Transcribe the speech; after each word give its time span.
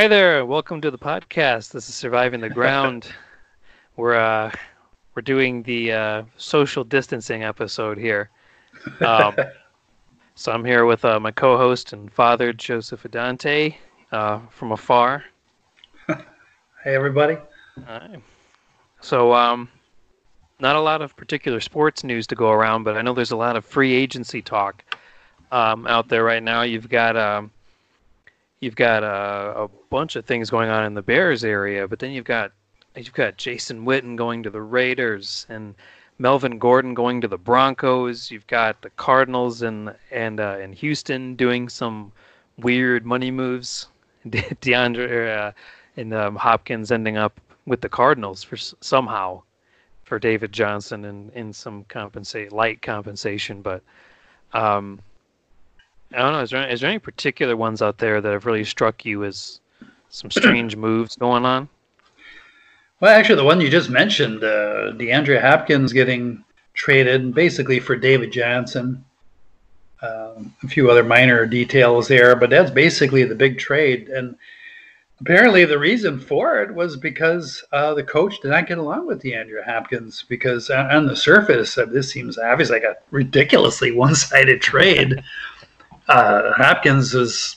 Hi 0.00 0.08
there. 0.08 0.46
Welcome 0.46 0.80
to 0.80 0.90
the 0.90 0.96
podcast. 0.96 1.72
This 1.72 1.90
is 1.90 1.94
Surviving 1.94 2.40
the 2.40 2.48
Ground. 2.58 3.08
we're 3.96 4.14
uh, 4.14 4.50
we're 5.14 5.20
doing 5.20 5.62
the 5.62 5.92
uh, 5.92 6.22
social 6.38 6.84
distancing 6.84 7.42
episode 7.42 7.98
here. 7.98 8.30
Um, 9.02 9.36
so 10.36 10.52
I'm 10.52 10.64
here 10.64 10.86
with 10.86 11.04
uh, 11.04 11.20
my 11.20 11.30
co-host 11.30 11.92
and 11.92 12.10
father 12.10 12.54
Joseph 12.54 13.04
Adante 13.04 13.76
uh, 14.10 14.38
from 14.48 14.72
afar. 14.72 15.22
hey 16.08 16.16
everybody. 16.86 17.36
So 19.02 19.34
um, 19.34 19.68
not 20.60 20.76
a 20.76 20.80
lot 20.80 21.02
of 21.02 21.14
particular 21.14 21.60
sports 21.60 22.04
news 22.04 22.26
to 22.28 22.34
go 22.34 22.50
around, 22.52 22.84
but 22.84 22.96
I 22.96 23.02
know 23.02 23.12
there's 23.12 23.32
a 23.32 23.36
lot 23.36 23.54
of 23.54 23.66
free 23.66 23.92
agency 23.92 24.40
talk 24.40 24.82
um, 25.52 25.86
out 25.86 26.08
there 26.08 26.24
right 26.24 26.42
now. 26.42 26.62
You've 26.62 26.88
got 26.88 27.18
um, 27.18 27.50
you've 28.60 28.76
got 28.76 29.02
uh, 29.02 29.54
a 29.56 29.68
bunch 29.88 30.16
of 30.16 30.24
things 30.24 30.50
going 30.50 30.70
on 30.70 30.84
in 30.84 30.94
the 30.94 31.02
Bears 31.02 31.44
area, 31.44 31.88
but 31.88 31.98
then 31.98 32.12
you've 32.12 32.24
got 32.24 32.52
you've 32.94 33.12
got 33.12 33.36
Jason 33.36 33.84
Witten 33.84 34.16
going 34.16 34.42
to 34.42 34.50
the 34.50 34.62
Raiders 34.62 35.46
and 35.48 35.74
Melvin 36.18 36.58
Gordon 36.58 36.92
going 36.94 37.20
to 37.22 37.28
the 37.28 37.38
Broncos. 37.38 38.30
You've 38.30 38.46
got 38.46 38.82
the 38.82 38.90
Cardinals 38.90 39.62
and 39.62 39.94
and 40.10 40.40
uh, 40.40 40.58
in 40.58 40.72
Houston 40.74 41.34
doing 41.34 41.68
some 41.68 42.12
weird 42.58 43.04
money 43.06 43.30
moves. 43.30 43.88
De- 44.28 44.42
DeAndre 44.60 45.48
uh, 45.48 45.52
and 45.96 46.12
um, 46.12 46.36
Hopkins 46.36 46.92
ending 46.92 47.16
up 47.16 47.40
with 47.64 47.80
the 47.80 47.88
Cardinals 47.88 48.42
for 48.42 48.58
somehow 48.58 49.42
for 50.04 50.18
David 50.18 50.52
Johnson 50.52 51.06
and 51.06 51.32
in 51.32 51.52
some 51.52 51.84
compensate 51.84 52.52
light 52.52 52.82
compensation, 52.82 53.62
but 53.62 53.82
um, 54.52 55.00
I 56.12 56.18
don't 56.18 56.32
know. 56.32 56.40
Is 56.40 56.50
there, 56.50 56.68
is 56.68 56.80
there 56.80 56.90
any 56.90 56.98
particular 56.98 57.56
ones 57.56 57.82
out 57.82 57.98
there 57.98 58.20
that 58.20 58.32
have 58.32 58.46
really 58.46 58.64
struck 58.64 59.04
you 59.04 59.24
as 59.24 59.60
some 60.08 60.30
strange 60.30 60.76
moves 60.76 61.16
going 61.16 61.44
on? 61.44 61.68
Well, 63.00 63.16
actually, 63.16 63.36
the 63.36 63.44
one 63.44 63.60
you 63.60 63.70
just 63.70 63.88
mentioned, 63.88 64.42
uh, 64.42 64.92
DeAndre 64.92 65.40
Hopkins 65.40 65.92
getting 65.92 66.44
traded 66.74 67.34
basically 67.34 67.80
for 67.80 67.96
David 67.96 68.32
Johnson. 68.32 69.04
Um, 70.02 70.54
a 70.62 70.68
few 70.68 70.90
other 70.90 71.04
minor 71.04 71.46
details 71.46 72.08
there, 72.08 72.34
but 72.34 72.50
that's 72.50 72.70
basically 72.70 73.24
the 73.24 73.34
big 73.34 73.58
trade. 73.58 74.08
And 74.08 74.34
apparently, 75.20 75.64
the 75.66 75.78
reason 75.78 76.18
for 76.18 76.62
it 76.62 76.74
was 76.74 76.96
because 76.96 77.62
uh, 77.72 77.94
the 77.94 78.02
coach 78.02 78.40
did 78.40 78.48
not 78.48 78.66
get 78.66 78.78
along 78.78 79.06
with 79.06 79.22
DeAndre 79.22 79.64
Hopkins. 79.64 80.24
Because 80.28 80.70
on 80.70 81.06
the 81.06 81.16
surface, 81.16 81.76
uh, 81.78 81.84
this 81.84 82.10
seems 82.10 82.38
obvious 82.38 82.70
like 82.70 82.82
a 82.82 82.96
ridiculously 83.10 83.92
one-sided 83.92 84.60
trade. 84.60 85.22
uh, 86.10 86.52
Hopkins 86.54 87.14
is, 87.14 87.56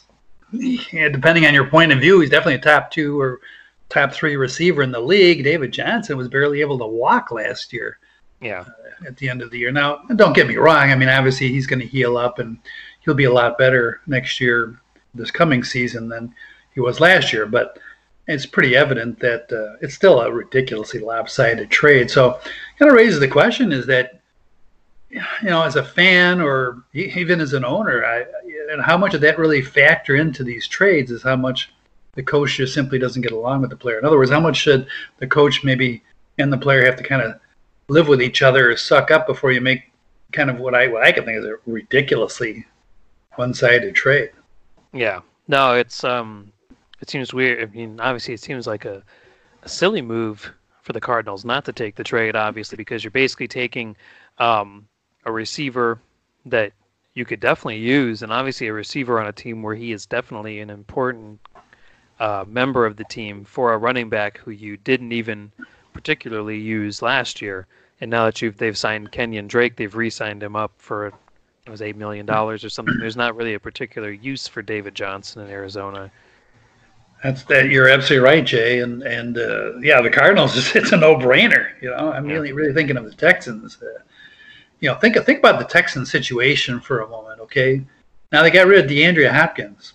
depending 0.51 1.45
on 1.45 1.53
your 1.53 1.67
point 1.67 1.91
of 1.91 1.99
view, 1.99 2.19
he's 2.19 2.29
definitely 2.29 2.55
a 2.55 2.59
top 2.59 2.91
two 2.91 3.19
or 3.19 3.41
top 3.89 4.13
three 4.13 4.35
receiver 4.35 4.83
in 4.83 4.91
the 4.91 4.99
league. 4.99 5.43
David 5.43 5.71
Johnson 5.71 6.17
was 6.17 6.27
barely 6.27 6.61
able 6.61 6.77
to 6.77 6.85
walk 6.85 7.31
last 7.31 7.73
year. 7.73 7.97
Yeah. 8.41 8.61
Uh, 8.61 9.07
at 9.07 9.17
the 9.17 9.29
end 9.29 9.41
of 9.41 9.51
the 9.51 9.57
year. 9.57 9.71
Now, 9.71 9.97
don't 10.15 10.35
get 10.35 10.47
me 10.47 10.57
wrong. 10.57 10.91
I 10.91 10.95
mean, 10.95 11.09
obviously, 11.09 11.49
he's 11.49 11.67
going 11.67 11.79
to 11.79 11.85
heal 11.85 12.17
up 12.17 12.39
and 12.39 12.57
he'll 13.01 13.13
be 13.13 13.23
a 13.23 13.33
lot 13.33 13.57
better 13.57 14.01
next 14.05 14.39
year, 14.39 14.79
this 15.13 15.31
coming 15.31 15.63
season, 15.63 16.09
than 16.09 16.33
he 16.73 16.79
was 16.79 16.99
last 16.99 17.33
year. 17.33 17.45
But 17.45 17.79
it's 18.27 18.45
pretty 18.45 18.75
evident 18.75 19.19
that 19.19 19.51
uh, 19.51 19.77
it's 19.81 19.95
still 19.95 20.21
a 20.21 20.31
ridiculously 20.31 20.99
lopsided 20.99 21.69
trade. 21.69 22.11
So, 22.11 22.39
kind 22.77 22.91
of 22.91 22.95
raises 22.95 23.19
the 23.19 23.27
question: 23.27 23.71
Is 23.71 23.85
that 23.87 24.21
you 25.11 25.49
know, 25.49 25.63
as 25.63 25.75
a 25.75 25.83
fan 25.83 26.41
or 26.41 26.83
even 26.93 27.39
as 27.39 27.53
an 27.53 27.65
owner, 27.65 28.05
I, 28.05 28.25
and 28.73 28.81
how 28.81 28.97
much 28.97 29.13
of 29.13 29.21
that 29.21 29.37
really 29.37 29.61
factor 29.61 30.15
into 30.15 30.43
these 30.43 30.67
trades 30.67 31.11
is 31.11 31.21
how 31.21 31.35
much 31.35 31.71
the 32.13 32.23
coach 32.23 32.57
just 32.57 32.73
simply 32.73 32.99
doesn't 32.99 33.21
get 33.21 33.31
along 33.31 33.61
with 33.61 33.69
the 33.69 33.75
player. 33.75 33.99
In 33.99 34.05
other 34.05 34.17
words, 34.17 34.31
how 34.31 34.39
much 34.39 34.57
should 34.57 34.87
the 35.19 35.27
coach 35.27 35.63
maybe 35.63 36.03
and 36.37 36.51
the 36.51 36.57
player 36.57 36.85
have 36.85 36.95
to 36.97 37.03
kind 37.03 37.21
of 37.21 37.39
live 37.87 38.07
with 38.07 38.21
each 38.21 38.41
other 38.41 38.71
or 38.71 38.77
suck 38.77 39.11
up 39.11 39.27
before 39.27 39.51
you 39.51 39.61
make 39.61 39.91
kind 40.31 40.49
of 40.49 40.59
what 40.59 40.73
I 40.73 40.87
what 40.87 41.03
I 41.03 41.11
can 41.11 41.25
think 41.25 41.37
is 41.37 41.45
a 41.45 41.55
ridiculously 41.67 42.65
one-sided 43.35 43.95
trade. 43.95 44.31
Yeah. 44.91 45.21
No, 45.47 45.73
it's 45.73 46.03
um 46.03 46.51
it 46.99 47.09
seems 47.09 47.33
weird. 47.33 47.69
I 47.69 47.71
mean, 47.73 47.99
obviously 47.99 48.33
it 48.33 48.39
seems 48.39 48.65
like 48.65 48.85
a, 48.85 49.03
a 49.61 49.69
silly 49.69 50.01
move 50.01 50.51
for 50.81 50.93
the 50.93 51.01
Cardinals 51.01 51.45
not 51.45 51.65
to 51.65 51.73
take 51.73 51.95
the 51.95 52.03
trade 52.03 52.35
obviously 52.35 52.75
because 52.75 53.03
you're 53.03 53.11
basically 53.11 53.47
taking 53.47 53.95
um 54.39 54.87
a 55.25 55.31
receiver 55.31 55.99
that 56.45 56.73
you 57.13 57.25
could 57.25 57.39
definitely 57.39 57.79
use, 57.79 58.23
and 58.23 58.31
obviously 58.31 58.67
a 58.67 58.73
receiver 58.73 59.19
on 59.19 59.27
a 59.27 59.31
team 59.31 59.61
where 59.61 59.75
he 59.75 59.91
is 59.91 60.05
definitely 60.05 60.59
an 60.59 60.69
important 60.69 61.39
uh, 62.19 62.45
member 62.47 62.85
of 62.85 62.95
the 62.95 63.03
team 63.05 63.43
for 63.43 63.73
a 63.73 63.77
running 63.77 64.09
back 64.09 64.37
who 64.37 64.51
you 64.51 64.77
didn't 64.77 65.11
even 65.11 65.51
particularly 65.93 66.57
use 66.57 67.01
last 67.01 67.41
year. 67.41 67.67
And 68.01 68.09
now 68.09 68.25
that 68.25 68.41
you've 68.41 68.57
they've 68.57 68.77
signed 68.77 69.11
Kenyan 69.11 69.47
Drake, 69.47 69.75
they've 69.75 69.95
re-signed 69.95 70.41
him 70.41 70.55
up 70.55 70.71
for 70.77 71.13
it 71.65 71.69
was 71.69 71.81
eight 71.81 71.95
million 71.95 72.25
dollars 72.25 72.63
or 72.63 72.69
something. 72.69 72.97
There's 72.99 73.15
not 73.15 73.35
really 73.35 73.53
a 73.53 73.59
particular 73.59 74.11
use 74.11 74.47
for 74.47 74.61
David 74.61 74.95
Johnson 74.95 75.43
in 75.43 75.49
Arizona. 75.49 76.11
That's 77.23 77.43
that. 77.43 77.69
You're 77.69 77.87
absolutely 77.87 78.27
right, 78.27 78.45
Jay. 78.45 78.79
And 78.79 79.01
and 79.03 79.37
uh, 79.37 79.77
yeah, 79.79 80.01
the 80.01 80.09
Cardinals. 80.09 80.53
It's 80.75 80.91
a 80.91 80.97
no-brainer. 80.97 81.69
You 81.81 81.91
know, 81.91 82.11
I'm 82.11 82.27
yeah. 82.27 82.35
really 82.35 82.51
really 82.51 82.73
thinking 82.73 82.97
of 82.97 83.05
the 83.05 83.13
Texans. 83.13 83.77
Uh, 83.81 84.01
you 84.83 84.89
know, 84.89 84.95
think 84.95 85.15
think 85.23 85.39
about 85.39 85.59
the 85.59 85.65
Texans 85.65 86.11
situation 86.11 86.81
for 86.81 86.99
a 86.99 87.07
moment, 87.07 87.39
okay? 87.39 87.81
Now 88.33 88.43
they 88.43 88.51
got 88.51 88.67
rid 88.67 88.83
of 88.83 88.91
DeAndre 88.91 89.31
Hopkins. 89.31 89.93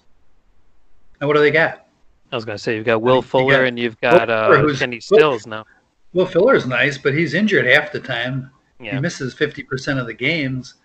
Now 1.21 1.27
what 1.27 1.35
do 1.35 1.41
they 1.41 1.51
got? 1.51 1.89
I 2.33 2.37
was 2.37 2.47
going 2.47 2.57
to 2.57 2.63
say 2.63 2.75
you've 2.75 2.87
got 2.87 3.03
Will 3.03 3.21
Fuller 3.21 3.59
got 3.59 3.65
and 3.65 3.79
you've 3.79 4.01
got 4.01 4.31
uh, 4.31 4.67
Kenny 4.77 4.99
Stills 4.99 5.47
now. 5.47 5.67
Will 6.15 6.25
Fuller's 6.25 6.67
nice, 6.67 6.97
but 6.97 7.13
he's 7.13 7.35
injured 7.35 7.67
half 7.67 7.93
the 7.93 8.01
time. 8.01 8.51
Yeah. 8.81 8.95
He 8.95 9.01
misses 9.01 9.35
fifty 9.35 9.63
percent 9.63 9.99
of 9.99 10.07
the 10.07 10.15
games, 10.15 10.77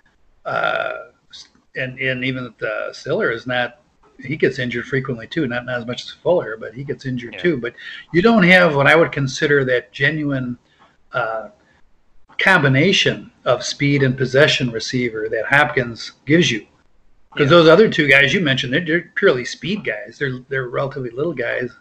uh, 0.44 0.96
and 1.78 1.98
and 1.98 2.26
even 2.26 2.54
the 2.58 2.90
Stiller 2.92 3.32
is 3.32 3.48
not. 3.48 3.80
He 4.20 4.36
gets 4.36 4.60
injured 4.60 4.86
frequently 4.86 5.28
too. 5.28 5.48
Not 5.48 5.66
not 5.66 5.80
as 5.80 5.86
much 5.86 6.04
as 6.04 6.12
Fuller, 6.12 6.58
but 6.58 6.74
he 6.74 6.84
gets 6.84 7.06
injured 7.06 7.36
yeah. 7.36 7.42
too. 7.42 7.56
But 7.56 7.74
you 8.12 8.22
don't 8.22 8.44
have 8.44 8.76
what 8.76 8.86
I 8.86 8.98
would 8.98 9.14
consider 9.14 9.64
that 9.64 9.94
genuine. 9.94 10.58
Uh, 11.14 11.50
combination 12.44 13.32
of 13.46 13.64
speed 13.64 14.04
and 14.04 14.18
possession 14.18 14.70
receiver 14.70 15.30
that 15.30 15.46
Hopkins 15.46 16.12
gives 16.26 16.52
you. 16.52 16.68
Because 17.34 17.50
yeah. 17.50 17.58
those 17.58 17.70
other 17.70 17.90
two 17.90 18.08
guys 18.08 18.34
you 18.34 18.42
mentioned, 18.42 18.74
they're, 18.74 18.86
they're, 18.86 19.12
purely 19.16 19.46
speed 19.46 19.84
guys. 19.84 20.18
They're 20.20 20.40
they're 20.50 20.70
relatively 20.70 21.10
little 21.10 21.34
guys, 21.34 21.72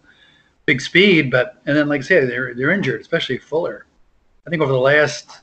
big 0.64 0.80
speed, 0.80 1.30
but 1.30 1.60
and 1.66 1.76
then 1.76 1.88
like 1.88 2.00
I 2.00 2.04
say, 2.04 2.24
they're 2.24 2.54
they're 2.54 2.70
injured, 2.70 3.00
especially 3.00 3.38
Fuller. 3.38 3.86
I 4.46 4.50
think 4.50 4.62
over 4.62 4.72
the 4.72 4.78
last 4.78 5.40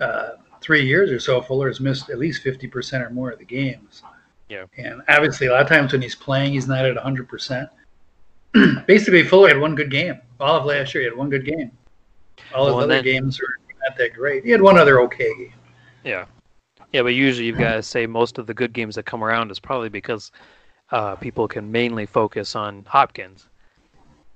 uh, 0.00 0.30
three 0.60 0.86
years 0.86 1.10
or 1.10 1.18
so, 1.18 1.42
Fuller 1.42 1.68
has 1.68 1.80
missed 1.80 2.08
at 2.08 2.18
least 2.18 2.42
fifty 2.42 2.66
percent 2.66 3.02
or 3.02 3.10
more 3.10 3.30
of 3.30 3.38
the 3.38 3.44
games. 3.44 4.02
Yeah. 4.48 4.64
And 4.78 5.02
obviously, 5.08 5.48
a 5.48 5.52
lot 5.52 5.62
of 5.62 5.68
times 5.68 5.92
when 5.92 6.00
he's 6.00 6.14
playing, 6.14 6.52
he's 6.52 6.68
not 6.68 6.84
at 6.86 6.96
hundred 6.96 7.28
percent. 7.28 7.68
Basically, 8.86 9.24
Fuller 9.24 9.48
had 9.48 9.60
one 9.60 9.74
good 9.74 9.90
game. 9.90 10.20
All 10.40 10.56
of 10.56 10.64
last 10.64 10.94
year, 10.94 11.02
he 11.02 11.08
had 11.08 11.18
one 11.18 11.28
good 11.28 11.44
game. 11.44 11.70
All 12.54 12.66
his 12.66 12.74
well, 12.74 12.84
other 12.84 12.94
then, 12.94 13.04
games 13.04 13.40
are 13.40 13.58
not 13.88 13.96
that 13.98 14.14
great. 14.14 14.44
He 14.44 14.50
had 14.50 14.62
one 14.62 14.78
other 14.78 15.00
okay 15.02 15.32
game. 15.38 15.52
Yeah, 16.04 16.26
yeah, 16.92 17.02
but 17.02 17.14
usually 17.14 17.46
you've 17.46 17.58
got 17.58 17.74
to 17.74 17.82
say 17.82 18.06
most 18.06 18.38
of 18.38 18.46
the 18.46 18.54
good 18.54 18.72
games 18.72 18.94
that 18.94 19.04
come 19.04 19.24
around 19.24 19.50
is 19.50 19.58
probably 19.58 19.88
because 19.88 20.30
uh, 20.90 21.16
people 21.16 21.48
can 21.48 21.70
mainly 21.70 22.06
focus 22.06 22.54
on 22.54 22.84
Hopkins. 22.86 23.48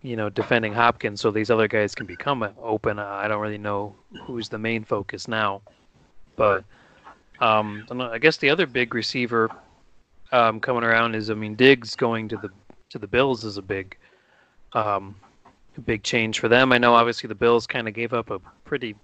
You 0.02 0.16
know, 0.16 0.30
defending 0.30 0.72
Hopkins, 0.72 1.20
so 1.20 1.30
these 1.30 1.50
other 1.50 1.66
guys 1.66 1.94
can 1.94 2.06
become 2.06 2.48
open. 2.62 2.98
I 3.00 3.26
don't 3.26 3.40
really 3.40 3.58
know 3.58 3.96
who's 4.22 4.48
the 4.48 4.58
main 4.58 4.84
focus 4.84 5.26
now, 5.26 5.60
but 6.36 6.64
um, 7.40 7.84
I 7.90 8.18
guess 8.18 8.36
the 8.36 8.48
other 8.50 8.66
big 8.66 8.94
receiver 8.94 9.50
um, 10.30 10.60
coming 10.60 10.84
around 10.84 11.16
is, 11.16 11.30
I 11.30 11.34
mean, 11.34 11.56
Diggs 11.56 11.96
going 11.96 12.28
to 12.28 12.36
the 12.36 12.50
to 12.90 12.98
the 12.98 13.08
Bills 13.08 13.44
is 13.44 13.56
a 13.56 13.62
big 13.62 13.96
um, 14.72 15.16
big 15.84 16.02
change 16.02 16.38
for 16.38 16.48
them. 16.48 16.72
I 16.72 16.78
know 16.78 16.94
obviously 16.94 17.28
the 17.28 17.34
Bills 17.34 17.66
kind 17.66 17.88
of 17.88 17.94
gave 17.94 18.12
up 18.12 18.30
a 18.30 18.38
pretty 18.64 18.94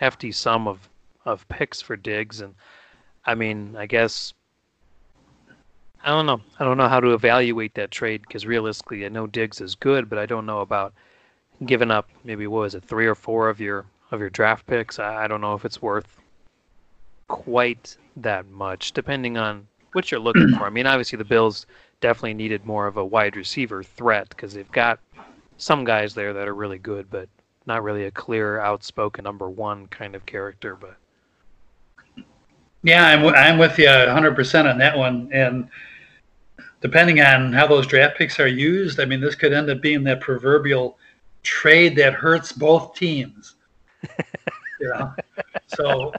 hefty 0.00 0.32
sum 0.32 0.66
of 0.66 0.88
of 1.26 1.46
picks 1.48 1.82
for 1.82 1.94
Diggs, 1.94 2.40
and 2.40 2.54
I 3.26 3.34
mean, 3.34 3.76
I 3.76 3.84
guess 3.86 4.32
I 6.02 6.08
don't 6.08 6.24
know. 6.24 6.40
I 6.58 6.64
don't 6.64 6.78
know 6.78 6.88
how 6.88 7.00
to 7.00 7.12
evaluate 7.12 7.74
that 7.74 7.90
trade 7.90 8.22
because 8.22 8.46
realistically, 8.46 9.04
I 9.04 9.10
know 9.10 9.26
Diggs 9.26 9.60
is 9.60 9.74
good, 9.74 10.08
but 10.08 10.18
I 10.18 10.24
don't 10.24 10.46
know 10.46 10.60
about 10.60 10.94
giving 11.66 11.90
up 11.90 12.08
maybe 12.24 12.46
what 12.46 12.60
was 12.60 12.74
it 12.74 12.82
three 12.82 13.06
or 13.06 13.14
four 13.14 13.50
of 13.50 13.60
your 13.60 13.84
of 14.10 14.20
your 14.20 14.30
draft 14.30 14.66
picks. 14.66 14.98
I, 14.98 15.24
I 15.24 15.28
don't 15.28 15.42
know 15.42 15.54
if 15.54 15.66
it's 15.66 15.82
worth 15.82 16.16
quite 17.28 17.96
that 18.16 18.48
much, 18.48 18.92
depending 18.92 19.36
on 19.36 19.68
what 19.92 20.10
you're 20.10 20.18
looking 20.18 20.48
for. 20.56 20.64
I 20.64 20.70
mean, 20.70 20.86
obviously 20.86 21.18
the 21.18 21.24
Bills 21.24 21.66
definitely 22.00 22.34
needed 22.34 22.64
more 22.64 22.86
of 22.86 22.96
a 22.96 23.04
wide 23.04 23.36
receiver 23.36 23.82
threat 23.82 24.30
because 24.30 24.54
they've 24.54 24.72
got 24.72 24.98
some 25.58 25.84
guys 25.84 26.14
there 26.14 26.32
that 26.32 26.48
are 26.48 26.54
really 26.54 26.78
good, 26.78 27.10
but 27.10 27.28
not 27.70 27.84
really 27.84 28.04
a 28.04 28.10
clear, 28.10 28.58
outspoken 28.58 29.22
number 29.22 29.48
one 29.48 29.86
kind 29.86 30.16
of 30.16 30.26
character. 30.26 30.74
But 30.76 30.96
yeah, 32.82 33.06
I'm 33.06 33.24
I'm 33.28 33.58
with 33.58 33.78
you 33.78 33.86
100 33.88 34.34
percent 34.34 34.66
on 34.66 34.76
that 34.78 34.98
one. 34.98 35.30
And 35.32 35.68
depending 36.80 37.20
on 37.20 37.52
how 37.52 37.68
those 37.68 37.86
draft 37.86 38.18
picks 38.18 38.40
are 38.40 38.48
used, 38.48 38.98
I 38.98 39.04
mean, 39.04 39.20
this 39.20 39.36
could 39.36 39.52
end 39.52 39.70
up 39.70 39.80
being 39.80 40.02
that 40.04 40.20
proverbial 40.20 40.98
trade 41.44 41.94
that 41.96 42.12
hurts 42.12 42.50
both 42.50 42.94
teams. 42.94 43.54
you 44.80 44.88
know, 44.88 45.14
so 45.68 46.12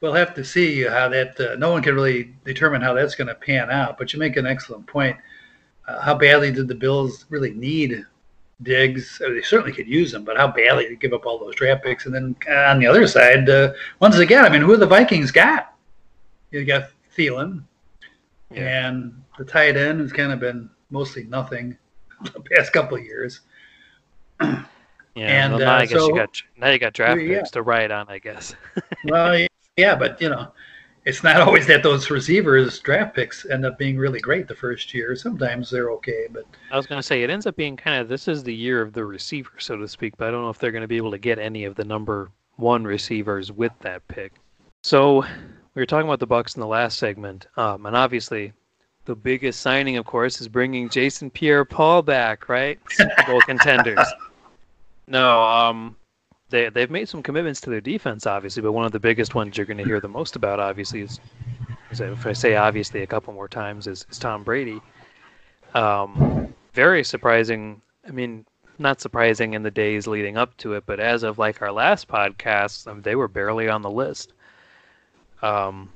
we'll 0.00 0.14
have 0.14 0.34
to 0.34 0.44
see 0.44 0.84
how 0.84 1.08
that. 1.10 1.38
Uh, 1.38 1.54
no 1.56 1.70
one 1.70 1.82
can 1.82 1.94
really 1.94 2.34
determine 2.44 2.80
how 2.80 2.94
that's 2.94 3.14
going 3.14 3.28
to 3.28 3.34
pan 3.34 3.70
out. 3.70 3.98
But 3.98 4.14
you 4.14 4.18
make 4.18 4.38
an 4.38 4.46
excellent 4.46 4.86
point. 4.86 5.18
Uh, 5.86 6.00
how 6.00 6.14
badly 6.14 6.50
did 6.50 6.68
the 6.68 6.74
Bills 6.74 7.26
really 7.28 7.52
need 7.52 8.06
Diggs? 8.62 9.20
I 9.22 9.28
mean, 9.28 9.36
they 9.36 9.42
certainly 9.42 9.72
could 9.72 9.88
use 9.88 10.12
them, 10.12 10.24
but 10.24 10.36
how 10.36 10.48
badly 10.48 10.88
to 10.88 10.96
give 10.96 11.12
up 11.12 11.26
all 11.26 11.38
those 11.38 11.54
draft 11.54 11.84
picks? 11.84 12.06
And 12.06 12.14
then 12.14 12.36
on 12.48 12.78
the 12.78 12.86
other 12.86 13.06
side, 13.06 13.48
uh, 13.48 13.72
once 14.00 14.16
again, 14.18 14.44
I 14.44 14.48
mean, 14.48 14.62
who 14.62 14.72
are 14.72 14.78
the 14.78 14.86
Vikings 14.86 15.30
got? 15.30 15.74
You 16.50 16.64
got 16.64 16.90
Thielen, 17.16 17.62
yeah. 18.50 18.86
and 18.86 19.22
the 19.38 19.44
tight 19.44 19.76
end 19.76 20.00
has 20.00 20.12
kind 20.12 20.32
of 20.32 20.40
been 20.40 20.68
mostly 20.90 21.24
nothing 21.24 21.76
the 22.34 22.40
past 22.40 22.72
couple 22.72 22.96
of 22.96 23.04
years. 23.04 23.40
Yeah, 25.14 25.44
and 25.44 25.52
well, 25.52 25.60
now 25.60 25.74
uh, 25.74 25.80
I 25.80 25.86
guess 25.86 25.98
so, 25.98 26.08
you 26.08 26.14
got 26.14 26.42
now 26.56 26.70
you 26.70 26.78
got 26.78 26.94
draft 26.94 27.20
yeah. 27.20 27.38
picks 27.38 27.50
to 27.50 27.62
write 27.62 27.90
on, 27.90 28.08
I 28.08 28.18
guess. 28.18 28.54
well, 29.04 29.46
yeah, 29.76 29.94
but 29.94 30.18
you 30.22 30.30
know, 30.30 30.52
it's 31.04 31.22
not 31.22 31.36
always 31.40 31.66
that 31.66 31.82
those 31.82 32.10
receivers 32.10 32.78
draft 32.80 33.14
picks 33.14 33.44
end 33.46 33.64
up 33.64 33.78
being 33.78 33.98
really 33.98 34.20
great 34.20 34.48
the 34.48 34.54
first 34.54 34.92
year. 34.94 35.16
Sometimes 35.16 35.70
they're 35.70 35.90
okay, 35.92 36.26
but 36.30 36.44
I 36.70 36.76
was 36.76 36.86
going 36.86 36.98
to 36.98 37.02
say 37.02 37.22
it 37.22 37.30
ends 37.30 37.46
up 37.46 37.56
being 37.56 37.76
kind 37.76 38.00
of 38.00 38.08
this 38.08 38.28
is 38.28 38.42
the 38.42 38.54
year 38.54 38.80
of 38.80 38.92
the 38.92 39.04
receiver, 39.04 39.52
so 39.58 39.76
to 39.76 39.88
speak. 39.88 40.16
But 40.16 40.28
I 40.28 40.30
don't 40.30 40.42
know 40.42 40.50
if 40.50 40.58
they're 40.58 40.72
going 40.72 40.82
to 40.82 40.88
be 40.88 40.96
able 40.96 41.10
to 41.12 41.18
get 41.18 41.38
any 41.38 41.64
of 41.64 41.74
the 41.74 41.84
number 41.84 42.30
one 42.56 42.84
receivers 42.84 43.50
with 43.50 43.72
that 43.80 44.06
pick. 44.08 44.32
So 44.82 45.22
we 45.74 45.82
were 45.82 45.86
talking 45.86 46.08
about 46.08 46.20
the 46.20 46.26
Bucks 46.26 46.54
in 46.54 46.60
the 46.60 46.66
last 46.66 46.98
segment, 46.98 47.46
um, 47.56 47.86
and 47.86 47.96
obviously 47.96 48.52
the 49.04 49.14
biggest 49.14 49.60
signing, 49.60 49.96
of 49.96 50.04
course, 50.04 50.40
is 50.40 50.48
bringing 50.48 50.88
Jason 50.88 51.30
Pierre-Paul 51.30 52.02
back, 52.02 52.48
right? 52.48 52.78
Super 52.90 53.14
Bowl 53.26 53.40
contenders. 53.40 54.06
No, 55.08 55.42
um, 55.42 55.96
they 56.52 56.68
they've 56.68 56.90
made 56.90 57.08
some 57.08 57.22
commitments 57.22 57.60
to 57.62 57.70
their 57.70 57.80
defense, 57.80 58.26
obviously, 58.26 58.62
but 58.62 58.70
one 58.70 58.84
of 58.84 58.92
the 58.92 59.00
biggest 59.00 59.34
ones 59.34 59.56
you're 59.56 59.66
going 59.66 59.78
to 59.78 59.84
hear 59.84 59.98
the 59.98 60.08
most 60.08 60.36
about, 60.36 60.60
obviously, 60.60 61.00
is, 61.00 61.18
if 61.90 62.26
I 62.26 62.32
say 62.32 62.54
obviously 62.54 63.02
a 63.02 63.06
couple 63.06 63.34
more 63.34 63.48
times, 63.48 63.88
is, 63.88 64.06
is 64.10 64.18
Tom 64.18 64.44
Brady. 64.44 64.80
Um, 65.74 66.54
very 66.74 67.02
surprising. 67.02 67.82
I 68.06 68.12
mean, 68.12 68.46
not 68.78 69.00
surprising 69.00 69.54
in 69.54 69.62
the 69.62 69.70
days 69.70 70.06
leading 70.06 70.36
up 70.36 70.56
to 70.58 70.74
it, 70.74 70.84
but 70.86 71.00
as 71.00 71.24
of 71.24 71.38
like 71.38 71.62
our 71.62 71.72
last 71.72 72.06
podcast, 72.06 72.86
um, 72.86 73.02
they 73.02 73.16
were 73.16 73.28
barely 73.28 73.68
on 73.68 73.82
the 73.82 73.90
list. 73.90 74.32
Um, 75.42 75.90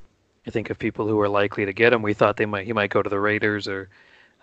I 0.46 0.50
think 0.50 0.70
of 0.70 0.78
people 0.78 1.06
who 1.06 1.16
were 1.16 1.28
likely 1.28 1.66
to 1.66 1.72
get 1.72 1.92
him, 1.92 2.02
we 2.02 2.14
thought 2.14 2.36
they 2.36 2.46
might 2.46 2.66
he 2.66 2.72
might 2.72 2.90
go 2.90 3.02
to 3.02 3.10
the 3.10 3.20
Raiders 3.20 3.68
or 3.68 3.88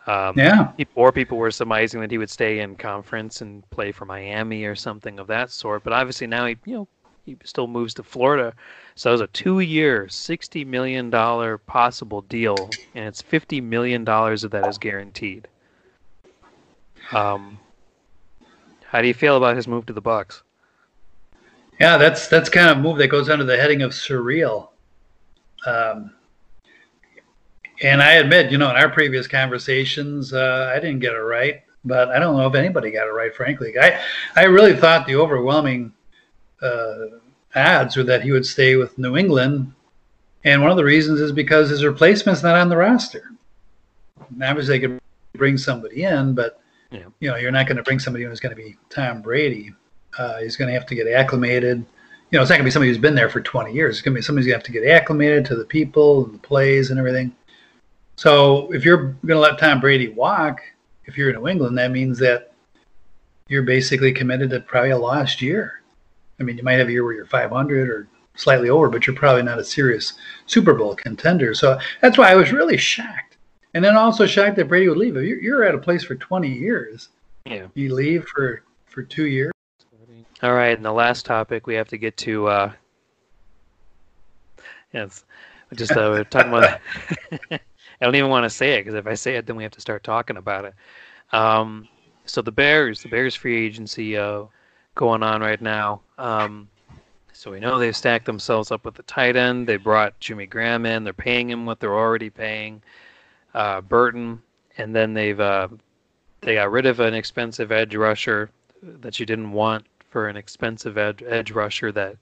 um, 0.08 0.38
yeah. 0.38 0.72
Or 0.96 1.12
people 1.12 1.38
were 1.38 1.52
surmising 1.52 2.02
that 2.02 2.12
he 2.12 2.18
would 2.18 2.30
stay 2.30 2.60
in 2.60 2.76
conference 2.76 3.42
and 3.42 3.70
play 3.70 3.92
for 3.92 4.06
Miami 4.06 4.66
or 4.66 4.76
something 4.76 5.20
of 5.20 5.28
that 5.28 5.50
sort. 5.50 5.84
But 5.84 5.94
obviously 5.94 6.28
now 6.28 6.46
he, 6.46 6.58
you 6.66 6.76
know, 6.76 6.88
he 7.26 7.38
still 7.46 7.68
moves 7.68 7.94
to 7.96 8.04
Florida. 8.04 8.54
So 8.96 9.10
it 9.10 9.14
was 9.14 9.22
a 9.22 9.28
two-year, 9.28 10.10
sixty 10.10 10.66
million 10.66 11.10
dollar 11.10 11.58
possible 11.58 12.22
deal, 12.24 12.70
and 12.96 13.06
it's 13.06 13.22
fifty 13.22 13.62
million 13.62 14.04
dollars 14.04 14.44
of 14.44 14.52
that 14.52 14.68
is 14.68 14.78
guaranteed. 14.78 15.48
Um, 17.12 17.58
how 18.86 19.02
do 19.02 19.08
you 19.08 19.14
feel 19.14 19.38
about 19.38 19.56
his 19.56 19.68
move 19.68 19.86
to 19.86 19.94
the 19.94 20.02
Bucks? 20.02 20.44
Yeah, 21.80 21.98
that's 21.98 22.28
that's 22.28 22.50
kind 22.50 22.70
of 22.70 22.78
move 22.78 22.98
that 22.98 23.08
goes 23.08 23.30
under 23.30 23.46
the 23.46 23.58
heading 23.58 23.82
of 23.82 23.92
surreal. 23.92 24.70
Um, 25.66 26.14
and 27.84 28.02
I 28.02 28.14
admit, 28.14 28.52
you 28.52 28.58
know, 28.58 28.70
in 28.70 28.78
our 28.78 28.90
previous 28.90 29.28
conversations, 29.28 30.34
uh, 30.34 30.72
I 30.74 30.80
didn't 30.80 31.00
get 31.00 31.14
it 31.14 31.20
right, 31.20 31.62
but 31.84 32.10
I 32.10 32.18
don't 32.18 32.38
know 32.38 32.48
if 32.48 32.56
anybody 32.56 32.92
got 32.92 33.08
it 33.08 33.12
right, 33.12 33.36
frankly. 33.36 33.74
I, 33.80 34.02
I 34.38 34.44
really 34.46 34.76
thought 34.76 35.06
the 35.06 35.18
overwhelming 35.18 35.92
uh, 36.62 37.06
odds 37.56 37.98
were 37.98 38.04
that 38.04 38.24
he 38.24 38.32
would 38.32 38.46
stay 38.46 38.78
with 38.78 38.98
New 38.98 39.18
England. 39.18 39.74
And 40.46 40.62
one 40.62 40.72
of 40.72 40.78
the 40.78 40.84
reasons 40.84 41.20
is 41.20 41.34
because 41.34 41.70
his 41.70 41.84
replacement's 41.84 42.42
not 42.42 42.56
on 42.56 42.70
the 42.70 42.78
roster. 42.78 43.32
Obviously, 44.42 44.80
they 44.80 44.88
could 44.88 45.02
bring 45.34 45.58
somebody 45.58 46.04
in, 46.04 46.34
but 46.34 46.62
yeah. 46.90 47.04
you 47.20 47.30
know, 47.30 47.36
you're 47.36 47.52
not 47.52 47.68
going 47.68 47.78
to 47.78 47.84
bring 47.84 48.00
somebody 48.00 48.24
who's 48.24 48.40
going 48.40 48.56
to 48.56 48.62
be 48.62 48.78
Tom 48.90 49.22
Brady. 49.22 49.74
Uh, 50.18 50.40
he's 50.40 50.56
going 50.56 50.70
to 50.70 50.74
have 50.74 50.86
to 50.88 50.96
get 50.96 51.08
acclimated. 51.08 51.86
You 52.32 52.40
know, 52.40 52.42
it's 52.42 52.50
not 52.50 52.56
going 52.56 52.64
to 52.64 52.66
be 52.66 52.72
somebody 52.72 52.90
who's 52.90 52.98
been 52.98 53.16
there 53.16 53.30
for 53.30 53.42
20 53.42 53.74
years. 53.74 53.96
It's 53.96 54.02
going 54.02 54.16
to 54.16 54.20
be 54.20 54.22
somebody's 54.24 54.48
going 54.48 54.60
to 54.60 54.66
have 54.66 54.66
to 54.66 54.72
get 54.72 54.90
acclimated 54.90 55.46
to 55.46 55.56
the 55.56 55.66
people 55.66 56.26
and 56.26 56.34
the 56.34 56.40
plays 56.40 56.90
and 56.90 56.98
everything. 56.98 57.36
So 58.15 58.71
if 58.71 58.86
you're 58.86 58.98
going 58.98 59.27
to 59.27 59.39
let 59.39 59.60
Tom 59.60 59.80
Brady 59.80 60.10
walk, 60.10 60.62
if 61.06 61.18
you're 61.18 61.30
in 61.30 61.36
New 61.36 61.48
England, 61.48 61.77
that 61.77 61.92
means 61.92 62.19
that 62.19 62.54
you're 63.48 63.63
basically 63.63 64.13
committed 64.13 64.50
to 64.51 64.60
probably 64.62 64.92
a 64.92 64.98
lost 64.98 65.42
year. 65.42 65.81
I 66.39 66.44
mean, 66.44 66.57
you 66.57 66.63
might 66.63 66.80
have 66.80 66.88
a 66.88 66.92
year 66.92 67.04
where 67.04 67.13
you're 67.13 67.25
500 67.25 67.89
or 67.89 68.07
slightly 68.36 68.69
over, 68.69 68.89
but 68.89 69.06
you're 69.06 69.15
probably 69.15 69.44
not 69.44 69.60
a 69.60 69.63
serious 69.63 70.13
Super 70.45 70.74
Bowl 70.74 70.95
contender. 70.95 71.54
So 71.54 71.80
that's 72.01 72.18
why 72.18 72.31
I 72.31 72.36
was 72.36 72.51
really 72.51 72.77
shocked. 72.77 73.38
And 73.74 73.83
then 73.83 73.95
also 73.95 74.25
shocked 74.25 74.56
that 74.57 74.68
Brady 74.68 74.88
would 74.88 74.98
leave. 74.98 75.18
If 75.18 75.42
you're 75.42 75.63
at 75.63 75.75
a 75.75 75.80
place 75.80 76.04
for 76.04 76.15
20 76.15 76.48
years, 76.48 77.10
yeah. 77.45 77.68
you 77.74 77.94
leave 77.94 78.25
for, 78.27 78.63
for 78.86 79.04
two 79.04 79.25
years. 79.25 79.51
All 80.42 80.54
right. 80.54 80.75
And 80.75 80.86
the 80.86 80.92
last 80.92 81.25
topic 81.25 81.68
we 81.68 81.75
have 81.75 81.88
to 81.89 81.98
get 81.98 82.18
to, 82.18 82.48
uh, 82.48 82.71
yes, 84.93 85.24
just 85.74 85.91
uh, 85.93 86.24
talking 86.25 86.53
about 86.53 86.79
I 88.00 88.06
don't 88.06 88.16
even 88.16 88.30
want 88.30 88.44
to 88.44 88.50
say 88.50 88.74
it 88.74 88.86
because 88.86 88.96
if 88.96 89.08
I 89.08 89.14
say 89.14 89.36
it, 89.36 89.46
then 89.46 89.56
we 89.56 89.64
have 89.64 89.72
to 89.74 89.82
start 89.82 90.04
talking 90.04 90.38
about 90.38 90.66
it. 90.66 90.74
Um, 91.32 91.88
so 92.26 92.42
the 92.42 92.52
Bears, 92.52 93.02
the 93.02 93.10
Bears 93.10 93.36
free 93.36 93.66
agency 93.66 94.18
uh, 94.18 94.44
going 94.96 95.24
on 95.24 95.42
right 95.42 95.62
now. 95.62 96.02
Um, 96.18 96.70
so 97.34 97.52
we 97.52 97.60
know 97.60 97.80
they've 97.80 97.96
stacked 97.96 98.26
themselves 98.26 98.72
up 98.72 98.86
with 98.86 98.96
the 98.96 99.04
tight 99.04 99.36
end. 99.36 99.68
They 99.68 99.78
brought 99.78 100.20
Jimmy 100.20 100.46
Graham 100.46 100.86
in. 100.86 101.04
They're 101.04 101.14
paying 101.14 101.50
him 101.50 101.66
what 101.66 101.80
they're 101.80 101.96
already 101.96 102.30
paying 102.30 102.82
uh, 103.54 103.82
Burton, 103.82 104.42
and 104.78 104.96
then 104.96 105.14
they've 105.14 105.40
uh, 105.40 105.68
they 106.42 106.56
got 106.56 106.72
rid 106.72 106.86
of 106.86 107.00
an 107.00 107.14
expensive 107.14 107.72
edge 107.72 107.96
rusher 107.96 108.50
that 108.82 109.20
you 109.20 109.26
didn't 109.26 109.52
want 109.52 109.86
for 110.10 110.28
an 110.28 110.38
expensive 110.38 110.98
edge, 110.98 111.24
edge 111.26 111.52
rusher 111.52 111.92
that 111.92 112.18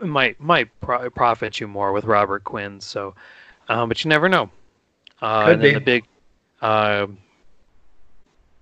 might 0.00 0.38
might 0.40 0.68
pro- 0.80 1.08
profit 1.10 1.60
you 1.60 1.68
more 1.68 1.92
with 1.92 2.04
Robert 2.04 2.44
Quinn. 2.44 2.80
So, 2.80 3.14
um, 3.68 3.88
but 3.88 4.04
you 4.04 4.08
never 4.08 4.28
know. 4.28 4.50
Uh, 5.20 5.46
and 5.48 5.62
then 5.62 5.70
be. 5.70 5.74
the 5.74 5.80
big, 5.80 6.04
uh, 6.62 7.06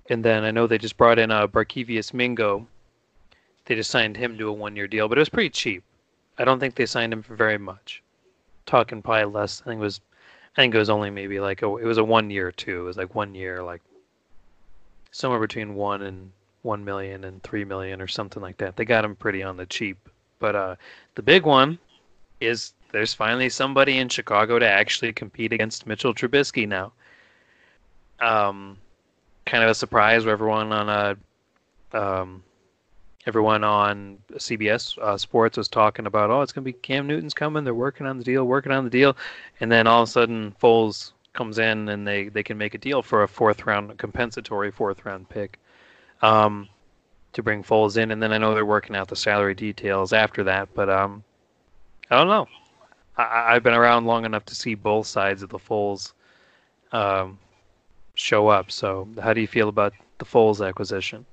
and 0.09 0.25
then 0.25 0.45
I 0.45 0.51
know 0.51 0.67
they 0.67 0.79
just 0.79 0.97
brought 0.97 1.19
in 1.19 1.31
uh, 1.31 1.47
Barkevious 1.47 2.15
Mingo. 2.15 2.67
They 3.67 3.75
just 3.75 3.91
signed 3.91 4.17
him 4.17 4.39
to 4.39 4.49
a 4.49 4.53
one-year 4.53 4.87
deal, 4.87 5.09
but 5.09 5.19
it 5.19 5.21
was 5.21 5.29
pretty 5.29 5.51
cheap. 5.51 5.83
I 6.39 6.45
don't 6.45 6.61
think 6.61 6.75
they 6.75 6.87
signed 6.87 7.13
him 7.13 7.23
for 7.23 7.35
very 7.35 7.59
much. 7.59 8.03
Talking 8.65 9.03
probably 9.03 9.33
less. 9.33 9.63
I 9.63 9.71
think 9.71 9.81
it 9.81 9.85
was, 9.85 10.01
I 10.57 10.63
think 10.63 10.75
it 10.75 10.79
was 10.79 10.91
only 10.91 11.11
maybe 11.11 11.41
like 11.41 11.63
a, 11.63 11.77
it 11.77 11.85
was 11.85 11.99
a 11.99 12.05
one 12.05 12.31
year 12.31 12.53
too. 12.53 12.83
It 12.83 12.85
was 12.85 12.97
like 12.97 13.15
one 13.15 13.35
year, 13.35 13.63
like 13.63 13.83
somewhere 15.11 15.41
between 15.41 15.75
one 15.75 16.03
and 16.03 16.31
one 16.63 16.85
million 16.85 17.25
and 17.25 17.43
three 17.43 17.65
million 17.65 18.01
or 18.01 18.07
something 18.07 18.43
like 18.43 18.59
that. 18.59 18.77
They 18.77 18.85
got 18.85 19.05
him 19.05 19.17
pretty 19.17 19.43
on 19.43 19.57
the 19.57 19.67
cheap. 19.67 19.97
But 20.39 20.55
uh, 20.55 20.77
the 21.15 21.23
big 21.23 21.45
one 21.47 21.79
is 22.41 22.75
there's 22.97 23.13
finally 23.13 23.51
somebody 23.51 23.99
in 23.99 24.09
Chicago 24.09 24.59
to 24.59 24.67
actually 24.67 25.13
compete 25.13 25.53
against 25.53 25.87
Mitchell 25.87 26.15
Trubisky 26.15 26.67
now. 26.67 26.93
Um, 28.21 28.79
kind 29.45 29.63
of 29.63 29.69
a 29.69 29.75
surprise 29.75 30.25
where 30.25 30.33
everyone 30.33 30.73
on 30.73 30.89
a, 30.89 31.17
uh, 31.93 32.23
um, 32.23 32.43
everyone 33.27 33.65
on 33.65 34.17
CBS 34.33 34.97
uh, 34.97 35.19
Sports 35.19 35.59
was 35.59 35.69
talking 35.69 36.07
about, 36.07 36.31
oh, 36.31 36.41
it's 36.41 36.53
gonna 36.53 36.65
be 36.65 36.73
Cam 36.73 37.07
Newton's 37.07 37.35
coming. 37.35 37.65
They're 37.65 37.75
working 37.75 38.07
on 38.07 38.17
the 38.17 38.25
deal, 38.25 38.45
working 38.45 38.73
on 38.73 38.85
the 38.85 38.89
deal, 38.89 39.15
and 39.61 39.71
then 39.71 39.87
all 39.87 40.03
of 40.03 40.09
a 40.09 40.13
sudden 40.13 40.57
Foles 40.59 41.13
comes 41.35 41.59
in 41.59 41.91
and 41.91 42.09
they 42.09 42.31
they 42.31 42.43
can 42.43 42.57
make 42.57 42.73
a 42.73 42.79
deal 42.79 43.03
for 43.03 43.25
a 43.25 43.29
fourth 43.29 43.67
round 43.67 43.99
compensatory 43.99 44.71
fourth 44.71 45.05
round 45.05 45.29
pick. 45.29 45.59
Um, 46.23 46.71
to 47.35 47.43
bring 47.43 47.63
Foles 47.63 47.99
in, 47.99 48.11
and 48.11 48.23
then 48.23 48.33
I 48.33 48.39
know 48.39 48.55
they're 48.55 48.65
working 48.65 48.97
out 48.97 49.09
the 49.09 49.17
salary 49.17 49.55
details 49.55 50.15
after 50.15 50.45
that. 50.45 50.71
But 50.73 50.89
um, 50.89 51.23
I 52.11 52.17
don't 52.17 52.29
know. 52.29 52.49
I, 53.17 53.55
have 53.55 53.63
been 53.63 53.75
around 53.75 54.07
long 54.07 54.25
enough 54.25 54.45
to 54.47 54.55
see 54.55 54.75
both 54.75 55.07
sides 55.07 55.43
of 55.43 55.49
the 55.49 55.59
Foles 55.59 56.13
um, 56.93 57.39
show 58.15 58.49
up. 58.49 58.71
So, 58.71 59.09
how 59.23 59.33
do 59.33 59.41
you 59.41 59.47
feel 59.47 59.69
about 59.69 59.95
the 60.19 60.25
Foles 60.25 60.67
acquisition? 60.67 61.25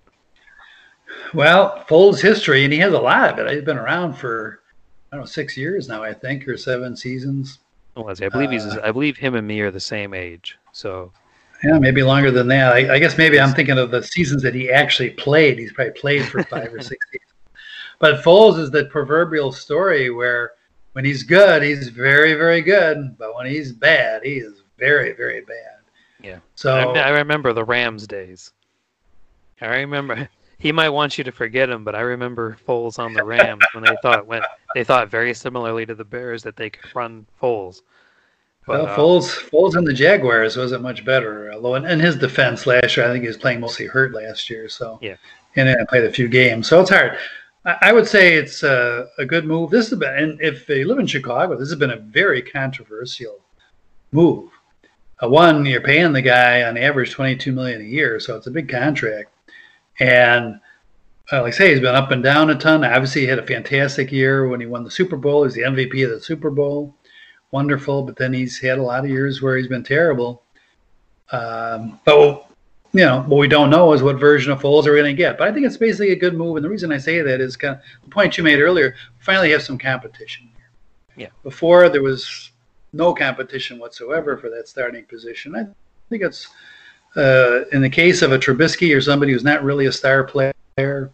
Well, 1.34 1.84
Foles' 1.88 2.22
history, 2.22 2.64
and 2.64 2.74
he 2.74 2.80
has 2.80 2.94
a 2.94 3.00
lot 3.00 3.40
of 3.40 3.46
it. 3.46 3.54
He's 3.54 3.64
been 3.64 3.78
around 3.78 4.14
for 4.14 4.62
I 5.12 5.16
don't 5.16 5.22
know 5.22 5.28
six 5.28 5.56
years 5.56 5.88
now, 5.88 6.04
I 6.04 6.14
think, 6.14 6.48
or 6.48 6.58
seven 6.58 6.96
seasons. 6.96 7.60
Was 7.96 8.22
I 8.22 8.30
believe 8.30 8.52
he's? 8.52 8.66
Uh, 8.66 8.82
I 8.84 8.92
believe 8.92 9.18
him 9.18 9.36
and 9.36 9.48
me 9.48 9.60
are 9.62 9.72
the 9.72 9.80
same 9.80 10.14
age. 10.14 10.58
So. 10.72 11.12
Yeah, 11.64 11.80
maybe 11.80 12.04
longer 12.04 12.30
than 12.30 12.48
that. 12.50 12.74
I, 12.74 12.96
I 12.96 13.00
guess 13.00 13.18
maybe 13.18 13.40
I'm 13.40 13.54
thinking 13.54 13.78
of 13.78 13.90
the 13.90 14.04
seasons 14.04 14.42
that 14.44 14.54
he 14.54 14.70
actually 14.70 15.12
played. 15.12 15.58
He's 15.60 15.72
probably 15.72 15.94
played 15.94 16.26
for 16.26 16.44
five 16.44 16.74
or 16.74 16.82
six 16.82 17.06
seasons. 17.12 17.32
But 18.00 18.22
Foles 18.22 18.60
is 18.60 18.70
the 18.70 18.86
proverbial 18.86 19.54
story 19.54 20.10
where 20.10 20.54
when 20.94 21.06
he's 21.06 21.24
good, 21.24 21.62
he's 21.62 21.90
very, 21.90 22.34
very 22.34 22.62
good. 22.62 23.18
But 23.18 23.36
when 23.36 23.46
he's 23.46 23.72
bad, 23.72 24.24
he 24.24 24.36
is 24.36 24.64
very, 24.78 25.14
very 25.14 25.42
bad. 25.42 25.80
Yeah. 26.22 26.40
So 26.56 26.74
I, 26.74 27.00
I 27.00 27.10
remember 27.10 27.54
the 27.54 27.66
Rams 27.66 28.08
days. 28.08 28.52
I 29.62 29.68
remember 29.68 30.30
he 30.60 30.72
might 30.72 30.90
want 30.90 31.18
you 31.18 31.24
to 31.26 31.32
forget 31.32 31.70
him, 31.70 31.84
but 31.84 31.96
I 31.96 32.02
remember 32.02 32.58
Foles 32.68 33.00
on 33.00 33.14
the 33.14 33.24
Rams 33.24 33.64
when 33.74 33.84
they 33.84 33.96
thought 34.02 34.26
went 34.26 34.46
they 34.74 34.84
thought 34.84 35.10
very 35.10 35.34
similarly 35.34 35.86
to 35.86 35.96
the 35.96 36.06
Bears 36.06 36.44
that 36.44 36.56
they 36.56 36.70
could 36.70 36.96
run 36.96 37.26
Foles. 37.42 37.82
But, 38.66 38.84
well, 38.84 38.88
uh, 38.88 38.96
Foles 38.96 39.50
Foles 39.50 39.76
and 39.76 39.86
the 39.86 39.94
Jaguars 39.94 40.56
wasn't 40.56 40.84
much 40.84 41.04
better. 41.04 41.52
Although 41.52 41.76
in, 41.76 41.86
in, 41.86 42.00
his 42.00 42.16
defense 42.16 42.66
last 42.66 42.96
year, 42.96 43.06
I 43.06 43.12
think 43.12 43.24
he 43.24 43.28
was 43.28 43.38
playing 43.38 43.60
mostly 43.60 43.88
hurt 43.88 44.14
last 44.14 44.50
year. 44.50 44.70
So 44.70 45.00
yeah, 45.02 45.16
and 45.56 45.68
then 45.68 45.76
I 45.82 45.86
played 45.86 46.06
a 46.06 46.14
few 46.14 46.30
games, 46.30 46.70
so 46.70 46.80
it's 46.80 46.90
hard. 46.90 47.18
I, 47.66 47.94
would 47.94 48.08
say 48.08 48.36
it's 48.36 48.62
a, 48.64 49.08
a, 49.18 49.26
good 49.26 49.46
move. 49.46 49.72
This 49.72 49.90
has 49.90 49.98
been, 49.98 50.14
and 50.16 50.42
if 50.42 50.68
you 50.68 50.86
live 50.86 51.00
in 51.00 51.08
Chicago, 51.08 51.58
this 51.58 51.70
has 51.70 51.80
been 51.80 51.92
a 51.92 51.98
very 51.98 52.42
controversial 52.42 53.40
move. 54.12 54.50
Uh, 55.22 55.30
one, 55.30 55.66
you're 55.66 55.80
paying 55.80 56.12
the 56.12 56.22
guy 56.22 56.64
on 56.64 56.78
average 56.78 57.12
twenty 57.12 57.38
two 57.38 57.54
million 57.54 57.80
a 57.80 57.86
year, 57.86 58.20
so 58.20 58.36
it's 58.36 58.48
a 58.48 58.52
big 58.52 58.68
contract. 58.68 59.32
And 60.00 60.60
uh, 61.32 61.42
like 61.42 61.54
I 61.54 61.58
say, 61.58 61.72
he's 61.72 61.80
been 61.80 61.96
up 61.96 62.12
and 62.12 62.22
down 62.22 62.50
a 62.50 62.56
ton. 62.56 62.84
Obviously, 62.84 63.22
he 63.22 63.28
had 63.28 63.40
a 63.40 63.48
fantastic 63.48 64.12
year 64.12 64.48
when 64.48 64.60
he 64.60 64.66
won 64.66 64.84
the 64.84 64.92
Super 64.92 65.16
Bowl. 65.16 65.46
He's 65.46 65.54
the 65.54 65.62
MVP 65.62 66.04
of 66.04 66.12
the 66.12 66.22
Super 66.22 66.50
Bowl. 66.50 66.96
Wonderful. 67.52 68.04
But 68.04 68.18
then 68.18 68.34
he's 68.34 68.60
had 68.60 68.78
a 68.78 68.84
lot 68.84 69.06
of 69.06 69.10
years 69.10 69.42
where 69.42 69.56
he's 69.56 69.68
been 69.68 69.84
terrible. 69.84 70.44
Um, 71.32 72.00
but, 72.04 72.46
you 72.94 73.04
know, 73.04 73.24
what 73.24 73.38
we 73.38 73.48
don't 73.48 73.72
know 73.72 73.92
is 73.94 74.04
what 74.04 74.20
version 74.20 74.52
of 74.52 74.62
Foles 74.62 74.86
are 74.86 74.94
we 74.94 75.00
going 75.00 75.16
to 75.16 75.18
get. 75.18 75.38
But 75.38 75.48
I 75.48 75.52
think 75.52 75.66
it's 75.66 75.78
basically 75.78 76.12
a 76.12 76.16
good 76.16 76.36
move. 76.36 76.56
And 76.56 76.64
the 76.64 76.70
reason 76.70 76.92
I 76.92 77.00
say 77.00 77.22
that 77.22 77.42
is 77.42 77.58
kind 77.58 77.76
of 77.76 77.82
the 78.04 78.10
point 78.10 78.38
you 78.38 78.44
made 78.44 78.60
earlier. 78.60 78.96
Finally, 79.20 79.52
have 79.52 79.64
some 79.64 79.80
competition. 79.80 80.48
Yeah. 81.18 81.30
Before, 81.44 81.90
there 81.90 82.04
was 82.04 82.52
no 82.94 83.14
competition 83.14 83.80
whatsoever 83.80 84.38
for 84.38 84.50
that 84.52 84.68
starting 84.68 85.06
position. 85.06 85.56
I 85.56 85.66
think 86.10 86.22
it's 86.22 86.48
uh, 87.16 87.66
in 87.72 87.82
the 87.82 87.90
case 87.90 88.22
of 88.22 88.32
a 88.32 88.38
Trubisky 88.38 88.96
or 88.96 89.02
somebody 89.02 89.34
who's 89.34 89.44
not 89.44 89.64
really 89.64 89.88
a 89.88 89.92
star 89.92 90.24
player, 90.24 90.54
uh, 90.78 91.12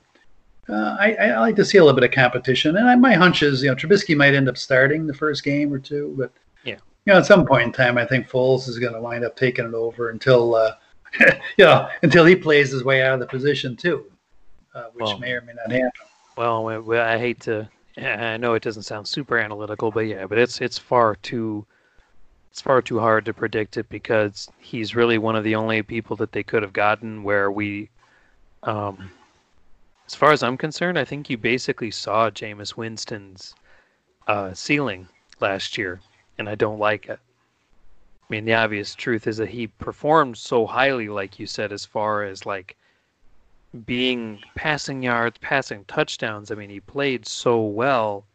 I, 1.00 1.16
I, 1.20 1.40
like 1.40 1.56
to 1.56 1.66
see 1.66 1.78
a 1.78 1.84
little 1.84 2.00
bit 2.00 2.08
of 2.08 2.14
competition. 2.14 2.78
And 2.78 2.88
I, 2.88 2.96
my 2.96 3.14
hunch 3.14 3.42
is, 3.42 3.64
you 3.64 3.70
know, 3.70 3.76
Trubisky 3.76 4.16
might 4.16 4.36
end 4.36 4.48
up 4.48 4.58
starting 4.58 5.08
the 5.08 5.14
first 5.14 5.44
game 5.44 5.74
or 5.74 5.80
two, 5.80 6.14
but 6.18 6.32
yeah, 6.64 6.76
you 7.06 7.14
know, 7.14 7.18
at 7.18 7.26
some 7.26 7.46
point 7.46 7.64
in 7.64 7.72
time, 7.72 7.98
I 7.98 8.06
think 8.06 8.30
Foles 8.30 8.68
is 8.68 8.80
going 8.80 8.94
to 8.94 9.02
wind 9.02 9.26
up 9.26 9.36
taking 9.36 9.66
it 9.66 9.74
over 9.74 10.10
until, 10.10 10.56
uh, 10.56 10.74
you 11.58 11.66
know, 11.66 11.90
until 12.02 12.26
he 12.26 12.36
plays 12.36 12.72
his 12.72 12.84
way 12.84 13.02
out 13.02 13.14
of 13.14 13.20
the 13.20 13.28
position 13.28 13.76
too, 13.76 14.06
uh, 14.76 14.86
which 14.94 15.06
well, 15.06 15.18
may 15.20 15.32
or 15.32 15.42
may 15.42 15.54
not 15.54 15.72
happen. 15.72 15.92
Well, 16.38 16.92
I 16.94 17.18
hate 17.18 17.42
to. 17.42 17.70
I 17.98 18.38
know 18.38 18.54
it 18.54 18.64
doesn't 18.64 18.84
sound 18.84 19.08
super 19.08 19.38
analytical, 19.38 19.92
but 19.92 20.02
yeah, 20.02 20.26
but 20.26 20.38
it's 20.38 20.62
it's 20.62 20.78
far 20.78 21.16
too 21.16 21.66
it's 22.52 22.62
far 22.62 22.82
too 22.82 23.00
hard 23.00 23.26
to 23.26 23.34
predict 23.34 23.78
it 23.78 23.88
because 23.90 24.50
he's 24.58 24.96
really 24.96 25.18
one 25.18 25.36
of 25.36 25.44
the 25.44 25.56
only 25.56 25.82
people 25.82 26.16
that 26.18 26.32
they 26.32 26.44
could 26.44 26.64
have 26.64 26.74
gotten 26.74 27.24
where 27.24 27.52
we, 27.52 27.90
um, 28.64 29.12
as 30.08 30.16
far 30.16 30.32
as 30.32 30.42
I'm 30.42 30.58
concerned, 30.58 30.98
I 30.98 31.06
think 31.06 31.30
you 31.30 31.38
basically 31.38 31.92
saw 31.92 32.30
Jameis 32.30 32.76
Winston's 32.76 33.54
uh, 34.28 34.54
ceiling 34.54 35.08
last 35.40 35.78
year, 35.78 36.02
and 36.38 36.50
I 36.50 36.56
don't 36.56 36.80
like 36.80 37.08
it. 37.08 37.20
I 38.30 38.36
mean, 38.36 38.46
the 38.46 38.54
obvious 38.54 38.94
truth 38.94 39.28
is 39.28 39.38
that 39.38 39.50
he 39.50 39.68
performed 39.68 40.38
so 40.38 40.66
highly, 40.66 41.10
like 41.10 41.40
you 41.40 41.48
said, 41.48 41.72
as 41.72 41.86
far 41.86 42.24
as 42.24 42.46
like 42.46 42.78
being 43.86 44.40
passing 44.56 45.02
yards, 45.04 45.38
passing 45.40 45.86
touchdowns. 45.86 46.52
I 46.52 46.56
mean, 46.56 46.70
he 46.70 46.80
played 46.80 47.28
so 47.28 47.62
well, 47.62 48.26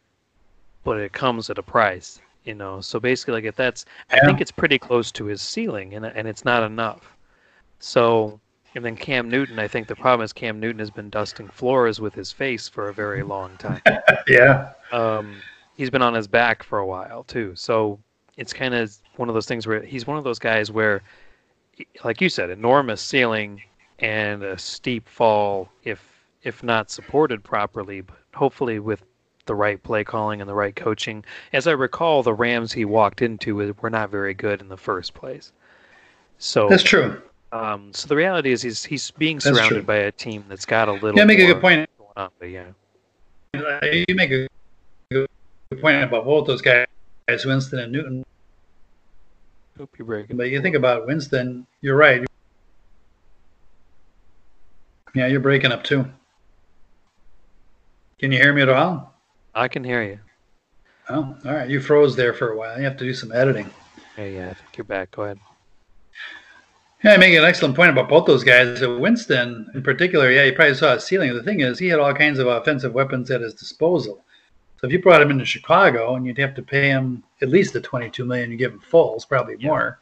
but 0.83 0.99
it 0.99 1.13
comes 1.13 1.49
at 1.51 1.59
a 1.59 1.63
price 1.63 2.21
you 2.45 2.55
know. 2.55 2.81
So 2.81 3.01
basically, 3.01 3.35
like 3.35 3.45
if 3.45 3.57
that's, 3.57 3.85
yeah. 4.11 4.21
I 4.23 4.27
think 4.27 4.41
it's 4.41 4.51
pretty 4.51 4.79
close 4.79 5.11
to 5.13 5.25
his 5.25 5.43
ceiling, 5.43 5.95
and 5.95 6.07
and 6.07 6.29
it's 6.29 6.45
not 6.45 6.63
enough. 6.63 7.17
So, 7.81 8.41
and 8.75 8.85
then 8.85 8.97
Cam 8.97 9.29
Newton, 9.29 9.59
I 9.59 9.69
think 9.69 9.89
the 9.89 9.97
problem 9.97 10.25
is 10.25 10.33
Cam 10.33 10.61
Newton 10.61 10.79
has 10.79 10.91
been 10.91 11.11
dusting 11.11 11.49
floors 11.49 12.01
with 12.01 12.15
his 12.15 12.33
face 12.33 12.69
for 12.69 12.89
a 12.89 12.95
very 12.95 13.23
long 13.23 13.57
time. 13.57 13.83
yeah. 14.29 14.73
Um, 14.93 15.37
he's 15.77 15.91
been 15.91 16.03
on 16.03 16.15
his 16.15 16.29
back 16.29 16.63
for 16.63 16.79
a 16.79 16.87
while 16.87 17.25
too, 17.25 17.53
so 17.57 17.99
it's 18.37 18.53
kind 18.53 18.75
of 18.75 18.95
one 19.17 19.29
of 19.29 19.35
those 19.35 19.47
things 19.47 19.67
where 19.67 19.83
he's 19.83 20.07
one 20.07 20.17
of 20.17 20.25
those 20.25 20.39
guys 20.39 20.71
where, 20.71 21.03
like 22.05 22.21
you 22.21 22.29
said, 22.29 22.51
enormous 22.51 23.01
ceiling 23.01 23.63
and 24.01 24.43
a 24.43 24.59
steep 24.59 25.09
fall 25.09 25.69
if 25.85 26.03
if 26.43 26.63
not 26.63 26.91
supported 26.91 27.43
properly, 27.43 28.03
but 28.03 28.17
hopefully 28.35 28.79
with 28.79 29.03
the 29.47 29.55
right 29.55 29.83
play 29.83 30.05
calling 30.05 30.41
and 30.41 30.49
the 30.49 30.55
right 30.55 30.77
coaching. 30.77 31.25
As 31.53 31.67
I 31.67 31.73
recall, 31.73 32.23
the 32.23 32.35
Rams 32.35 32.73
he 32.73 32.85
walked 32.85 33.23
into 33.23 33.75
were 33.81 33.91
not 33.91 34.11
very 34.11 34.35
good 34.35 34.61
in 34.61 34.69
the 34.69 34.77
first 34.77 35.15
place. 35.15 35.53
So 36.39 36.69
that's 36.69 36.83
true. 36.83 37.21
Um, 37.53 37.93
so 37.93 38.09
the 38.09 38.17
reality 38.17 38.51
is 38.51 38.63
he's 38.63 38.85
he's 38.85 39.11
being 39.13 39.39
surrounded 39.41 39.87
by 39.87 39.97
a 39.97 40.13
team 40.13 40.45
that's 40.49 40.67
got 40.67 40.89
a 40.89 40.93
little. 40.93 41.17
Yeah, 41.17 41.25
make 41.25 41.39
a 41.39 41.47
good 41.47 41.61
point. 41.61 41.89
On, 42.17 42.29
but 42.39 42.51
yeah, 42.51 42.67
you 43.55 44.15
make 44.15 44.31
a 44.31 44.49
good 45.11 45.29
point 45.81 46.03
about 46.03 46.25
both 46.25 46.47
those 46.47 46.63
guys, 46.63 46.87
Winston 47.29 47.79
and 47.79 47.93
Newton. 47.93 48.25
Hope 49.79 49.91
you're 49.99 50.07
breaking. 50.07 50.37
But 50.37 50.51
you 50.51 50.61
think 50.61 50.77
about 50.77 51.07
Winston, 51.07 51.67
you're 51.81 51.97
right. 51.97 52.25
Yeah, 55.15 55.27
you're 55.27 55.41
breaking 55.41 55.73
up 55.73 55.85
too. 55.85 56.07
Can 58.19 58.31
you 58.31 58.39
hear 58.39 58.53
me 58.53 58.63
at 58.63 58.69
all? 58.69 59.15
I 59.55 59.69
can 59.69 59.85
hear 59.85 60.03
you. 60.03 60.19
Oh, 61.09 61.37
all 61.45 61.53
right. 61.53 61.69
You 61.69 61.81
froze 61.81 62.17
there 62.17 62.33
for 62.33 62.51
a 62.51 62.57
while. 62.57 62.79
You 62.79 62.85
have 62.85 62.97
to 62.97 63.05
do 63.05 63.15
some 63.15 63.33
editing. 63.33 63.71
Yeah, 64.17 64.25
yeah. 64.25 64.51
I 64.51 64.55
think 64.55 64.77
you're 64.77 64.85
back. 64.85 65.11
Go 65.11 65.23
ahead. 65.23 65.39
Yeah, 67.03 67.13
I 67.13 67.17
make 67.19 67.35
an 67.35 67.45
excellent 67.45 67.77
point 67.77 67.91
about 67.91 68.09
both 68.09 68.27
those 68.27 68.45
guys. 68.45 68.83
Uh, 68.83 68.97
Winston, 68.99 69.71
in 69.75 69.83
particular, 69.83 70.31
yeah, 70.31 70.45
you 70.45 70.55
probably 70.55 70.75
saw 70.75 70.95
his 70.95 71.05
ceiling. 71.05 71.35
The 71.35 71.43
thing 71.43 71.61
is, 71.61 71.79
he 71.79 71.89
had 71.89 72.01
all 72.01 72.15
kinds 72.15 72.39
of 72.39 72.47
offensive 72.47 72.95
weapons 72.95 73.31
at 73.31 73.43
his 73.43 73.55
disposal. 73.55 74.24
So 74.85 74.89
if 74.89 74.93
you 74.93 75.01
brought 75.01 75.23
him 75.23 75.31
into 75.31 75.47
Chicago, 75.47 76.15
and 76.15 76.27
you'd 76.27 76.37
have 76.37 76.55
to 76.57 76.63
pay 76.63 76.91
him 76.91 77.25
at 77.41 77.49
least 77.49 77.73
the 77.73 77.81
22 77.81 78.23
million 78.27 78.51
you 78.51 78.59
give 78.59 78.71
him 78.71 78.83
Foles, 78.93 79.27
probably 79.27 79.57
yeah. 79.59 79.67
more. 79.67 79.99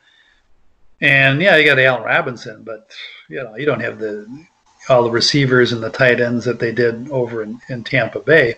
And 1.00 1.40
yeah, 1.40 1.54
you 1.54 1.64
got 1.64 1.78
Allen 1.78 2.02
Robinson, 2.02 2.64
but 2.64 2.90
you 3.28 3.44
know, 3.44 3.54
you 3.54 3.64
don't 3.64 3.78
have 3.78 4.00
the 4.00 4.26
all 4.88 5.04
the 5.04 5.10
receivers 5.12 5.70
and 5.70 5.80
the 5.80 5.88
tight 5.88 6.20
ends 6.20 6.44
that 6.46 6.58
they 6.58 6.72
did 6.72 7.08
over 7.12 7.44
in, 7.44 7.60
in 7.68 7.84
Tampa 7.84 8.18
Bay. 8.18 8.56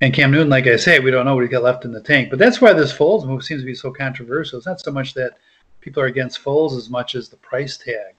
And 0.00 0.14
Cam 0.14 0.30
Newton, 0.30 0.50
like 0.50 0.68
I 0.68 0.76
say, 0.76 1.00
we 1.00 1.10
don't 1.10 1.24
know 1.24 1.34
what 1.34 1.42
he 1.42 1.48
got 1.48 1.64
left 1.64 1.84
in 1.84 1.90
the 1.90 2.00
tank. 2.00 2.30
But 2.30 2.38
that's 2.38 2.60
why 2.60 2.72
this 2.72 2.96
Foles 2.96 3.26
move 3.26 3.42
seems 3.42 3.62
to 3.62 3.66
be 3.66 3.74
so 3.74 3.90
controversial. 3.90 4.56
It's 4.56 4.68
not 4.68 4.78
so 4.78 4.92
much 4.92 5.14
that 5.14 5.38
people 5.80 6.00
are 6.00 6.06
against 6.06 6.44
Foles 6.44 6.76
as 6.76 6.88
much 6.88 7.16
as 7.16 7.28
the 7.28 7.38
price 7.38 7.76
tag. 7.76 8.14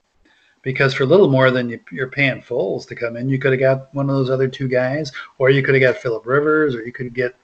Because 0.62 0.94
for 0.94 1.02
a 1.02 1.06
little 1.06 1.28
more 1.28 1.50
than 1.50 1.80
you're 1.90 2.08
paying 2.08 2.40
Foles 2.40 2.86
to 2.86 2.94
come 2.94 3.16
in, 3.16 3.28
you 3.28 3.38
could 3.38 3.52
have 3.52 3.60
got 3.60 3.94
one 3.94 4.08
of 4.08 4.14
those 4.14 4.30
other 4.30 4.48
two 4.48 4.68
guys, 4.68 5.10
or 5.38 5.50
you 5.50 5.62
could 5.62 5.74
have 5.74 5.82
got 5.82 6.00
Philip 6.00 6.24
Rivers, 6.24 6.74
or 6.74 6.84
you 6.84 6.92
could 6.92 7.12
get, 7.14 7.34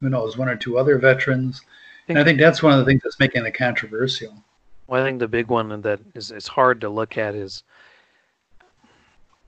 who 0.00 0.08
knows, 0.08 0.38
one 0.38 0.48
or 0.48 0.56
two 0.56 0.78
other 0.78 0.98
veterans. 0.98 1.60
And 2.08 2.18
I 2.18 2.24
think 2.24 2.40
that's 2.40 2.62
one 2.62 2.72
of 2.72 2.78
the 2.78 2.84
things 2.84 3.02
that's 3.04 3.20
making 3.20 3.44
it 3.44 3.52
controversial. 3.52 4.42
Well, 4.86 5.02
I 5.02 5.06
think 5.06 5.20
the 5.20 5.28
big 5.28 5.48
one 5.48 5.82
that 5.82 6.00
is 6.14 6.30
it's 6.30 6.48
hard 6.48 6.80
to 6.80 6.88
look 6.88 7.16
at 7.16 7.34
is 7.34 7.62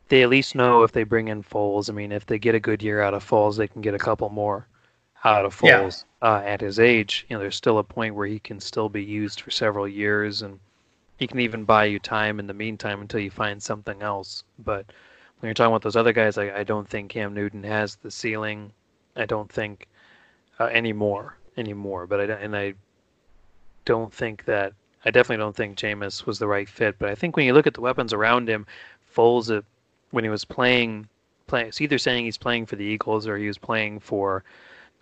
they 0.09 0.23
at 0.23 0.29
least 0.29 0.55
know 0.55 0.83
if 0.83 0.93
they 0.93 1.05
bring 1.05 1.29
in 1.29 1.43
Foles. 1.43 1.91
I 1.91 1.93
mean, 1.93 2.13
if 2.13 2.27
they 2.27 2.39
get 2.39 2.55
a 2.55 2.61
good 2.61 2.83
year 2.83 3.01
out 3.01 3.15
of 3.15 3.29
Foles, 3.29 3.57
they 3.57 3.69
can 3.69 3.81
get 3.81 3.95
a 3.95 3.99
couple 3.99 4.29
more 4.29 4.69
out 5.25 5.45
of 5.45 5.59
Foles 5.59 6.05
yeah. 6.23 6.29
uh, 6.29 6.43
at 6.43 6.61
his 6.61 6.79
age. 6.79 7.27
You 7.29 7.37
know, 7.37 7.41
there's 7.41 7.57
still 7.57 7.79
a 7.79 7.85
point 7.85 8.15
where 8.15 8.27
he 8.27 8.39
can 8.39 8.61
still 8.61 8.89
be 8.89 9.03
used 9.03 9.41
for 9.41 9.51
several 9.51 9.89
years, 9.89 10.43
and 10.43 10.59
he 11.17 11.27
can 11.27 11.41
even 11.41 11.65
buy 11.65 11.85
you 11.85 11.99
time 11.99 12.41
in 12.41 12.47
the 12.47 12.55
meantime 12.55 13.01
until 13.01 13.21
you 13.21 13.31
find 13.31 13.63
something 13.63 14.03
else. 14.03 14.45
But 14.59 14.87
when 15.39 15.49
you're 15.49 15.55
talking 15.55 15.73
about 15.73 15.83
those 15.83 15.97
other 15.97 16.13
guys, 16.13 16.39
I, 16.39 16.59
I 16.59 16.65
don't 16.65 16.89
think 16.89 17.11
Cam 17.11 17.35
Newton 17.35 17.63
has 17.65 17.97
the 17.97 18.11
ceiling. 18.11 18.73
I 19.17 19.27
don't 19.27 19.51
think 19.51 19.89
uh, 20.59 20.65
anymore 20.67 21.37
anymore. 21.57 22.07
But 22.07 22.31
I 22.31 22.35
and 22.35 22.57
I 22.57 22.75
don't 23.85 24.13
think 24.13 24.45
that 24.47 24.73
I 25.05 25.11
definitely 25.11 25.43
don't 25.43 25.57
think 25.57 25.79
Jameis 25.79 26.27
was 26.27 26.39
the 26.39 26.49
right 26.49 26.69
fit. 26.69 26.99
But 26.99 27.11
I 27.11 27.15
think 27.15 27.37
when 27.37 27.47
you 27.47 27.53
look 27.53 27.67
at 27.67 27.75
the 27.75 27.81
weapons 27.81 28.13
around 28.13 28.49
him, 28.49 28.67
Foles 29.15 29.63
when 30.11 30.25
he 30.25 30.31
was 30.31 30.45
playing, 30.45 31.09
play, 31.47 31.67
it's 31.67 31.81
either 31.81 31.99
saying 31.99 32.25
he's 32.25 32.39
playing 32.39 32.67
for 32.67 32.77
the 32.77 32.85
Eagles 32.85 33.27
or 33.27 33.37
he 33.37 33.47
was 33.47 33.59
playing 33.59 34.01
for 34.01 34.45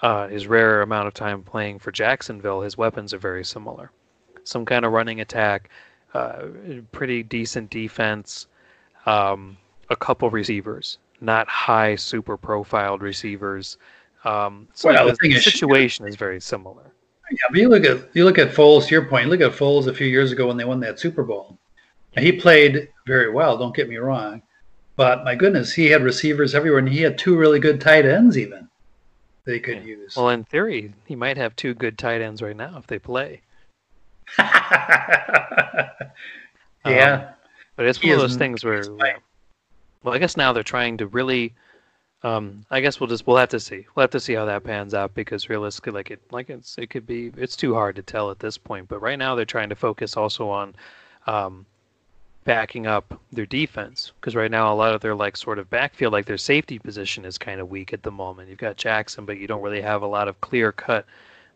uh, 0.01 0.27
his 0.29 0.47
rare 0.47 0.83
amount 0.83 1.07
of 1.07 1.15
time 1.15 1.43
playing 1.43 1.79
for 1.79 1.93
Jacksonville. 1.93 2.63
His 2.63 2.77
weapons 2.77 3.15
are 3.15 3.19
very 3.19 3.45
similar. 3.45 3.91
Some 4.45 4.65
kind 4.65 4.85
of 4.85 4.93
running 4.93 5.21
attack, 5.21 5.71
uh, 6.15 6.43
pretty 6.93 7.23
decent 7.23 7.71
defense, 7.71 8.47
um, 9.07 9.57
a 9.91 9.97
couple 9.97 10.29
receivers, 10.31 10.99
not 11.21 11.49
high, 11.49 11.95
super 11.95 12.37
profiled 12.37 13.03
receivers. 13.03 13.79
Um, 14.25 14.69
so 14.75 14.91
well, 14.91 15.07
the, 15.07 15.17
the 15.21 15.41
situation 15.41 16.07
is, 16.07 16.15
is 16.15 16.17
very 16.17 16.41
similar. 16.41 16.93
Yeah, 17.31 17.39
but 17.51 17.59
you 17.59 17.69
look 17.69 17.85
at 17.85 18.15
you 18.15 18.25
look 18.25 18.39
at 18.39 18.51
Foles. 18.51 18.87
To 18.87 18.95
your 18.95 19.07
point, 19.07 19.29
look 19.31 19.41
at 19.41 19.53
Foles 19.53 19.87
a 19.87 19.95
few 19.95 20.07
years 20.07 20.33
ago 20.33 20.47
when 20.47 20.57
they 20.57 20.65
won 20.65 20.81
that 20.81 20.99
Super 21.01 21.23
Bowl. 21.23 21.59
He 22.13 22.31
played 22.31 22.89
very 23.07 23.31
well. 23.31 23.57
Don't 23.57 23.75
get 23.75 23.89
me 23.89 23.97
wrong, 23.97 24.43
but 24.97 25.25
my 25.25 25.35
goodness, 25.35 25.73
he 25.73 25.87
had 25.87 26.03
receivers 26.03 26.55
everywhere, 26.55 26.81
and 26.81 26.89
he 26.89 27.01
had 27.01 27.17
two 27.17 27.39
really 27.39 27.59
good 27.59 27.81
tight 27.81 28.05
ends 28.05 28.37
even 28.37 28.69
They 29.45 29.61
could 29.61 29.79
yeah. 29.79 29.97
use. 29.97 30.17
Well, 30.17 30.29
in 30.29 30.45
theory, 30.45 30.93
he 31.07 31.17
might 31.17 31.39
have 31.39 31.57
two 31.57 31.73
good 31.73 31.97
tight 31.97 32.21
ends 32.21 32.43
right 32.43 32.57
now 32.57 32.77
if 32.77 32.87
they 32.87 32.99
play. 32.99 33.41
Yeah. 36.85 37.15
Um, 37.15 37.25
but 37.77 37.87
it's 37.87 38.03
one 38.03 38.13
of 38.13 38.21
those 38.21 38.37
things 38.37 38.65
where, 38.65 38.85
well, 40.03 40.15
I 40.15 40.19
guess 40.19 40.37
now 40.37 40.53
they're 40.53 40.63
trying 40.63 40.97
to 40.99 41.07
really. 41.07 41.55
Um, 42.25 42.65
I 42.71 42.81
guess 42.81 43.01
we'll 43.01 43.09
just 43.09 43.27
we'll 43.27 43.37
have 43.37 43.49
to 43.49 43.59
see. 43.59 43.85
We'll 43.95 44.05
have 44.05 44.11
to 44.11 44.21
see 44.21 44.35
how 44.35 44.45
that 44.45 44.63
pans 44.63 44.95
out 44.95 45.13
because 45.15 45.49
realistically, 45.49 45.93
like 45.93 46.11
it, 46.13 46.21
like 46.31 46.51
it's 46.51 46.79
it 46.79 46.89
could 46.89 47.05
be 47.05 47.33
it's 47.37 47.57
too 47.57 47.75
hard 47.75 47.97
to 47.97 48.03
tell 48.03 48.31
at 48.31 48.39
this 48.39 48.57
point. 48.57 48.87
But 48.89 49.03
right 49.03 49.19
now 49.19 49.35
they're 49.35 49.45
trying 49.45 49.71
to 49.71 49.75
focus 49.75 50.17
also 50.17 50.49
on 50.49 50.77
um, 51.27 51.67
backing 52.45 52.87
up 52.87 53.21
their 53.33 53.47
defense 53.47 54.13
because 54.21 54.37
right 54.37 54.53
now 54.53 54.73
a 54.73 54.77
lot 54.77 54.95
of 54.95 55.01
their 55.01 55.17
like 55.17 55.37
sort 55.37 55.59
of 55.59 55.69
backfield, 55.69 56.13
like 56.13 56.27
their 56.27 56.39
safety 56.39 56.79
position 56.79 57.25
is 57.25 57.39
kind 57.39 57.61
of 57.61 57.71
weak 57.71 57.93
at 57.93 58.05
the 58.05 58.11
moment. 58.13 58.49
You've 58.49 58.59
got 58.59 58.77
Jackson, 58.77 59.25
but 59.25 59.39
you 59.39 59.49
don't 59.49 59.63
really 59.63 59.83
have 59.83 60.03
a 60.03 60.07
lot 60.07 60.29
of 60.29 60.41
clear 60.41 60.71
cut 60.71 61.07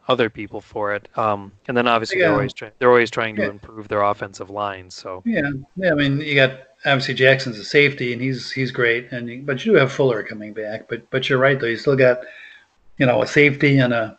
other 0.09 0.31
people 0.31 0.61
for 0.61 0.95
it. 0.95 1.09
Um, 1.17 1.53
and 1.69 1.77
then 1.77 1.89
obviously 1.89 2.19
yeah. 2.19 2.27
they're 2.27 2.35
always 2.35 2.53
trying 2.53 2.73
they're 2.79 2.91
always 2.91 3.11
trying 3.11 3.37
to 3.37 3.43
yeah. 3.43 3.49
improve 3.49 3.89
their 3.89 4.03
offensive 4.03 4.51
line. 4.51 4.91
So 4.91 5.23
yeah, 5.25 5.51
yeah. 5.77 5.93
I 5.93 5.95
mean, 5.95 6.21
you 6.21 6.35
got 6.35 6.61
obviously 6.85 7.15
Jackson's 7.15 7.59
a 7.59 7.65
safety 7.65 8.13
and 8.13 8.23
he's 8.23 8.51
he's 8.51 8.71
great, 8.71 9.11
and 9.13 9.29
you, 9.29 9.43
but 9.43 9.65
you 9.65 9.73
do 9.73 9.79
have 9.79 9.93
Fuller 9.93 10.23
coming 10.23 10.53
back. 10.53 10.89
But 10.89 11.09
but 11.11 11.29
you're 11.29 11.39
right 11.39 11.59
though, 11.59 11.67
you 11.67 11.77
still 11.77 11.97
got 11.97 12.21
you 12.99 13.07
know 13.07 13.23
a 13.23 13.27
safety 13.27 13.79
and 13.79 13.93
a 13.93 14.19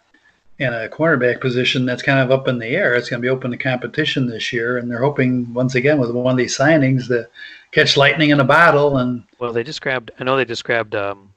and 0.59 0.73
a 0.73 0.89
cornerback 0.89 1.39
position 1.39 1.85
that's 1.85 2.01
kind 2.01 2.19
of 2.19 2.31
up 2.31 2.47
in 2.47 2.57
the 2.57 2.67
air. 2.67 2.95
It's 2.95 3.09
going 3.09 3.21
to 3.21 3.25
be 3.25 3.29
open 3.29 3.51
to 3.51 3.57
competition 3.57 4.27
this 4.27 4.51
year, 4.51 4.77
and 4.77 4.89
they're 4.89 5.01
hoping 5.01 5.53
once 5.53 5.75
again 5.75 5.99
with 5.99 6.11
one 6.11 6.31
of 6.31 6.37
these 6.37 6.57
signings 6.57 7.07
to 7.07 7.29
catch 7.71 7.95
lightning 7.95 8.31
in 8.31 8.39
a 8.39 8.43
bottle. 8.43 8.97
And 8.97 9.23
well, 9.39 9.53
they 9.53 9.63
just 9.63 9.81
grabbed. 9.81 10.11
I 10.19 10.23
know 10.23 10.35
they 10.35 10.45
just 10.45 10.63
grabbed 10.63 10.95
um, 10.95 11.33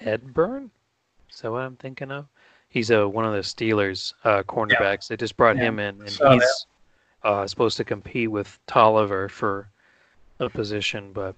Ed 0.00 0.34
Burn. 0.34 0.70
Is 1.30 1.40
that 1.40 1.50
what 1.50 1.62
I'm 1.62 1.76
thinking 1.76 2.10
of? 2.10 2.26
He's 2.72 2.88
a 2.88 3.06
one 3.06 3.26
of 3.26 3.34
the 3.34 3.40
Steelers 3.40 4.14
uh, 4.24 4.42
cornerbacks. 4.44 4.80
Yeah. 4.80 5.10
They 5.10 5.16
just 5.18 5.36
brought 5.36 5.56
yeah. 5.56 5.64
him 5.64 5.78
in, 5.78 6.00
and 6.00 6.10
Saw 6.10 6.32
he's 6.32 6.66
uh, 7.22 7.46
supposed 7.46 7.76
to 7.76 7.84
compete 7.84 8.30
with 8.30 8.58
Toliver 8.66 9.30
for 9.30 9.68
a 10.40 10.48
position. 10.48 11.12
But 11.12 11.34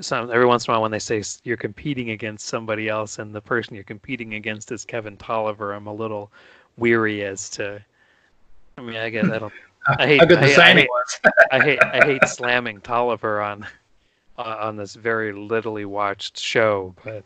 some, 0.00 0.32
every 0.32 0.44
once 0.44 0.66
in 0.66 0.72
a 0.72 0.74
while, 0.74 0.82
when 0.82 0.90
they 0.90 0.98
say 0.98 1.22
you're 1.44 1.56
competing 1.56 2.10
against 2.10 2.48
somebody 2.48 2.88
else, 2.88 3.20
and 3.20 3.32
the 3.32 3.40
person 3.40 3.76
you're 3.76 3.84
competing 3.84 4.34
against 4.34 4.72
is 4.72 4.84
Kevin 4.84 5.16
Toliver, 5.16 5.76
I'm 5.76 5.86
a 5.86 5.94
little 5.94 6.32
weary 6.76 7.24
as 7.24 7.48
to. 7.50 7.80
I 8.76 8.80
mean, 8.80 8.96
I 8.96 9.10
guess 9.10 9.26
I 9.26 9.38
don't. 9.38 9.52
I 9.98 10.06
hate. 10.06 10.20
I, 10.20 10.36
hate, 10.36 10.58
I, 10.58 10.72
hate 10.72 10.88
I 11.52 11.60
hate. 11.62 11.84
I 11.84 12.04
hate 12.04 12.24
slamming 12.24 12.80
Toliver 12.80 13.46
on 13.46 13.64
uh, 14.36 14.56
on 14.62 14.76
this 14.76 14.96
very 14.96 15.32
littly 15.32 15.84
watched 15.84 16.40
show, 16.40 16.92
but 17.04 17.24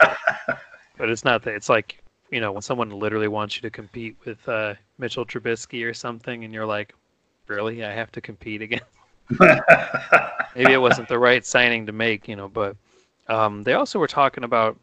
but 0.96 1.08
it's 1.08 1.24
not 1.24 1.44
that. 1.44 1.54
It's 1.54 1.68
like 1.68 2.02
you 2.30 2.40
know, 2.40 2.52
when 2.52 2.62
someone 2.62 2.90
literally 2.90 3.28
wants 3.28 3.56
you 3.56 3.62
to 3.62 3.70
compete 3.70 4.16
with 4.24 4.46
uh, 4.48 4.74
Mitchell 4.98 5.24
Trubisky 5.24 5.88
or 5.88 5.94
something, 5.94 6.44
and 6.44 6.52
you're 6.52 6.66
like, 6.66 6.94
really, 7.46 7.84
I 7.84 7.92
have 7.92 8.12
to 8.12 8.20
compete 8.20 8.62
again. 8.62 8.80
Maybe 10.54 10.72
it 10.72 10.80
wasn't 10.80 11.08
the 11.08 11.18
right 11.18 11.44
signing 11.44 11.86
to 11.86 11.92
make, 11.92 12.28
you 12.28 12.36
know. 12.36 12.48
But 12.48 12.76
um, 13.28 13.62
they 13.64 13.74
also 13.74 13.98
were 13.98 14.08
talking 14.08 14.44
about. 14.44 14.78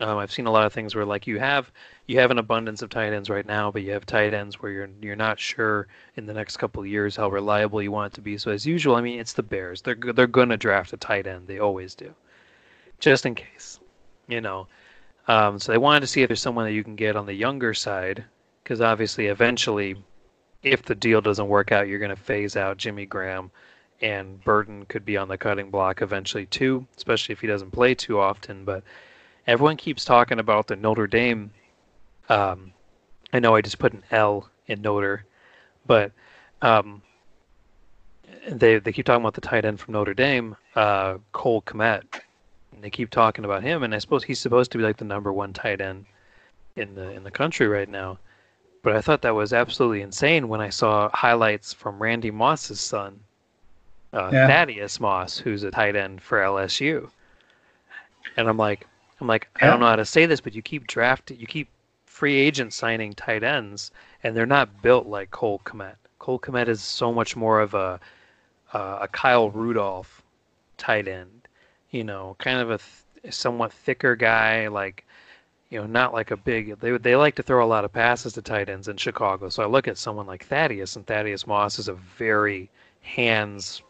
Um, 0.00 0.16
I've 0.16 0.32
seen 0.32 0.46
a 0.46 0.50
lot 0.50 0.64
of 0.64 0.72
things 0.72 0.94
where 0.94 1.04
like 1.04 1.26
you 1.26 1.38
have 1.38 1.70
you 2.06 2.18
have 2.18 2.30
an 2.30 2.38
abundance 2.38 2.80
of 2.80 2.88
tight 2.88 3.12
ends 3.12 3.28
right 3.28 3.44
now, 3.44 3.70
but 3.70 3.82
you 3.82 3.92
have 3.92 4.06
tight 4.06 4.32
ends 4.32 4.60
where 4.60 4.72
you're 4.72 4.88
you're 5.02 5.16
not 5.16 5.38
sure 5.38 5.86
in 6.16 6.24
the 6.24 6.32
next 6.32 6.56
couple 6.56 6.84
years 6.86 7.14
how 7.14 7.28
reliable 7.28 7.82
you 7.82 7.92
want 7.92 8.12
it 8.12 8.16
to 8.16 8.22
be. 8.22 8.38
So 8.38 8.50
as 8.50 8.64
usual, 8.64 8.96
I 8.96 9.02
mean, 9.02 9.20
it's 9.20 9.34
the 9.34 9.42
Bears. 9.42 9.82
They're 9.82 9.94
they're 10.14 10.26
gonna 10.26 10.56
draft 10.56 10.94
a 10.94 10.96
tight 10.96 11.26
end. 11.26 11.46
They 11.46 11.58
always 11.58 11.94
do, 11.94 12.14
just 13.00 13.26
in 13.26 13.34
case, 13.34 13.80
you 14.28 14.40
know. 14.40 14.66
Um, 15.28 15.58
so 15.58 15.72
they 15.72 15.78
wanted 15.78 16.00
to 16.00 16.06
see 16.06 16.22
if 16.22 16.28
there's 16.28 16.40
someone 16.40 16.64
that 16.64 16.72
you 16.72 16.82
can 16.82 16.96
get 16.96 17.16
on 17.16 17.26
the 17.26 17.34
younger 17.34 17.74
side, 17.74 18.24
because 18.62 18.80
obviously, 18.80 19.26
eventually, 19.26 19.96
if 20.62 20.82
the 20.82 20.94
deal 20.94 21.20
doesn't 21.20 21.48
work 21.48 21.72
out, 21.72 21.88
you're 21.88 21.98
going 21.98 22.10
to 22.10 22.16
phase 22.16 22.56
out 22.56 22.76
Jimmy 22.76 23.06
Graham, 23.06 23.50
and 24.00 24.42
Burton 24.42 24.84
could 24.86 25.04
be 25.04 25.16
on 25.16 25.28
the 25.28 25.38
cutting 25.38 25.70
block 25.70 26.02
eventually 26.02 26.46
too, 26.46 26.86
especially 26.96 27.32
if 27.32 27.40
he 27.40 27.46
doesn't 27.46 27.70
play 27.70 27.94
too 27.94 28.20
often. 28.20 28.64
But 28.64 28.82
everyone 29.46 29.76
keeps 29.76 30.04
talking 30.04 30.38
about 30.38 30.66
the 30.66 30.76
Notre 30.76 31.06
Dame. 31.06 31.52
Um, 32.28 32.72
I 33.32 33.38
know 33.38 33.54
I 33.54 33.60
just 33.60 33.78
put 33.78 33.92
an 33.92 34.02
L 34.10 34.48
in 34.66 34.82
Notre, 34.82 35.24
but 35.86 36.12
um, 36.62 37.02
they 38.48 38.78
they 38.78 38.92
keep 38.92 39.06
talking 39.06 39.22
about 39.22 39.34
the 39.34 39.40
tight 39.40 39.64
end 39.64 39.78
from 39.80 39.94
Notre 39.94 40.14
Dame, 40.14 40.56
uh, 40.74 41.18
Cole 41.32 41.60
Kmet 42.82 42.86
they 42.86 42.90
keep 42.90 43.10
talking 43.10 43.44
about 43.44 43.62
him, 43.62 43.82
and 43.82 43.94
I 43.94 43.98
suppose 43.98 44.24
he's 44.24 44.40
supposed 44.40 44.72
to 44.72 44.78
be 44.78 44.84
like 44.84 44.96
the 44.96 45.04
number 45.04 45.32
one 45.32 45.52
tight 45.52 45.80
end 45.80 46.06
in 46.76 46.94
the 46.94 47.10
in 47.10 47.24
the 47.24 47.30
country 47.30 47.68
right 47.68 47.88
now. 47.88 48.18
But 48.82 48.96
I 48.96 49.00
thought 49.00 49.22
that 49.22 49.34
was 49.34 49.52
absolutely 49.52 50.02
insane 50.02 50.48
when 50.48 50.60
I 50.60 50.70
saw 50.70 51.08
highlights 51.10 51.72
from 51.72 52.02
Randy 52.02 52.32
Moss's 52.32 52.80
son, 52.80 53.20
uh, 54.12 54.30
yeah. 54.32 54.48
Thaddeus 54.48 54.98
Moss, 54.98 55.38
who's 55.38 55.62
a 55.62 55.70
tight 55.70 55.94
end 55.94 56.20
for 56.20 56.38
LSU. 56.38 57.08
And 58.36 58.48
I'm 58.48 58.56
like, 58.56 58.86
I'm 59.20 59.28
like, 59.28 59.48
yeah. 59.60 59.68
I 59.68 59.70
don't 59.70 59.78
know 59.78 59.86
how 59.86 59.96
to 59.96 60.04
say 60.04 60.26
this, 60.26 60.40
but 60.40 60.54
you 60.54 60.62
keep 60.62 60.88
drafting, 60.88 61.38
you 61.38 61.46
keep 61.46 61.68
free 62.06 62.34
agent 62.34 62.72
signing 62.72 63.12
tight 63.12 63.44
ends, 63.44 63.92
and 64.24 64.36
they're 64.36 64.46
not 64.46 64.82
built 64.82 65.06
like 65.06 65.30
Cole 65.30 65.60
Kmet. 65.64 65.94
Cole 66.18 66.40
Kmet 66.40 66.66
is 66.66 66.82
so 66.82 67.12
much 67.12 67.36
more 67.36 67.60
of 67.60 67.74
a 67.74 68.00
uh, 68.72 68.98
a 69.02 69.08
Kyle 69.08 69.50
Rudolph 69.50 70.22
tight 70.76 71.06
end 71.06 71.41
you 71.92 72.02
know, 72.02 72.34
kind 72.38 72.58
of 72.58 72.70
a 72.70 72.78
th- 73.22 73.32
somewhat 73.32 73.72
thicker 73.72 74.16
guy, 74.16 74.66
like 74.66 75.04
you 75.70 75.80
know, 75.80 75.86
not 75.86 76.12
like 76.12 76.30
a 76.32 76.36
big. 76.36 76.78
They 76.80 76.98
they 76.98 77.16
like 77.16 77.36
to 77.36 77.42
throw 77.42 77.64
a 77.64 77.66
lot 77.66 77.84
of 77.84 77.92
passes 77.92 78.32
to 78.34 78.42
tight 78.42 78.68
ends 78.68 78.88
in 78.88 78.96
Chicago. 78.96 79.48
So 79.48 79.62
I 79.62 79.66
look 79.66 79.88
at 79.88 79.96
someone 79.96 80.26
like 80.26 80.44
Thaddeus, 80.44 80.96
and 80.96 81.06
Thaddeus 81.06 81.46
Moss 81.46 81.78
is 81.78 81.88
a 81.88 81.94
very 81.94 82.68
hands, 83.02 83.82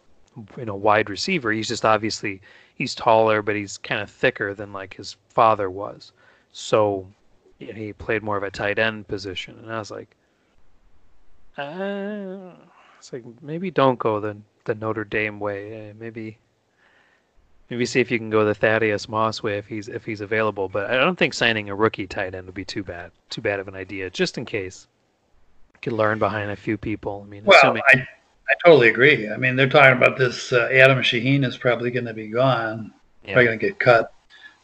you 0.57 0.65
know, 0.65 0.77
wide 0.77 1.11
receiver. 1.11 1.51
He's 1.51 1.69
just 1.69 1.85
obviously 1.85 2.41
he's 2.75 2.95
taller, 2.95 3.43
but 3.43 3.57
he's 3.57 3.79
kind 3.79 4.01
of 4.01 4.11
thicker 4.11 4.55
than 4.55 4.73
like 4.73 4.95
his 4.95 5.17
father 5.29 5.71
was. 5.71 6.13
So 6.53 7.07
you 7.59 7.69
know, 7.69 7.75
he 7.75 7.93
played 7.93 8.23
more 8.23 8.37
of 8.37 8.43
a 8.43 8.51
tight 8.51 8.79
end 8.79 9.09
position, 9.09 9.59
and 9.59 9.73
I 9.73 9.79
was 9.79 9.91
like, 9.91 10.15
uh, 11.57 12.53
it's 12.99 13.13
like 13.13 13.25
maybe 13.41 13.71
don't 13.71 13.99
go 13.99 14.21
the 14.21 14.37
the 14.65 14.75
Notre 14.75 15.05
Dame 15.05 15.41
way. 15.41 15.91
Uh, 15.91 15.95
maybe 15.99 16.39
Maybe 17.73 17.87
see 17.87 18.01
if 18.01 18.11
you 18.11 18.19
can 18.19 18.29
go 18.29 18.45
the 18.45 18.55
Thaddeus 18.55 19.09
Moss 19.09 19.43
way 19.43 19.57
if 19.57 19.67
he's 19.67 19.89
if 19.89 20.05
he's 20.05 20.21
available. 20.21 20.69
But 20.69 20.91
I 20.91 20.97
don't 20.97 21.19
think 21.19 21.33
signing 21.33 21.71
a 21.71 21.75
rookie 21.75 22.07
tight 22.07 22.35
end 22.35 22.45
would 22.45 22.55
be 22.55 22.67
too 22.67 22.83
bad 22.83 23.13
too 23.31 23.41
bad 23.41 23.61
of 23.61 23.67
an 23.67 23.75
idea, 23.75 24.11
just 24.11 24.37
in 24.37 24.45
case. 24.45 24.89
You 25.73 25.79
could 25.81 25.95
learn 25.95 26.19
behind 26.19 26.51
a 26.51 26.57
few 26.57 26.77
people. 26.77 27.23
I 27.27 27.31
mean, 27.31 27.45
well, 27.47 27.57
assuming... 27.57 27.83
I 27.89 27.95
I 27.97 28.55
totally 28.63 28.91
agree. 28.91 29.31
I 29.31 29.39
mean, 29.39 29.57
they're 29.57 29.71
talking 29.71 29.97
about 29.97 30.19
this. 30.19 30.53
Uh, 30.53 30.69
Adam 30.71 30.99
Shaheen 30.99 31.47
is 31.47 31.57
probably 31.57 31.91
going 31.91 32.05
to 32.05 32.13
be 32.13 32.29
gone. 32.29 32.93
Yeah. 33.25 33.33
Probably 33.33 33.47
going 33.47 33.59
to 33.59 33.67
get 33.69 33.79
cut. 33.79 34.13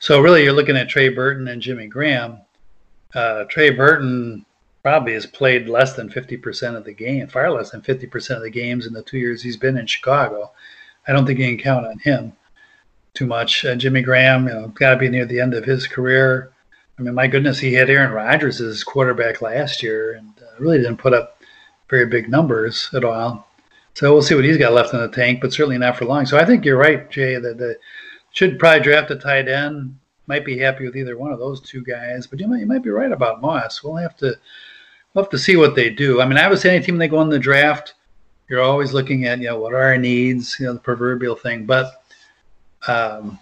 So 0.01 0.21
really, 0.21 0.45
you're 0.45 0.53
looking 0.53 0.77
at 0.77 0.91
Trey 0.91 1.09
Burton 1.09 1.49
and 1.49 1.63
Jimmy 1.63 1.87
Graham. 1.87 2.43
Uh, 3.15 3.45
Trey 3.45 3.71
Burton 3.71 4.45
probably 4.83 5.15
has 5.15 5.25
played 5.25 5.67
less 5.67 5.95
than 5.95 6.11
50% 6.11 6.77
of 6.77 6.85
the 6.85 6.93
game, 6.93 7.27
far 7.27 7.51
less 7.51 7.71
than 7.71 7.81
50% 7.81 8.37
of 8.37 8.43
the 8.43 8.51
games 8.51 8.87
in 8.87 8.93
the 8.93 9.03
two 9.03 9.17
years 9.17 9.43
he's 9.43 9.57
been 9.57 9.79
in 9.79 9.87
Chicago. 9.87 10.53
I 11.07 11.13
don't 11.13 11.25
think 11.25 11.39
you 11.39 11.47
can 11.47 11.57
count 11.57 11.87
on 11.87 11.99
him 12.01 12.35
too 13.19 13.27
much. 13.27 13.65
Uh, 13.65 13.75
Jimmy 13.75 14.01
Graham, 14.01 14.47
you 14.47 14.55
know, 14.55 14.69
got 14.69 14.91
to 14.91 14.97
be 14.97 15.09
near 15.09 15.27
the 15.27 15.41
end 15.41 15.53
of 15.53 15.65
his 15.65 15.89
career. 15.89 16.53
I 16.99 17.03
mean, 17.03 17.15
my 17.15 17.27
goodness, 17.27 17.59
he 17.59 17.75
had 17.75 17.91
Aaron 17.91 18.13
Rodgers 18.13 18.61
as 18.61 18.85
quarterback 18.85 19.43
last 19.43 19.83
year 19.83 20.13
and 20.13 20.33
uh, 20.41 20.47
really 20.61 20.79
didn't 20.79 20.99
put 20.99 21.15
up 21.15 21.43
very 21.91 22.07
big 22.07 22.29
numbers 22.29 22.89
at 22.95 23.05
all. 23.05 23.49
So 23.95 24.13
we'll 24.13 24.23
see 24.23 24.37
what 24.37 24.45
he's 24.45 24.57
got 24.57 24.73
left 24.73 24.95
in 24.95 25.01
the 25.01 25.09
tank, 25.09 25.41
but 25.41 25.53
certainly 25.53 25.79
not 25.79 25.97
for 25.97 26.05
long. 26.05 26.27
So 26.27 26.39
I 26.39 26.45
think 26.45 26.65
you're 26.65 26.79
right, 26.79 27.11
Jay, 27.11 27.37
that 27.37 27.59
the 27.59 27.77
should 28.31 28.59
probably 28.59 28.83
draft 28.83 29.11
a 29.11 29.17
tight 29.17 29.49
end. 29.49 29.99
Might 30.29 30.45
be 30.45 30.59
happy 30.59 30.85
with 30.85 30.97
either 30.97 31.19
one 31.19 31.33
of 31.33 31.41
those 31.41 31.61
two 31.61 31.83
guys, 31.83 32.27
but 32.27 32.39
you 32.39 32.47
might 32.47 32.61
you 32.61 32.67
might 32.67 32.85
be 32.85 32.91
right 32.91 33.11
about 33.11 33.41
Moss. 33.41 33.83
We'll 33.83 33.97
have 33.97 34.17
to 34.19 34.37
we'll 35.13 35.25
have 35.25 35.31
to 35.31 35.39
see 35.39 35.57
what 35.57 35.75
they 35.75 35.91
do. 35.91 36.21
I 36.21 36.27
mean, 36.27 36.39
I 36.39 36.47
would 36.47 36.61
say 36.61 36.77
any 36.77 36.85
team 36.85 36.99
they 36.99 37.09
go 37.09 37.23
in 37.23 37.31
the 37.31 37.39
draft, 37.39 37.95
you're 38.49 38.63
always 38.63 38.93
looking 38.93 39.25
at 39.25 39.41
you 39.41 39.47
know 39.47 39.59
what 39.59 39.73
are 39.73 39.83
our 39.83 39.99
needs, 39.99 40.57
you 40.61 40.67
know 40.67 40.75
the 40.75 40.79
proverbial 40.79 41.35
thing. 41.35 41.65
But 41.65 41.98
um, 42.87 43.39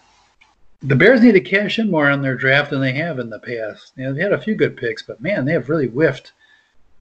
the 0.83 0.97
Bears 0.97 1.21
need 1.21 1.33
to 1.33 1.41
cash 1.41 1.79
in 1.79 1.91
more 1.91 2.11
on 2.11 2.23
their 2.23 2.37
draft 2.37 2.71
than 2.71 2.81
they 2.81 2.93
have 2.93 3.19
in 3.19 3.31
the 3.31 3.39
past. 3.39 3.93
You 3.97 4.05
know, 4.05 4.13
they 4.13 4.23
had 4.23 4.33
a 4.33 4.41
few 4.41 4.55
good 4.55 4.77
picks, 4.77 5.03
but 5.03 5.21
man, 5.21 5.45
they 5.45 5.53
have 5.53 5.69
really 5.69 5.89
whiffed 5.89 6.33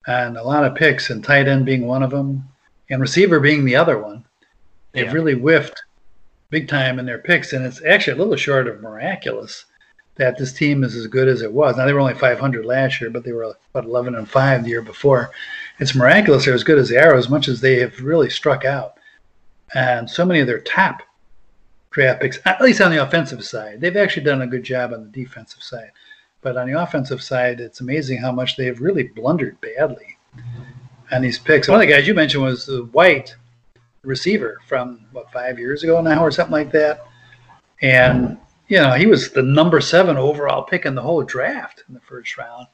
on 0.08 0.38
a 0.38 0.44
lot 0.44 0.64
of 0.64 0.76
picks, 0.76 1.10
and 1.10 1.24
tight 1.24 1.48
end 1.48 1.66
being 1.66 1.86
one 1.86 2.04
of 2.04 2.12
them, 2.12 2.48
and 2.90 3.02
receiver 3.02 3.40
being 3.40 3.66
the 3.66 3.76
other 3.76 3.98
one. 3.98 4.24
They've 4.92 5.06
yeah. 5.06 5.12
really 5.12 5.34
whiffed 5.34 5.84
big 6.50 6.68
time 6.68 7.00
in 7.00 7.06
their 7.06 7.18
picks, 7.18 7.54
and 7.54 7.66
it's 7.66 7.84
actually 7.84 8.14
a 8.14 8.20
little 8.22 8.36
short 8.36 8.68
of 8.68 8.82
miraculous 8.82 9.66
that 10.16 10.38
this 10.38 10.54
team 10.54 10.84
is 10.84 10.96
as 10.96 11.08
good 11.08 11.28
as 11.28 11.42
it 11.42 11.52
was. 11.52 11.76
Now 11.76 11.86
they 11.86 11.94
were 11.94 12.00
only 12.00 12.14
500 12.14 12.66
last 12.66 13.02
year, 13.02 13.10
but 13.10 13.24
they 13.24 13.34
were 13.34 13.56
about 13.74 13.86
11 13.86 14.16
and 14.16 14.30
five 14.30 14.64
the 14.64 14.70
year 14.70 14.82
before. 14.82 15.32
It's 15.80 15.96
miraculous 15.96 16.46
they're 16.46 16.54
as 16.54 16.64
good 16.64 16.80
as 16.80 16.90
they 16.90 16.98
are, 16.98 17.16
as 17.16 17.30
much 17.30 17.48
as 17.48 17.60
they 17.60 17.80
have 17.80 18.00
really 18.00 18.30
struck 18.30 18.64
out. 18.64 18.94
And 19.74 20.10
so 20.10 20.26
many 20.26 20.40
of 20.40 20.48
their 20.48 20.62
top 20.62 21.02
draft 21.96 22.22
picks, 22.22 22.40
at 22.46 22.62
least 22.62 22.82
on 22.82 22.92
the 22.92 23.02
offensive 23.02 23.44
side. 23.44 23.80
They've 23.80 23.96
actually 23.96 24.24
done 24.24 24.42
a 24.42 24.48
good 24.48 24.64
job 24.64 24.94
on 24.94 25.04
the 25.04 25.24
defensive 25.24 25.64
side. 25.64 25.92
But 26.42 26.58
on 26.58 26.70
the 26.70 26.80
offensive 26.80 27.24
side, 27.24 27.60
it's 27.60 27.80
amazing 27.80 28.18
how 28.20 28.32
much 28.32 28.58
they 28.58 28.66
have 28.66 28.82
really 28.82 29.04
blundered 29.04 29.60
badly 29.62 30.18
on 31.12 31.22
these 31.22 31.40
picks. 31.40 31.68
One 31.68 31.82
of 31.82 31.88
the 31.88 31.94
guys 31.94 32.06
you 32.06 32.14
mentioned 32.14 32.44
was 32.44 32.66
the 32.66 32.84
White, 32.92 33.34
receiver 34.04 34.60
from 34.68 35.06
what 35.14 35.32
five 35.32 35.58
years 35.58 35.84
ago 35.84 36.02
now 36.02 36.22
or 36.22 36.32
something 36.32 36.52
like 36.52 36.72
that, 36.74 37.08
and 37.82 38.38
you 38.68 38.78
know 38.78 38.92
he 38.92 39.08
was 39.08 39.32
the 39.32 39.42
number 39.42 39.82
seven 39.82 40.18
overall 40.18 40.64
pick 40.64 40.86
in 40.86 40.94
the 40.94 41.02
whole 41.02 41.24
draft 41.24 41.84
in 41.88 41.96
the 41.96 42.02
first 42.02 42.38
round. 42.38 42.68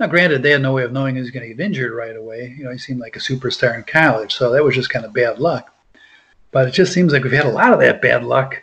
Now, 0.00 0.08
granted, 0.08 0.42
they 0.42 0.50
had 0.50 0.62
no 0.62 0.72
way 0.72 0.82
of 0.82 0.92
knowing 0.92 1.14
he 1.14 1.20
was 1.20 1.30
going 1.30 1.48
to 1.48 1.54
get 1.54 1.64
injured 1.64 1.92
right 1.92 2.16
away. 2.16 2.54
You 2.58 2.64
know, 2.64 2.70
he 2.72 2.78
seemed 2.78 3.00
like 3.00 3.16
a 3.16 3.20
superstar 3.20 3.76
in 3.76 3.84
college, 3.84 4.34
so 4.34 4.50
that 4.50 4.64
was 4.64 4.74
just 4.74 4.90
kind 4.90 5.04
of 5.04 5.12
bad 5.12 5.38
luck. 5.38 5.72
But 6.50 6.68
it 6.68 6.72
just 6.72 6.92
seems 6.92 7.12
like 7.12 7.22
we've 7.22 7.32
had 7.32 7.46
a 7.46 7.50
lot 7.50 7.72
of 7.72 7.80
that 7.80 8.00
bad 8.00 8.24
luck 8.24 8.62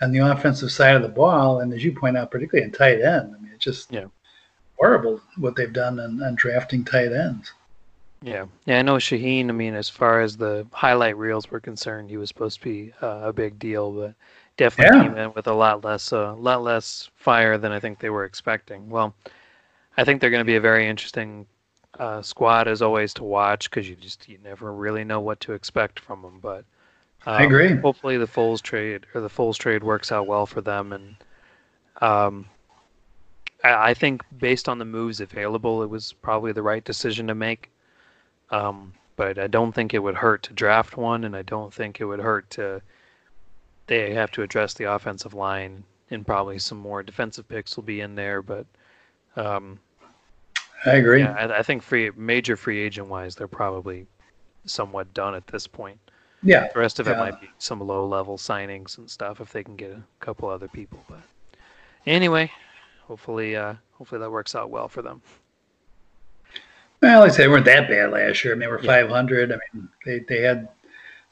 on 0.00 0.12
the 0.12 0.18
offensive 0.18 0.72
side 0.72 0.96
of 0.96 1.02
the 1.02 1.08
ball, 1.08 1.60
and 1.60 1.72
as 1.72 1.84
you 1.84 1.92
point 1.92 2.16
out, 2.16 2.30
particularly 2.30 2.66
in 2.66 2.72
tight 2.72 3.00
end. 3.00 3.34
I 3.34 3.40
mean, 3.40 3.52
it's 3.54 3.64
just 3.64 3.92
yeah. 3.92 4.06
horrible 4.76 5.20
what 5.36 5.56
they've 5.56 5.72
done 5.72 5.98
in, 6.00 6.20
in 6.22 6.34
drafting 6.34 6.84
tight 6.84 7.12
ends. 7.12 7.52
Yeah, 8.20 8.46
yeah, 8.66 8.78
I 8.78 8.82
know 8.82 8.96
Shaheen. 8.96 9.48
I 9.48 9.52
mean, 9.52 9.74
as 9.74 9.88
far 9.88 10.20
as 10.20 10.36
the 10.36 10.66
highlight 10.72 11.16
reels 11.16 11.50
were 11.50 11.60
concerned, 11.60 12.10
he 12.10 12.16
was 12.16 12.28
supposed 12.28 12.60
to 12.60 12.64
be 12.64 12.92
uh, 13.02 13.22
a 13.24 13.32
big 13.32 13.58
deal, 13.58 13.90
but 13.90 14.14
definitely 14.56 14.98
yeah. 14.98 15.04
came 15.04 15.18
in 15.18 15.32
with 15.34 15.46
a 15.46 15.52
lot 15.52 15.84
less, 15.84 16.12
a 16.12 16.28
uh, 16.28 16.34
lot 16.34 16.62
less 16.62 17.10
fire 17.16 17.58
than 17.58 17.72
I 17.72 17.80
think 17.80 17.98
they 17.98 18.10
were 18.10 18.24
expecting. 18.24 18.88
Well, 18.88 19.14
I 19.96 20.04
think 20.04 20.20
they're 20.20 20.30
going 20.30 20.40
to 20.40 20.44
be 20.44 20.56
a 20.56 20.60
very 20.60 20.88
interesting 20.88 21.46
uh, 21.98 22.22
squad 22.22 22.68
as 22.68 22.80
always 22.80 23.12
to 23.14 23.24
watch 23.24 23.68
because 23.68 23.88
you 23.88 23.96
just 23.96 24.28
you 24.28 24.38
never 24.42 24.72
really 24.72 25.04
know 25.04 25.20
what 25.20 25.40
to 25.40 25.52
expect 25.52 26.00
from 26.00 26.22
them. 26.22 26.38
But 26.40 26.64
um, 27.26 27.34
I 27.34 27.42
agree. 27.44 27.74
Hopefully, 27.76 28.16
the 28.16 28.26
Foles 28.26 28.60
trade 28.60 29.06
or 29.14 29.20
the 29.20 29.28
Foles 29.28 29.56
trade 29.56 29.82
works 29.82 30.10
out 30.10 30.26
well 30.26 30.46
for 30.46 30.60
them, 30.60 30.92
and 30.92 31.16
um, 32.00 32.46
I, 33.62 33.90
I 33.90 33.94
think 33.94 34.22
based 34.38 34.68
on 34.68 34.78
the 34.78 34.84
moves 34.84 35.20
available, 35.20 35.82
it 35.82 35.90
was 35.90 36.12
probably 36.12 36.52
the 36.52 36.62
right 36.62 36.84
decision 36.84 37.26
to 37.28 37.34
make. 37.34 37.70
Um, 38.50 38.92
but 39.16 39.38
I 39.38 39.46
don't 39.46 39.72
think 39.72 39.94
it 39.94 39.98
would 39.98 40.16
hurt 40.16 40.42
to 40.44 40.52
draft 40.52 40.96
one, 40.96 41.24
and 41.24 41.36
I 41.36 41.42
don't 41.42 41.72
think 41.72 42.00
it 42.00 42.04
would 42.04 42.20
hurt 42.20 42.48
to. 42.50 42.82
They 43.86 44.14
have 44.14 44.30
to 44.32 44.42
address 44.42 44.74
the 44.74 44.92
offensive 44.92 45.34
line, 45.34 45.84
and 46.10 46.26
probably 46.26 46.58
some 46.58 46.78
more 46.78 47.02
defensive 47.02 47.48
picks 47.48 47.76
will 47.76 47.84
be 47.84 48.00
in 48.00 48.14
there. 48.14 48.42
But 48.42 48.66
um, 49.36 49.78
I 50.84 50.92
agree. 50.92 51.20
Yeah, 51.20 51.34
I, 51.34 51.58
I, 51.58 51.62
think 51.62 51.82
free 51.82 52.10
major 52.16 52.56
free 52.56 52.80
agent 52.80 53.08
wise, 53.08 53.34
they're 53.34 53.48
probably 53.48 54.06
somewhat 54.64 55.12
done 55.14 55.34
at 55.34 55.46
this 55.46 55.66
point. 55.66 55.98
Yeah. 56.42 56.68
The 56.72 56.80
rest 56.80 56.98
of 56.98 57.06
yeah. 57.06 57.14
it 57.14 57.18
might 57.18 57.40
be 57.40 57.50
some 57.58 57.80
low 57.80 58.06
level 58.06 58.36
signings 58.36 58.98
and 58.98 59.08
stuff 59.08 59.40
if 59.40 59.52
they 59.52 59.62
can 59.62 59.76
get 59.76 59.92
a 59.92 60.02
couple 60.20 60.48
other 60.48 60.68
people. 60.68 61.04
But 61.08 61.20
anyway, 62.06 62.50
hopefully, 63.02 63.56
uh, 63.56 63.74
hopefully 63.92 64.20
that 64.20 64.30
works 64.30 64.54
out 64.54 64.70
well 64.70 64.88
for 64.88 65.02
them. 65.02 65.22
Well, 67.00 67.20
like 67.20 67.32
I 67.32 67.34
say, 67.34 67.42
they 67.42 67.48
weren't 67.48 67.64
that 67.64 67.88
bad 67.88 68.10
last 68.10 68.44
year. 68.44 68.54
I 68.54 68.56
mean, 68.56 68.60
they 68.60 68.66
were 68.68 68.80
yeah. 68.80 69.02
500. 69.02 69.52
I 69.52 69.56
mean, 69.74 69.88
they, 70.04 70.20
they 70.20 70.42
had 70.42 70.68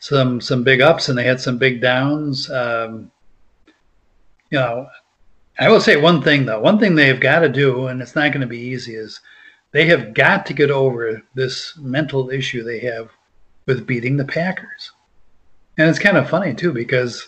some 0.00 0.40
some 0.40 0.64
big 0.64 0.80
ups 0.80 1.08
and 1.08 1.16
they 1.16 1.24
had 1.24 1.40
some 1.40 1.58
big 1.58 1.80
downs. 1.80 2.50
Um, 2.50 3.10
you 4.50 4.58
know, 4.58 4.88
I 5.58 5.68
will 5.68 5.80
say 5.80 5.96
one 5.96 6.22
thing 6.22 6.46
though. 6.46 6.60
One 6.60 6.78
thing 6.78 6.94
they've 6.94 7.20
got 7.20 7.40
to 7.40 7.48
do, 7.48 7.86
and 7.86 8.00
it's 8.02 8.16
not 8.16 8.32
going 8.32 8.40
to 8.40 8.46
be 8.46 8.58
easy, 8.58 8.94
is 8.94 9.20
they 9.72 9.86
have 9.86 10.14
got 10.14 10.46
to 10.46 10.54
get 10.54 10.70
over 10.70 11.22
this 11.34 11.76
mental 11.78 12.30
issue 12.30 12.62
they 12.62 12.80
have 12.80 13.10
with 13.66 13.86
beating 13.86 14.16
the 14.16 14.24
Packers. 14.24 14.92
And 15.78 15.88
it's 15.88 15.98
kind 15.98 16.16
of 16.16 16.28
funny 16.28 16.54
too 16.54 16.72
because 16.72 17.26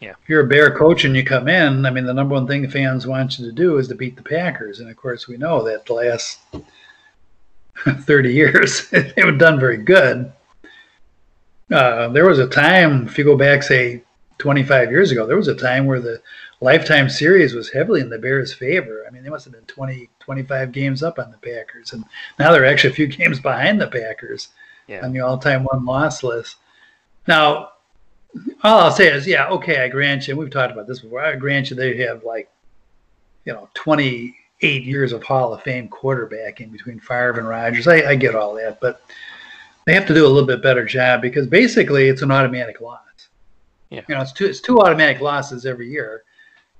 yeah. 0.00 0.10
if 0.10 0.28
you're 0.28 0.44
a 0.44 0.48
Bear 0.48 0.76
coach 0.76 1.04
and 1.04 1.16
you 1.16 1.24
come 1.24 1.48
in, 1.48 1.86
I 1.86 1.90
mean, 1.90 2.04
the 2.04 2.14
number 2.14 2.34
one 2.34 2.46
thing 2.46 2.68
fans 2.68 3.06
want 3.06 3.38
you 3.38 3.46
to 3.46 3.52
do 3.52 3.78
is 3.78 3.88
to 3.88 3.94
beat 3.94 4.16
the 4.16 4.22
Packers, 4.22 4.80
and 4.80 4.90
of 4.90 4.96
course 4.96 5.28
we 5.28 5.36
know 5.36 5.62
that 5.64 5.86
the 5.86 5.94
last 5.94 6.40
30 7.86 8.32
years 8.32 8.88
they 8.90 9.12
haven't 9.16 9.38
done 9.38 9.60
very 9.60 9.78
good. 9.78 10.32
Uh, 11.70 12.08
there 12.08 12.28
was 12.28 12.38
a 12.38 12.48
time, 12.48 13.06
if 13.06 13.16
you 13.16 13.24
go 13.24 13.36
back, 13.36 13.62
say 13.62 14.02
25 14.38 14.90
years 14.90 15.10
ago, 15.10 15.26
there 15.26 15.36
was 15.36 15.48
a 15.48 15.54
time 15.54 15.86
where 15.86 16.00
the 16.00 16.20
lifetime 16.60 17.08
series 17.08 17.54
was 17.54 17.70
heavily 17.70 18.00
in 18.00 18.10
the 18.10 18.18
Bears' 18.18 18.52
favor. 18.52 19.04
I 19.06 19.10
mean, 19.10 19.22
they 19.22 19.30
must 19.30 19.44
have 19.44 19.54
been 19.54 19.64
20, 19.64 20.08
25 20.20 20.72
games 20.72 21.02
up 21.02 21.18
on 21.18 21.30
the 21.30 21.38
Packers, 21.38 21.92
and 21.92 22.04
now 22.38 22.52
they're 22.52 22.66
actually 22.66 22.90
a 22.90 22.94
few 22.96 23.06
games 23.18 23.40
behind 23.40 23.80
the 23.80 23.86
Packers 23.86 24.48
yeah. 24.86 25.04
on 25.04 25.12
the 25.12 25.20
all-time 25.20 25.64
won-loss 25.64 26.22
list. 26.22 26.56
Now, 27.26 27.70
all 28.62 28.80
I'll 28.80 28.90
say 28.90 29.12
is, 29.12 29.26
yeah, 29.26 29.48
okay, 29.48 29.82
I 29.82 29.88
grant 29.88 30.26
you. 30.26 30.32
And 30.32 30.38
we've 30.38 30.50
talked 30.50 30.72
about 30.72 30.86
this 30.86 31.00
before. 31.00 31.20
I 31.20 31.36
grant 31.36 31.70
you 31.70 31.76
they 31.76 31.96
have 31.98 32.24
like, 32.24 32.50
you 33.44 33.52
know, 33.52 33.68
28 33.74 34.84
years 34.84 35.12
of 35.12 35.22
Hall 35.22 35.52
of 35.52 35.62
Fame 35.62 35.88
quarterbacking 35.88 36.70
between 36.70 37.00
Favre 37.00 37.38
and 37.38 37.48
Rodgers. 37.48 37.88
I, 37.88 38.10
I 38.10 38.14
get 38.14 38.34
all 38.34 38.54
that, 38.54 38.80
but 38.80 39.02
they 39.84 39.94
have 39.94 40.06
to 40.06 40.14
do 40.14 40.24
a 40.24 40.28
little 40.28 40.46
bit 40.46 40.62
better 40.62 40.84
job 40.84 41.20
because 41.20 41.46
basically 41.46 42.08
it's 42.08 42.22
an 42.22 42.30
automatic 42.30 42.80
loss. 42.80 43.00
Yeah. 43.90 44.02
You 44.08 44.14
know, 44.14 44.22
it's 44.22 44.32
two 44.32 44.46
it's 44.46 44.60
two 44.60 44.80
automatic 44.80 45.20
losses 45.20 45.66
every 45.66 45.90
year 45.90 46.22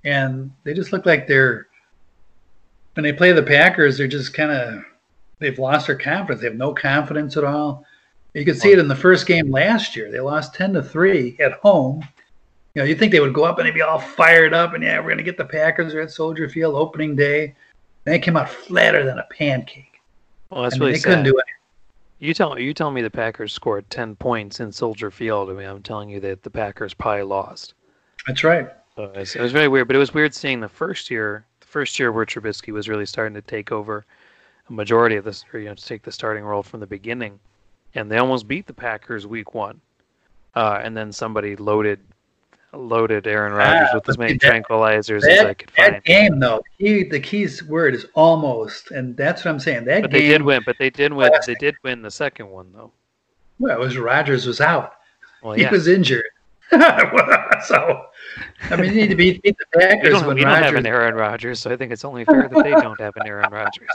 and 0.04 0.50
they 0.64 0.74
just 0.74 0.92
look 0.92 1.06
like 1.06 1.26
they're 1.26 1.66
when 2.94 3.04
they 3.04 3.12
play 3.12 3.32
the 3.32 3.42
Packers, 3.42 3.96
they're 3.96 4.06
just 4.06 4.34
kind 4.34 4.50
of 4.50 4.84
they've 5.38 5.58
lost 5.58 5.86
their 5.86 5.96
confidence. 5.96 6.40
They 6.40 6.48
have 6.48 6.56
no 6.56 6.74
confidence 6.74 7.36
at 7.36 7.44
all. 7.44 7.84
You 8.34 8.44
could 8.44 8.58
see 8.58 8.72
it 8.72 8.78
in 8.78 8.88
the 8.88 8.96
first 8.96 9.26
game 9.26 9.50
last 9.50 9.94
year. 9.94 10.10
They 10.10 10.20
lost 10.20 10.54
ten 10.54 10.72
to 10.72 10.82
three 10.82 11.36
at 11.38 11.52
home. 11.52 12.02
You 12.74 12.82
know, 12.82 12.84
you 12.88 12.94
think 12.94 13.12
they 13.12 13.20
would 13.20 13.34
go 13.34 13.44
up 13.44 13.58
and 13.58 13.66
they'd 13.66 13.74
be 13.74 13.82
all 13.82 13.98
fired 13.98 14.54
up 14.54 14.72
and 14.72 14.82
yeah, 14.82 14.98
we're 15.00 15.10
gonna 15.10 15.22
get 15.22 15.36
the 15.36 15.44
Packers 15.44 15.94
at 15.94 16.10
Soldier 16.10 16.48
Field 16.48 16.74
opening 16.74 17.14
day. 17.14 17.54
And 18.06 18.14
they 18.14 18.18
came 18.18 18.36
out 18.36 18.48
flatter 18.48 19.04
than 19.04 19.18
a 19.18 19.26
pancake. 19.30 20.00
Well, 20.50 20.62
that's 20.62 20.74
I 20.74 20.78
mean, 20.78 20.80
really 20.80 20.92
they 20.92 20.98
sad. 21.00 21.08
couldn't 21.08 21.24
do 21.24 21.38
it. 21.38 21.44
You 22.18 22.32
tell 22.34 22.58
you 22.58 22.72
tell 22.72 22.90
me 22.90 23.02
the 23.02 23.10
Packers 23.10 23.52
scored 23.52 23.88
ten 23.90 24.16
points 24.16 24.60
in 24.60 24.72
Soldier 24.72 25.10
Field. 25.10 25.50
I 25.50 25.52
mean, 25.52 25.66
I'm 25.66 25.82
telling 25.82 26.08
you 26.08 26.20
that 26.20 26.42
the 26.42 26.50
Packers 26.50 26.94
probably 26.94 27.24
lost. 27.24 27.74
That's 28.26 28.44
right. 28.44 28.70
Uh, 28.96 29.08
it 29.12 29.36
was 29.36 29.52
very 29.52 29.68
weird, 29.68 29.88
but 29.88 29.96
it 29.96 29.98
was 29.98 30.14
weird 30.14 30.34
seeing 30.34 30.60
the 30.60 30.68
first 30.68 31.10
year, 31.10 31.44
the 31.60 31.66
first 31.66 31.98
year 31.98 32.12
where 32.12 32.26
Trubisky 32.26 32.72
was 32.72 32.88
really 32.88 33.06
starting 33.06 33.34
to 33.34 33.42
take 33.42 33.72
over 33.72 34.04
a 34.68 34.72
majority 34.72 35.16
of 35.16 35.24
this, 35.24 35.44
or 35.52 35.60
you 35.60 35.66
know, 35.66 35.74
to 35.74 35.84
take 35.84 36.02
the 36.02 36.12
starting 36.12 36.44
role 36.44 36.62
from 36.62 36.80
the 36.80 36.86
beginning, 36.86 37.40
and 37.94 38.10
they 38.10 38.18
almost 38.18 38.48
beat 38.48 38.66
the 38.66 38.74
Packers 38.74 39.26
week 39.26 39.54
one, 39.54 39.80
uh, 40.54 40.80
and 40.82 40.96
then 40.96 41.12
somebody 41.12 41.56
loaded 41.56 42.00
loaded 42.74 43.26
Aaron 43.26 43.52
Rodgers 43.52 43.88
ah, 43.92 43.96
with 43.96 44.08
as 44.08 44.16
many 44.18 44.34
that, 44.34 44.40
tranquilizers 44.40 45.20
that, 45.20 45.30
as 45.30 45.44
I 45.44 45.54
could 45.54 45.70
find. 45.70 45.94
That 45.94 46.04
game, 46.04 46.38
though, 46.38 46.62
key 46.78 47.04
the 47.04 47.20
key's 47.20 47.62
word 47.62 47.94
is 47.94 48.06
almost, 48.14 48.90
and 48.90 49.16
that's 49.16 49.44
what 49.44 49.50
I'm 49.50 49.60
saying. 49.60 49.84
That 49.84 50.02
but 50.02 50.10
game, 50.10 50.20
they 50.20 50.28
did 50.28 50.42
win, 50.42 50.62
but 50.64 50.76
they 50.78 50.90
did 50.90 51.12
win. 51.12 51.30
They 51.46 51.54
did 51.54 51.74
win 51.82 52.02
the 52.02 52.10
second 52.10 52.48
one, 52.48 52.72
though. 52.72 52.92
Well, 53.58 53.76
it 53.76 53.80
was 53.80 53.98
Rodgers 53.98 54.46
was 54.46 54.60
out. 54.60 54.94
Well, 55.42 55.58
yeah. 55.58 55.68
He 55.68 55.74
was 55.74 55.88
injured. 55.88 56.24
so, 56.70 58.06
I 58.70 58.76
mean, 58.76 58.94
you 58.94 59.02
need 59.02 59.10
to 59.10 59.14
beat, 59.14 59.42
beat 59.42 59.56
the 59.58 59.78
Packers. 59.78 60.14
We 60.14 60.20
don't, 60.20 60.34
we 60.34 60.40
don't 60.42 60.62
have 60.62 60.74
an 60.74 60.86
Aaron 60.86 61.14
Rodgers, 61.14 61.60
so 61.60 61.70
I 61.70 61.76
think 61.76 61.92
it's 61.92 62.04
only 62.04 62.24
fair 62.26 62.48
that 62.48 62.64
they 62.64 62.70
don't 62.70 63.00
have 63.00 63.14
an 63.16 63.26
Aaron 63.26 63.52
Rodgers. 63.52 63.90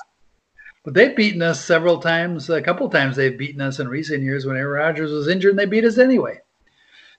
But 0.87 0.93
they've 0.93 1.17
beaten 1.17 1.41
us 1.41 1.65
several 1.65 1.99
times. 1.99 2.49
A 2.49 2.61
couple 2.61 2.89
times 2.89 3.17
they've 3.17 3.37
beaten 3.37 3.59
us 3.59 3.81
in 3.81 3.89
recent 3.89 4.23
years 4.23 4.45
when 4.45 4.55
Aaron 4.55 4.85
Rodgers 4.85 5.11
was 5.11 5.27
injured, 5.27 5.49
and 5.49 5.59
they 5.59 5.65
beat 5.65 5.83
us 5.83 5.97
anyway. 5.97 6.39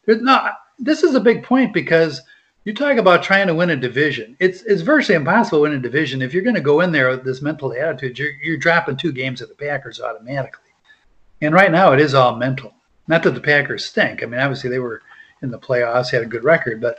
Not. 0.07 0.55
This 0.79 1.03
is 1.03 1.15
a 1.15 1.21
big 1.21 1.43
point 1.43 1.75
because 1.75 2.23
you 2.65 2.73
talk 2.73 2.97
about 2.97 3.23
trying 3.23 3.47
to 3.47 3.55
win 3.55 3.69
a 3.69 3.77
division. 3.77 4.39
It's 4.41 4.63
it's 4.63 4.81
virtually 4.81 5.17
impossible 5.17 5.59
to 5.59 5.63
win 5.65 5.75
a 5.75 5.79
division 5.79 6.23
if 6.23 6.33
you're 6.33 6.45
going 6.45 6.55
to 6.55 6.63
go 6.63 6.81
in 6.81 6.93
there 6.93 7.11
with 7.11 7.25
this 7.25 7.43
mental 7.43 7.75
attitude. 7.75 8.19
You're 8.19 8.33
you're 8.43 8.57
dropping 8.57 8.97
two 8.97 9.13
games 9.13 9.43
at 9.43 9.51
the 9.51 9.55
Packers 9.55 10.01
automatically, 10.01 10.73
and 11.43 11.53
right 11.53 11.71
now 11.71 11.93
it 11.93 12.01
is 12.01 12.15
all 12.15 12.37
mental. 12.37 12.73
Not 13.07 13.23
that 13.25 13.33
the 13.33 13.41
Packers 13.43 13.85
stink. 13.85 14.23
I 14.23 14.27
mean, 14.27 14.41
obviously 14.41 14.71
they 14.71 14.79
were 14.79 15.03
in 15.43 15.51
the 15.51 15.59
playoffs, 15.59 16.11
had 16.11 16.23
a 16.23 16.27
good 16.27 16.43
record, 16.43 16.81
but 16.81 16.97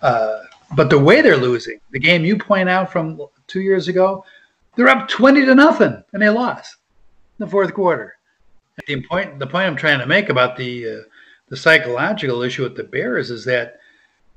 uh, 0.00 0.42
but 0.76 0.90
the 0.90 0.98
way 1.00 1.22
they're 1.22 1.36
losing, 1.36 1.80
the 1.90 1.98
game 1.98 2.24
you 2.24 2.38
point 2.38 2.68
out 2.68 2.92
from 2.92 3.20
two 3.48 3.62
years 3.62 3.88
ago, 3.88 4.24
they're 4.76 4.88
up 4.88 5.08
twenty 5.08 5.44
to 5.44 5.54
nothing 5.54 6.02
and 6.12 6.22
they 6.22 6.28
lost 6.28 6.76
in 7.38 7.44
the 7.44 7.50
fourth 7.50 7.74
quarter. 7.74 8.16
The 8.86 9.02
point 9.02 9.38
the 9.38 9.46
point 9.46 9.66
I'm 9.66 9.76
trying 9.76 10.00
to 10.00 10.06
make 10.06 10.28
about 10.28 10.56
the 10.56 10.88
uh, 10.88 11.02
the 11.48 11.56
psychological 11.56 12.42
issue 12.42 12.62
with 12.62 12.76
the 12.76 12.84
Bears 12.84 13.30
is 13.30 13.44
that 13.44 13.78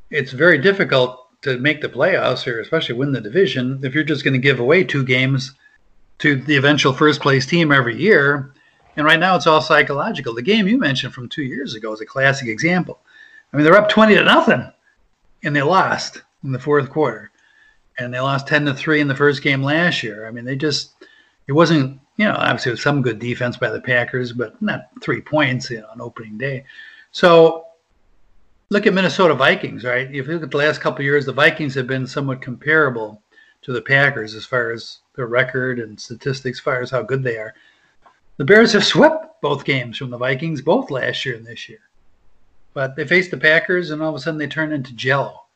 it's 0.09 0.31
very 0.31 0.57
difficult 0.57 1.27
to 1.41 1.57
make 1.59 1.81
the 1.81 1.89
playoffs 1.89 2.47
or 2.47 2.59
especially 2.59 2.95
win 2.95 3.11
the 3.11 3.21
division 3.21 3.79
if 3.83 3.93
you're 3.93 4.03
just 4.03 4.23
going 4.23 4.33
to 4.33 4.39
give 4.39 4.59
away 4.59 4.83
two 4.83 5.03
games 5.03 5.53
to 6.19 6.35
the 6.35 6.55
eventual 6.55 6.93
first 6.93 7.21
place 7.21 7.45
team 7.45 7.71
every 7.71 7.99
year. 7.99 8.53
And 8.95 9.05
right 9.05 9.19
now 9.19 9.35
it's 9.35 9.45
all 9.45 9.61
psychological. 9.61 10.33
The 10.33 10.41
game 10.41 10.67
you 10.67 10.79
mentioned 10.79 11.13
from 11.13 11.29
two 11.29 11.43
years 11.43 11.75
ago 11.75 11.93
is 11.93 12.01
a 12.01 12.05
classic 12.05 12.47
example. 12.47 12.99
I 13.53 13.57
mean, 13.57 13.63
they're 13.63 13.77
up 13.77 13.89
20 13.89 14.15
to 14.15 14.23
nothing, 14.23 14.71
and 15.43 15.55
they 15.55 15.61
lost 15.61 16.23
in 16.43 16.51
the 16.51 16.59
fourth 16.59 16.89
quarter. 16.89 17.31
And 17.99 18.13
they 18.13 18.19
lost 18.19 18.47
10 18.47 18.65
to 18.65 18.73
3 18.73 19.01
in 19.01 19.07
the 19.07 19.15
first 19.15 19.41
game 19.41 19.63
last 19.63 20.03
year. 20.03 20.27
I 20.27 20.31
mean, 20.31 20.45
they 20.45 20.55
just, 20.55 20.93
it 21.47 21.53
wasn't, 21.53 21.99
you 22.17 22.25
know, 22.25 22.35
obviously 22.37 22.71
was 22.71 22.81
some 22.81 23.01
good 23.01 23.19
defense 23.19 23.57
by 23.57 23.69
the 23.69 23.81
Packers, 23.81 24.33
but 24.33 24.61
not 24.61 24.89
three 25.01 25.21
points 25.21 25.69
you 25.69 25.81
know, 25.81 25.87
on 25.91 26.01
opening 26.01 26.37
day. 26.37 26.65
So 27.11 27.65
look 28.69 28.85
at 28.85 28.93
Minnesota 28.93 29.33
Vikings, 29.33 29.83
right? 29.83 30.07
If 30.07 30.27
you 30.27 30.33
look 30.33 30.43
at 30.43 30.51
the 30.51 30.57
last 30.57 30.81
couple 30.81 31.03
years, 31.03 31.25
the 31.25 31.33
Vikings 31.33 31.73
have 31.75 31.87
been 31.87 32.05
somewhat 32.05 32.41
comparable 32.41 33.21
to 33.63 33.73
the 33.73 33.81
Packers 33.81 34.35
as 34.35 34.45
far 34.45 34.71
as 34.71 34.99
their 35.15 35.27
record 35.27 35.79
and 35.79 35.99
statistics, 35.99 36.59
as 36.59 36.63
far 36.63 36.81
as 36.81 36.91
how 36.91 37.01
good 37.01 37.23
they 37.23 37.37
are. 37.37 37.53
The 38.37 38.45
Bears 38.45 38.73
have 38.73 38.85
swept 38.85 39.41
both 39.41 39.65
games 39.65 39.97
from 39.97 40.11
the 40.11 40.17
Vikings, 40.17 40.61
both 40.61 40.91
last 40.91 41.25
year 41.25 41.35
and 41.35 41.45
this 41.45 41.67
year. 41.67 41.79
But 42.73 42.95
they 42.95 43.05
faced 43.07 43.31
the 43.31 43.37
Packers, 43.37 43.89
and 43.89 44.01
all 44.01 44.09
of 44.09 44.15
a 44.15 44.19
sudden 44.19 44.37
they 44.37 44.47
turn 44.47 44.71
into 44.71 44.93
jello. 44.93 45.46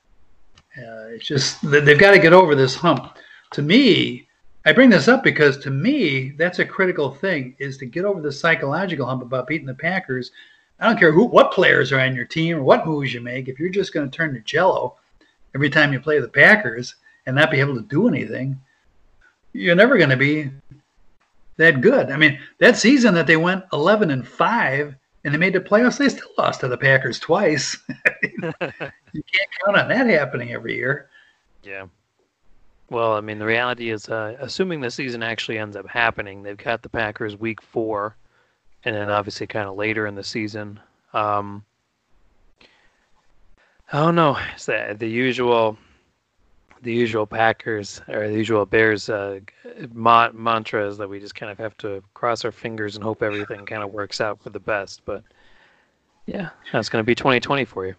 Uh, 0.77 1.09
it's 1.09 1.25
just 1.25 1.61
they've 1.69 1.99
got 1.99 2.11
to 2.11 2.19
get 2.19 2.33
over 2.33 2.55
this 2.55 2.75
hump. 2.75 3.17
To 3.53 3.61
me, 3.61 4.27
I 4.65 4.71
bring 4.71 4.89
this 4.89 5.07
up 5.07 5.23
because 5.23 5.57
to 5.59 5.69
me 5.69 6.29
that's 6.31 6.59
a 6.59 6.65
critical 6.65 7.11
thing 7.13 7.55
is 7.59 7.77
to 7.77 7.85
get 7.85 8.05
over 8.05 8.21
the 8.21 8.31
psychological 8.31 9.05
hump 9.05 9.21
about 9.21 9.47
beating 9.47 9.67
the 9.67 9.73
Packers. 9.73 10.31
I 10.79 10.87
don't 10.87 10.99
care 10.99 11.11
who, 11.11 11.25
what 11.25 11.51
players 11.51 11.91
are 11.91 11.99
on 11.99 12.15
your 12.15 12.25
team 12.25 12.57
or 12.57 12.63
what 12.63 12.87
moves 12.87 13.13
you 13.13 13.21
make. 13.21 13.47
If 13.47 13.59
you're 13.59 13.69
just 13.69 13.93
going 13.93 14.09
to 14.09 14.15
turn 14.15 14.33
to 14.33 14.39
jello 14.41 14.95
every 15.53 15.69
time 15.69 15.91
you 15.91 15.99
play 15.99 16.19
the 16.19 16.27
Packers 16.27 16.95
and 17.25 17.35
not 17.35 17.51
be 17.51 17.59
able 17.59 17.75
to 17.75 17.81
do 17.81 18.07
anything, 18.07 18.59
you're 19.53 19.75
never 19.75 19.97
going 19.97 20.09
to 20.09 20.17
be 20.17 20.49
that 21.57 21.81
good. 21.81 22.09
I 22.09 22.17
mean, 22.17 22.39
that 22.59 22.77
season 22.77 23.13
that 23.15 23.27
they 23.27 23.37
went 23.37 23.65
11 23.73 24.09
and 24.09 24.27
five 24.27 24.95
and 25.23 25.33
they 25.33 25.37
made 25.37 25.53
the 25.53 25.59
playoffs, 25.59 25.97
they 25.97 26.09
still 26.09 26.31
lost 26.37 26.61
to 26.61 26.67
the 26.67 26.77
Packers 26.77 27.19
twice. 27.19 27.77
you 28.23 28.41
can't 28.41 29.49
count 29.65 29.77
on 29.77 29.87
that 29.87 30.07
happening 30.07 30.51
every 30.51 30.75
year. 30.75 31.09
Yeah. 31.63 31.87
Well, 32.89 33.13
I 33.13 33.21
mean, 33.21 33.39
the 33.39 33.45
reality 33.45 33.89
is, 33.89 34.09
uh, 34.09 34.35
assuming 34.39 34.81
the 34.81 34.91
season 34.91 35.23
actually 35.23 35.57
ends 35.57 35.77
up 35.77 35.87
happening, 35.87 36.43
they've 36.43 36.57
got 36.57 36.81
the 36.81 36.89
Packers 36.89 37.37
week 37.37 37.61
four, 37.61 38.17
and 38.83 38.95
then 38.95 39.09
obviously 39.09 39.47
kind 39.47 39.69
of 39.69 39.75
later 39.75 40.07
in 40.07 40.15
the 40.15 40.23
season. 40.23 40.79
Um, 41.13 41.63
I 43.93 43.99
don't 43.99 44.15
know. 44.15 44.37
It's 44.53 44.65
the, 44.65 44.95
the 44.97 45.07
usual, 45.07 45.77
the 46.81 46.93
usual 46.93 47.25
Packers 47.25 48.01
or 48.07 48.27
the 48.27 48.33
usual 48.33 48.65
Bears 48.65 49.09
uh, 49.09 49.39
ma- 49.93 50.31
mantras 50.33 50.97
that 50.97 51.09
we 51.09 51.19
just 51.19 51.35
kind 51.35 51.51
of 51.51 51.57
have 51.57 51.77
to 51.77 52.03
cross 52.13 52.43
our 52.43 52.51
fingers 52.51 52.95
and 52.95 53.03
hope 53.03 53.21
everything 53.21 53.65
kind 53.65 53.83
of 53.83 53.91
works 53.91 54.21
out 54.21 54.41
for 54.41 54.49
the 54.49 54.59
best. 54.59 55.01
But 55.05 55.23
yeah, 56.25 56.49
that's 56.71 56.89
going 56.89 57.03
to 57.03 57.05
be 57.05 57.15
2020 57.15 57.65
for 57.65 57.85
you. 57.85 57.95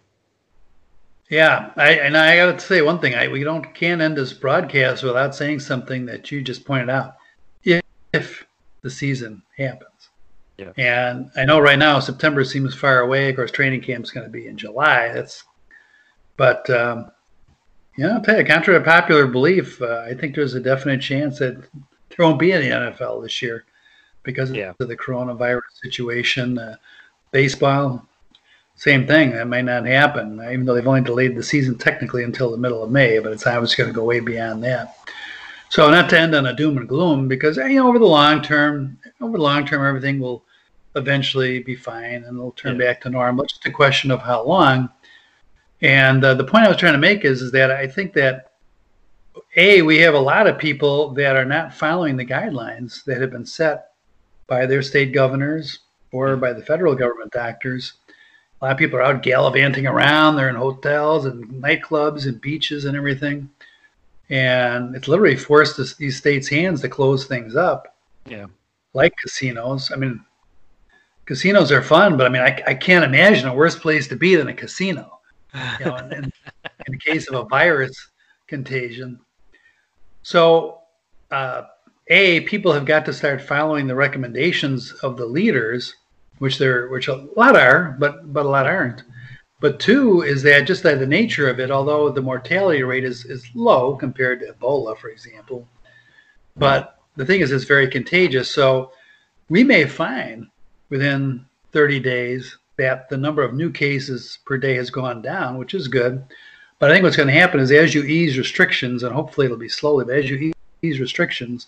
Yeah, 1.29 1.71
I, 1.77 1.93
and 1.93 2.17
I 2.17 2.35
got 2.35 2.59
to 2.59 2.65
say 2.65 2.81
one 2.81 2.99
thing: 2.99 3.15
I, 3.15 3.27
we 3.27 3.43
don't 3.43 3.73
can't 3.73 4.01
end 4.01 4.17
this 4.17 4.33
broadcast 4.33 5.03
without 5.03 5.33
saying 5.33 5.61
something 5.61 6.05
that 6.05 6.31
you 6.31 6.41
just 6.41 6.65
pointed 6.65 6.89
out. 6.89 7.15
If, 7.63 7.81
if 8.13 8.45
the 8.81 8.89
season 8.89 9.41
happens, 9.57 10.09
yeah. 10.57 10.71
And 10.77 11.31
I 11.35 11.45
know 11.45 11.59
right 11.59 11.79
now 11.79 11.99
September 11.99 12.43
seems 12.43 12.75
far 12.75 12.99
away. 12.99 13.29
Of 13.29 13.35
course, 13.35 13.51
training 13.51 13.81
camp's 13.81 14.11
going 14.11 14.25
to 14.25 14.31
be 14.31 14.47
in 14.47 14.57
July. 14.57 15.11
That's, 15.11 15.43
but 16.37 16.69
um, 16.69 17.11
you 17.95 18.05
know, 18.05 18.15
I'll 18.15 18.21
tell 18.21 18.37
you, 18.37 18.45
contrary 18.45 18.79
to 18.79 18.85
popular 18.85 19.27
belief, 19.27 19.81
uh, 19.81 20.05
I 20.07 20.13
think 20.13 20.35
there's 20.35 20.55
a 20.55 20.59
definite 20.59 21.01
chance 21.01 21.39
that 21.39 21.57
there 21.61 22.25
won't 22.25 22.39
be 22.39 22.53
any 22.53 22.67
NFL 22.67 23.23
this 23.23 23.41
year 23.41 23.65
because 24.23 24.51
yeah. 24.51 24.73
of 24.79 24.87
the 24.87 24.97
coronavirus 24.97 25.61
situation. 25.81 26.57
Uh, 26.57 26.75
baseball, 27.31 28.05
same 28.75 29.05
thing. 29.05 29.31
That 29.31 29.47
might 29.47 29.65
not 29.65 29.85
happen, 29.85 30.39
even 30.39 30.65
though 30.65 30.73
they've 30.73 30.87
only 30.87 31.01
delayed 31.01 31.35
the 31.35 31.43
season 31.43 31.77
technically 31.77 32.23
until 32.23 32.51
the 32.51 32.57
middle 32.57 32.83
of 32.83 32.91
May, 32.91 33.19
but 33.19 33.31
it's 33.31 33.45
obviously 33.45 33.83
going 33.83 33.93
to 33.93 33.99
go 33.99 34.05
way 34.05 34.19
beyond 34.19 34.63
that. 34.63 34.97
So 35.69 35.89
not 35.89 36.09
to 36.11 36.19
end 36.19 36.35
on 36.35 36.45
a 36.45 36.55
doom 36.55 36.77
and 36.77 36.87
gloom, 36.87 37.27
because 37.27 37.57
you 37.57 37.75
know 37.75 37.87
over 37.87 37.99
the 37.99 38.05
long 38.05 38.41
term, 38.41 38.97
over 39.19 39.37
the 39.37 39.43
long 39.43 39.65
term, 39.65 39.85
everything 39.85 40.19
will 40.19 40.43
eventually 40.95 41.59
be 41.59 41.75
fine 41.75 42.23
and 42.23 42.37
it'll 42.37 42.51
turn 42.51 42.79
yeah. 42.79 42.87
back 42.87 43.01
to 43.01 43.09
normal. 43.09 43.43
It's 43.43 43.53
just 43.53 43.65
a 43.65 43.71
question 43.71 44.11
of 44.11 44.21
how 44.21 44.43
long. 44.43 44.89
And 45.83 46.23
uh, 46.23 46.33
the 46.33 46.43
point 46.43 46.65
I 46.65 46.69
was 46.69 46.77
trying 46.77 46.93
to 46.93 46.99
make 46.99 47.23
is, 47.25 47.41
is 47.41 47.51
that 47.51 47.69
I 47.69 47.87
think 47.87 48.13
that 48.13 48.53
a 49.55 49.83
we 49.83 49.99
have 49.99 50.15
a 50.15 50.19
lot 50.19 50.47
of 50.47 50.57
people 50.57 51.09
that 51.11 51.35
are 51.35 51.45
not 51.45 51.73
following 51.73 52.17
the 52.17 52.25
guidelines 52.25 53.03
that 53.03 53.21
have 53.21 53.31
been 53.31 53.45
set 53.45 53.91
by 54.47 54.65
their 54.65 54.81
state 54.81 55.13
governors 55.13 55.79
or 56.11 56.35
by 56.37 56.53
the 56.53 56.63
federal 56.63 56.95
government 56.95 57.31
doctors 57.31 57.93
a 58.63 58.67
lot 58.67 58.71
of 58.71 58.77
people 58.77 58.97
are 58.97 59.03
out 59.03 59.21
gallivanting 59.23 59.87
around. 59.87 60.37
They're 60.37 60.47
in 60.47 60.55
hotels 60.55 61.25
and 61.25 61.43
nightclubs 61.61 62.27
and 62.27 62.39
beaches 62.39 62.85
and 62.85 62.95
everything. 62.95 63.49
And 64.29 64.95
it's 64.95 65.09
literally 65.09 65.35
forced 65.35 65.75
this, 65.75 65.95
these 65.95 66.15
states' 66.15 66.47
hands 66.47 66.79
to 66.79 66.87
close 66.87 67.25
things 67.25 67.57
up. 67.57 67.97
Yeah. 68.25 68.45
Like 68.93 69.17
casinos. 69.17 69.91
I 69.91 69.97
mean, 69.97 70.23
casinos 71.25 71.73
are 71.73 71.81
fun, 71.81 72.15
but 72.15 72.25
I 72.25 72.29
mean, 72.29 72.41
I, 72.41 72.63
I 72.65 72.73
can't 72.73 73.03
imagine 73.03 73.49
a 73.49 73.53
worse 73.53 73.77
place 73.77 74.07
to 74.07 74.15
be 74.15 74.37
than 74.37 74.47
a 74.47 74.53
casino. 74.53 75.19
You 75.79 75.85
know, 75.85 75.97
in, 75.97 76.11
in 76.13 76.31
the 76.87 76.97
case 77.05 77.27
of 77.27 77.35
a 77.35 77.45
virus 77.45 78.09
contagion. 78.47 79.19
So, 80.23 80.79
uh, 81.31 81.63
a 82.07 82.41
people 82.41 82.73
have 82.73 82.85
got 82.85 83.05
to 83.05 83.13
start 83.13 83.41
following 83.41 83.87
the 83.87 83.95
recommendations 83.95 84.91
of 85.03 85.15
the 85.15 85.25
leaders 85.25 85.95
which 86.39 86.57
there 86.57 86.89
which 86.89 87.07
a 87.07 87.27
lot 87.37 87.55
are, 87.55 87.95
but 87.99 88.33
but 88.33 88.45
a 88.45 88.49
lot 88.49 88.65
aren't. 88.65 89.03
But 89.61 89.79
two 89.79 90.23
is 90.23 90.43
that 90.43 90.67
just 90.67 90.83
that 90.83 90.99
the 90.99 91.07
nature 91.07 91.47
of 91.47 91.59
it, 91.59 91.71
although 91.71 92.09
the 92.09 92.21
mortality 92.21 92.83
rate 92.83 93.05
is, 93.05 93.23
is 93.23 93.47
low 93.55 93.95
compared 93.95 94.41
to 94.41 94.51
Ebola, 94.51 94.97
for 94.97 95.07
example, 95.07 95.65
but 96.57 96.99
the 97.15 97.25
thing 97.25 97.39
is 97.39 97.51
it's 97.51 97.63
very 97.63 97.87
contagious. 97.87 98.51
So 98.51 98.91
we 99.47 99.63
may 99.63 99.85
find 99.85 100.47
within 100.89 101.45
30 101.71 102.01
days 102.01 102.57
that 102.77 103.09
the 103.09 103.17
number 103.17 103.43
of 103.43 103.53
new 103.53 103.71
cases 103.71 104.39
per 104.45 104.57
day 104.57 104.75
has 104.75 104.89
gone 104.89 105.21
down, 105.21 105.57
which 105.57 105.73
is 105.73 105.87
good. 105.87 106.23
But 106.79 106.89
I 106.89 106.93
think 106.93 107.03
what's 107.03 107.15
going 107.15 107.27
to 107.27 107.33
happen 107.33 107.59
is 107.59 107.71
as 107.71 107.93
you 107.93 108.03
ease 108.03 108.37
restrictions, 108.37 109.03
and 109.03 109.13
hopefully 109.13 109.45
it'll 109.45 109.57
be 109.57 109.69
slowly, 109.69 110.05
but 110.05 110.15
as 110.15 110.29
you 110.29 110.51
ease 110.81 110.99
restrictions, 110.99 111.67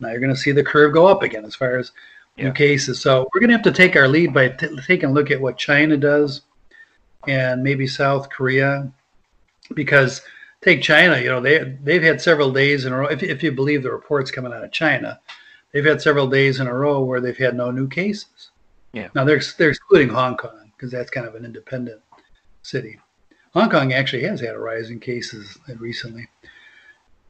now 0.00 0.10
you're 0.10 0.20
going 0.20 0.34
to 0.34 0.40
see 0.40 0.52
the 0.52 0.64
curve 0.64 0.92
go 0.92 1.06
up 1.06 1.22
again 1.22 1.44
as 1.44 1.54
far 1.54 1.76
as 1.76 1.92
yeah. 2.36 2.44
new 2.44 2.52
cases. 2.52 3.00
So 3.00 3.28
we're 3.32 3.40
going 3.40 3.50
to 3.50 3.56
have 3.56 3.64
to 3.64 3.72
take 3.72 3.96
our 3.96 4.08
lead 4.08 4.32
by 4.32 4.48
t- 4.48 4.76
taking 4.86 5.10
a 5.10 5.12
look 5.12 5.30
at 5.30 5.40
what 5.40 5.58
China 5.58 5.96
does 5.96 6.42
and 7.26 7.62
maybe 7.62 7.86
South 7.86 8.30
Korea, 8.30 8.90
because 9.74 10.22
take 10.62 10.82
China, 10.82 11.18
you 11.18 11.28
know, 11.28 11.40
they 11.40 11.76
they've 11.82 12.02
had 12.02 12.20
several 12.20 12.52
days 12.52 12.84
in 12.84 12.92
a 12.92 12.96
row. 12.96 13.06
If, 13.06 13.22
if 13.22 13.42
you 13.42 13.52
believe 13.52 13.82
the 13.82 13.92
reports 13.92 14.30
coming 14.30 14.52
out 14.52 14.64
of 14.64 14.72
China, 14.72 15.20
they've 15.72 15.84
had 15.84 16.00
several 16.00 16.26
days 16.26 16.60
in 16.60 16.66
a 16.66 16.74
row 16.74 17.02
where 17.02 17.20
they've 17.20 17.36
had 17.36 17.56
no 17.56 17.70
new 17.70 17.88
cases. 17.88 18.37
Yeah. 18.92 19.08
Now 19.14 19.24
they're 19.24 19.40
they're 19.58 19.70
excluding 19.70 20.08
Hong 20.08 20.36
Kong 20.36 20.72
because 20.76 20.90
that's 20.90 21.10
kind 21.10 21.26
of 21.26 21.34
an 21.34 21.44
independent 21.44 22.00
city. 22.62 22.98
Hong 23.52 23.70
Kong 23.70 23.92
actually 23.92 24.22
has 24.24 24.40
had 24.40 24.54
a 24.54 24.58
rise 24.58 24.90
in 24.90 25.00
cases 25.00 25.58
recently, 25.78 26.28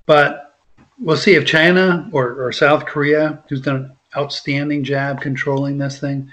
but 0.07 0.59
we'll 1.01 1.17
see 1.17 1.35
if 1.35 1.47
China 1.47 2.09
or, 2.13 2.45
or 2.45 2.53
South 2.53 2.85
Korea, 2.87 3.43
who's 3.49 3.61
done 3.61 3.77
an 3.77 3.97
outstanding 4.17 4.85
job 4.85 5.21
controlling 5.21 5.79
this 5.79 6.01
thing. 6.01 6.31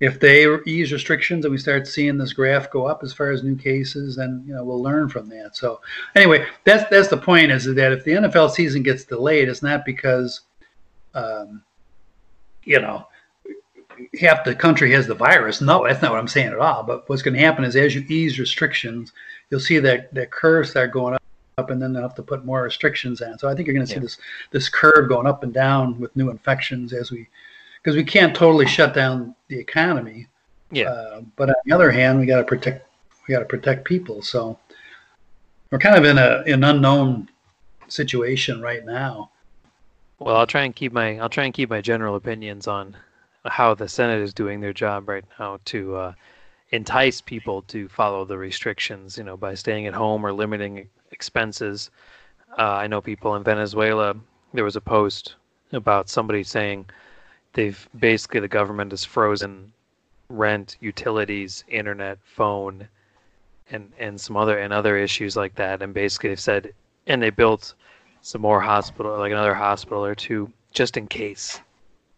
If 0.00 0.20
they 0.20 0.46
ease 0.64 0.92
restrictions 0.92 1.44
and 1.44 1.50
we 1.50 1.58
start 1.58 1.88
seeing 1.88 2.18
this 2.18 2.32
graph 2.32 2.70
go 2.70 2.86
up 2.86 3.02
as 3.02 3.12
far 3.12 3.32
as 3.32 3.42
new 3.42 3.56
cases, 3.56 4.14
then 4.16 4.44
you 4.46 4.54
know 4.54 4.64
we'll 4.64 4.82
learn 4.82 5.08
from 5.08 5.28
that. 5.30 5.56
So 5.56 5.80
anyway, 6.14 6.46
that's 6.64 6.88
that's 6.88 7.08
the 7.08 7.16
point 7.16 7.50
is 7.50 7.64
that 7.64 7.92
if 7.92 8.04
the 8.04 8.12
NFL 8.12 8.50
season 8.50 8.84
gets 8.84 9.04
delayed, 9.04 9.48
it's 9.48 9.62
not 9.62 9.84
because 9.84 10.42
um, 11.14 11.64
you 12.62 12.80
know 12.80 13.07
half 14.20 14.44
the 14.44 14.54
country 14.54 14.92
has 14.92 15.06
the 15.06 15.14
virus. 15.14 15.60
No, 15.60 15.86
that's 15.86 16.02
not 16.02 16.10
what 16.10 16.20
I'm 16.20 16.28
saying 16.28 16.48
at 16.48 16.58
all. 16.58 16.82
But 16.82 17.08
what's 17.08 17.22
going 17.22 17.34
to 17.34 17.40
happen 17.40 17.64
is 17.64 17.76
as 17.76 17.94
you 17.94 18.04
ease 18.08 18.38
restrictions, 18.38 19.12
you'll 19.50 19.60
see 19.60 19.78
that 19.78 20.12
that 20.14 20.30
curve 20.30 20.68
start 20.68 20.92
going 20.92 21.14
up 21.14 21.22
up 21.58 21.70
and 21.70 21.82
then 21.82 21.92
they'll 21.92 22.02
have 22.02 22.14
to 22.14 22.22
put 22.22 22.44
more 22.44 22.62
restrictions 22.62 23.20
on. 23.20 23.38
So 23.38 23.48
I 23.48 23.54
think 23.54 23.66
you're 23.66 23.74
going 23.74 23.84
to 23.84 23.90
see 23.90 23.96
yeah. 23.96 24.02
this 24.02 24.18
this 24.52 24.68
curve 24.68 25.08
going 25.08 25.26
up 25.26 25.42
and 25.42 25.52
down 25.52 25.98
with 26.00 26.14
new 26.16 26.30
infections 26.30 26.92
as 26.92 27.10
we 27.10 27.28
because 27.82 27.96
we 27.96 28.04
can't 28.04 28.34
totally 28.34 28.66
shut 28.66 28.94
down 28.94 29.34
the 29.48 29.58
economy. 29.58 30.28
Yeah. 30.70 30.90
Uh, 30.90 31.22
but 31.36 31.50
on 31.50 31.56
the 31.66 31.74
other 31.74 31.90
hand, 31.90 32.18
we 32.18 32.26
got 32.26 32.38
to 32.38 32.44
protect 32.44 32.88
we 33.26 33.32
got 33.32 33.40
to 33.40 33.44
protect 33.44 33.84
people. 33.84 34.22
So 34.22 34.58
we're 35.70 35.78
kind 35.78 35.96
of 35.96 36.04
in 36.04 36.16
a 36.16 36.42
an 36.46 36.64
unknown 36.64 37.28
situation 37.88 38.62
right 38.62 38.84
now. 38.84 39.30
Well, 40.18 40.36
I'll 40.36 40.46
try 40.46 40.62
and 40.62 40.74
keep 40.74 40.92
my 40.92 41.18
I'll 41.18 41.28
try 41.28 41.44
and 41.44 41.52
keep 41.52 41.70
my 41.70 41.80
general 41.80 42.14
opinions 42.14 42.66
on 42.66 42.96
how 43.50 43.74
the 43.74 43.88
Senate 43.88 44.20
is 44.20 44.34
doing 44.34 44.60
their 44.60 44.72
job 44.72 45.08
right 45.08 45.24
now 45.38 45.58
to 45.66 45.96
uh, 45.96 46.12
entice 46.70 47.20
people 47.20 47.62
to 47.62 47.88
follow 47.88 48.24
the 48.24 48.38
restrictions, 48.38 49.16
you 49.16 49.24
know, 49.24 49.36
by 49.36 49.54
staying 49.54 49.86
at 49.86 49.94
home 49.94 50.24
or 50.24 50.32
limiting 50.32 50.88
expenses. 51.10 51.90
Uh, 52.58 52.62
I 52.62 52.86
know 52.86 53.00
people 53.00 53.34
in 53.36 53.42
Venezuela. 53.42 54.14
There 54.52 54.64
was 54.64 54.76
a 54.76 54.80
post 54.80 55.36
about 55.72 56.08
somebody 56.08 56.42
saying 56.42 56.86
they've 57.52 57.88
basically 57.98 58.40
the 58.40 58.48
government 58.48 58.92
has 58.92 59.04
frozen 59.04 59.72
rent, 60.28 60.76
utilities, 60.80 61.64
internet, 61.68 62.18
phone, 62.24 62.88
and 63.70 63.92
and 63.98 64.20
some 64.20 64.36
other 64.36 64.58
and 64.58 64.72
other 64.72 64.96
issues 64.96 65.36
like 65.36 65.54
that. 65.56 65.82
And 65.82 65.92
basically 65.94 66.30
they've 66.30 66.40
said, 66.40 66.72
and 67.06 67.22
they 67.22 67.30
built 67.30 67.74
some 68.20 68.40
more 68.40 68.60
hospital, 68.60 69.16
like 69.18 69.32
another 69.32 69.54
hospital 69.54 70.04
or 70.04 70.14
two, 70.14 70.50
just 70.72 70.96
in 70.96 71.06
case 71.06 71.60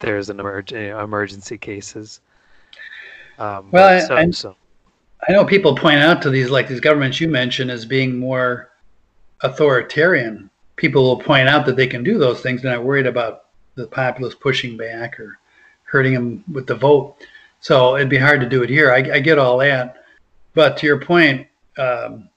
there's 0.01 0.31
an 0.31 0.39
emerg- 0.39 0.73
emergency 0.73 1.57
cases. 1.59 2.21
Um, 3.39 3.71
well, 3.71 4.07
so, 4.07 4.17
I, 4.17 4.31
so. 4.31 4.57
I 5.29 5.33
know 5.33 5.45
people 5.45 5.75
point 5.77 6.01
out 6.01 6.21
to 6.23 6.31
these 6.31 6.51
like 6.51 6.69
these 6.69 6.81
governments 6.81 7.21
you 7.21 7.29
mentioned 7.29 7.71
as 7.71 7.85
being 7.85 8.19
more 8.19 8.71
authoritarian, 9.43 10.51
people 10.77 11.03
will 11.03 11.19
point 11.19 11.49
out 11.49 11.65
that 11.67 11.77
they 11.77 11.87
can 11.87 12.03
do 12.03 12.19
those 12.19 12.41
things. 12.41 12.63
They're 12.63 12.75
not 12.75 12.85
worried 12.85 13.07
about 13.07 13.47
the 13.77 13.87
populace 13.87 14.35
pushing 14.35 14.77
back 14.77 15.19
or 15.21 15.39
hurting 15.85 16.15
them 16.15 16.45
with 16.51 16.67
the 16.67 16.75
vote. 16.75 17.17
So 17.61 17.97
it'd 17.97 18.09
be 18.09 18.19
hard 18.19 18.41
to 18.41 18.49
do 18.49 18.63
it 18.63 18.71
here. 18.71 18.91
I, 18.91 18.99
I 18.99 19.21
get 19.21 19.39
all 19.39 19.59
that. 19.59 20.05
But 20.55 20.77
to 20.79 20.87
your 20.87 21.01
point, 21.01 21.47
um, 21.79 22.29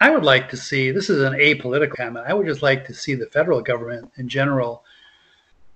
I 0.00 0.10
would 0.10 0.24
like 0.24 0.48
to 0.50 0.56
see 0.56 0.90
this 0.90 1.10
is 1.10 1.22
an 1.22 1.34
apolitical 1.34 1.96
comment. 1.96 2.26
I 2.26 2.34
would 2.34 2.46
just 2.46 2.62
like 2.62 2.86
to 2.86 2.94
see 2.94 3.14
the 3.14 3.26
federal 3.26 3.60
government 3.60 4.10
in 4.16 4.28
general 4.28 4.84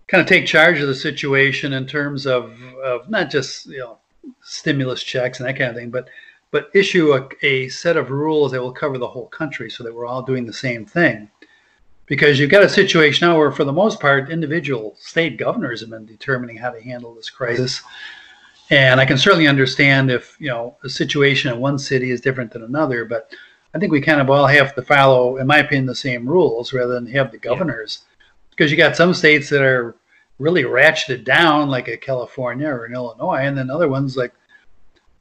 kind 0.06 0.20
of 0.20 0.26
take 0.26 0.46
charge 0.46 0.80
of 0.80 0.88
the 0.88 0.94
situation 0.94 1.72
in 1.72 1.86
terms 1.86 2.26
of, 2.26 2.52
of 2.84 3.08
not 3.08 3.30
just 3.30 3.66
you 3.66 3.78
know 3.78 3.98
stimulus 4.42 5.02
checks 5.02 5.40
and 5.40 5.48
that 5.48 5.58
kind 5.58 5.70
of 5.70 5.76
thing, 5.76 5.90
but 5.90 6.08
but 6.50 6.70
issue 6.72 7.12
a, 7.14 7.28
a 7.42 7.68
set 7.68 7.96
of 7.96 8.10
rules 8.10 8.52
that 8.52 8.60
will 8.60 8.72
cover 8.72 8.96
the 8.96 9.08
whole 9.08 9.26
country 9.26 9.68
so 9.68 9.82
that 9.82 9.92
we're 9.94 10.06
all 10.06 10.22
doing 10.22 10.46
the 10.46 10.52
same 10.52 10.86
thing. 10.86 11.28
Because 12.06 12.38
you've 12.38 12.50
got 12.50 12.62
a 12.62 12.68
situation 12.68 13.26
now 13.26 13.36
where, 13.36 13.50
for 13.50 13.64
the 13.64 13.72
most 13.72 13.98
part, 13.98 14.30
individual 14.30 14.94
state 14.98 15.38
governors 15.38 15.80
have 15.80 15.90
been 15.90 16.04
determining 16.04 16.56
how 16.56 16.70
to 16.70 16.80
handle 16.80 17.14
this 17.14 17.30
crisis. 17.30 17.82
And 18.70 19.00
I 19.00 19.06
can 19.06 19.18
certainly 19.18 19.48
understand 19.48 20.10
if 20.10 20.36
you 20.38 20.48
know 20.48 20.76
a 20.84 20.88
situation 20.88 21.52
in 21.52 21.60
one 21.60 21.78
city 21.78 22.10
is 22.10 22.20
different 22.20 22.52
than 22.52 22.62
another, 22.62 23.04
but 23.04 23.34
I 23.74 23.78
think 23.78 23.90
we 23.90 24.00
kind 24.00 24.20
of 24.20 24.30
all 24.30 24.46
have 24.46 24.74
to 24.76 24.82
follow, 24.82 25.38
in 25.38 25.48
my 25.48 25.58
opinion, 25.58 25.86
the 25.86 25.94
same 25.94 26.28
rules 26.28 26.72
rather 26.72 26.94
than 26.94 27.06
have 27.06 27.32
the 27.32 27.38
governors. 27.38 28.02
Yeah. 28.02 28.13
Because 28.56 28.70
you 28.70 28.76
got 28.76 28.96
some 28.96 29.14
states 29.14 29.48
that 29.50 29.62
are 29.62 29.96
really 30.38 30.64
ratcheted 30.64 31.24
down, 31.24 31.68
like 31.68 31.88
a 31.88 31.96
California 31.96 32.68
or 32.68 32.86
in 32.86 32.94
Illinois, 32.94 33.46
and 33.46 33.56
then 33.56 33.70
other 33.70 33.88
ones 33.88 34.16
like 34.16 34.32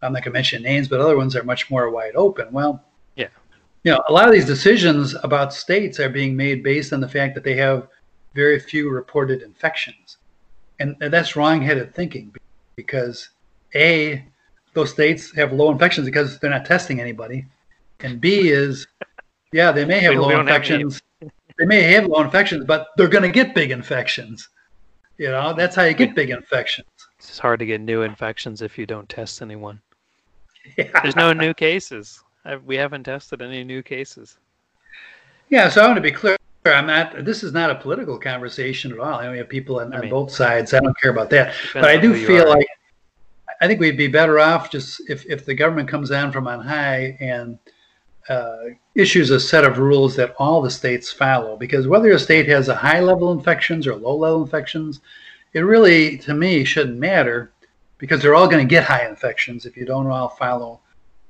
I'm 0.01 0.11
not 0.11 0.23
going 0.23 0.33
to 0.33 0.37
mention 0.37 0.61
names, 0.61 0.87
but 0.87 0.99
other 0.99 1.17
ones 1.17 1.35
are 1.35 1.43
much 1.43 1.71
more 1.71 1.89
wide 1.89 2.15
open. 2.15 2.51
Well, 2.51 2.83
yeah, 3.15 3.29
you 3.83 3.91
know, 3.91 4.03
a 4.09 4.13
lot 4.13 4.27
of 4.27 4.33
these 4.33 4.45
decisions 4.45 5.15
about 5.23 5.53
states 5.53 5.99
are 5.99 6.09
being 6.09 6.35
made 6.35 6.61
based 6.61 6.93
on 6.93 6.99
the 6.99 7.07
fact 7.07 7.35
that 7.35 7.43
they 7.43 7.55
have 7.55 7.87
very 8.35 8.59
few 8.59 8.89
reported 8.89 9.41
infections, 9.41 10.17
and, 10.79 10.95
that's 10.99 11.35
wrong-headed 11.35 11.93
thinking 11.95 12.33
because 12.75 13.29
a 13.75 14.25
those 14.73 14.89
states 14.89 15.33
have 15.35 15.53
low 15.53 15.71
infections 15.71 16.05
because 16.05 16.39
they're 16.39 16.49
not 16.49 16.65
testing 16.65 16.99
anybody, 16.99 17.45
and 18.01 18.19
B 18.19 18.49
is 18.49 18.87
yeah 19.51 19.71
they 19.71 19.85
may 19.85 19.99
have 19.99 20.15
low 20.15 20.39
infections. 20.39 20.95
Have 20.95 21.01
they 21.57 21.65
may 21.65 21.81
have 21.81 22.05
low 22.05 22.21
infections, 22.21 22.65
but 22.65 22.87
they're 22.97 23.07
going 23.07 23.23
to 23.23 23.31
get 23.31 23.55
big 23.55 23.71
infections. 23.71 24.49
You 25.17 25.29
know, 25.29 25.53
that's 25.53 25.75
how 25.75 25.83
you 25.83 25.93
get 25.93 26.15
big 26.15 26.29
infections. 26.31 26.87
It's 27.19 27.39
hard 27.39 27.59
to 27.59 27.65
get 27.65 27.81
new 27.81 28.01
infections 28.01 28.61
if 28.61 28.77
you 28.77 28.85
don't 28.85 29.07
test 29.07 29.41
anyone. 29.41 29.79
Yeah. 30.77 30.89
There's 31.01 31.15
no 31.15 31.33
new 31.33 31.53
cases. 31.53 32.23
I, 32.45 32.55
we 32.55 32.75
haven't 32.75 33.03
tested 33.03 33.41
any 33.41 33.63
new 33.63 33.83
cases. 33.83 34.37
Yeah, 35.49 35.69
so 35.69 35.81
I 35.81 35.85
want 35.85 35.97
to 35.97 36.01
be 36.01 36.11
clear. 36.11 36.37
I'm 36.65 36.87
not. 36.87 37.25
This 37.25 37.43
is 37.43 37.51
not 37.51 37.69
a 37.69 37.75
political 37.75 38.17
conversation 38.17 38.91
at 38.91 38.99
all. 38.99 39.19
I 39.19 39.25
know 39.25 39.31
we 39.31 39.37
have 39.37 39.49
people 39.49 39.81
on, 39.81 39.93
I 39.93 39.97
mean, 39.97 40.05
on 40.05 40.09
both 40.09 40.31
sides. 40.31 40.73
I 40.73 40.79
don't 40.79 40.97
care 40.99 41.11
about 41.11 41.29
that. 41.31 41.53
But 41.73 41.85
I 41.85 41.97
do 41.97 42.15
feel 42.25 42.47
like 42.47 42.65
I 43.61 43.67
think 43.67 43.79
we'd 43.79 43.97
be 43.97 44.07
better 44.07 44.39
off 44.39 44.71
just 44.71 45.01
if 45.09 45.25
if 45.25 45.45
the 45.45 45.53
government 45.53 45.89
comes 45.89 46.09
down 46.09 46.31
from 46.31 46.47
on 46.47 46.61
high 46.61 47.17
and 47.19 47.59
uh, 48.29 48.55
issues 48.95 49.31
a 49.31 49.39
set 49.39 49.63
of 49.63 49.79
rules 49.79 50.15
that 50.15 50.35
all 50.37 50.61
the 50.61 50.69
states 50.69 51.11
follow. 51.11 51.57
Because 51.57 51.87
whether 51.87 52.11
a 52.11 52.19
state 52.19 52.47
has 52.47 52.69
a 52.69 52.75
high 52.75 52.99
level 52.99 53.31
infections 53.31 53.87
or 53.87 53.95
low 53.95 54.15
level 54.15 54.43
infections, 54.43 55.01
it 55.53 55.61
really, 55.61 56.17
to 56.19 56.33
me, 56.33 56.63
shouldn't 56.63 56.97
matter 56.97 57.51
because 57.97 58.21
they're 58.21 58.35
all 58.35 58.47
going 58.47 58.65
to 58.65 58.69
get 58.69 58.83
high 58.83 59.07
infections 59.07 59.65
if 59.65 59.77
you 59.77 59.85
don't 59.85 60.07
all 60.07 60.29
follow 60.29 60.79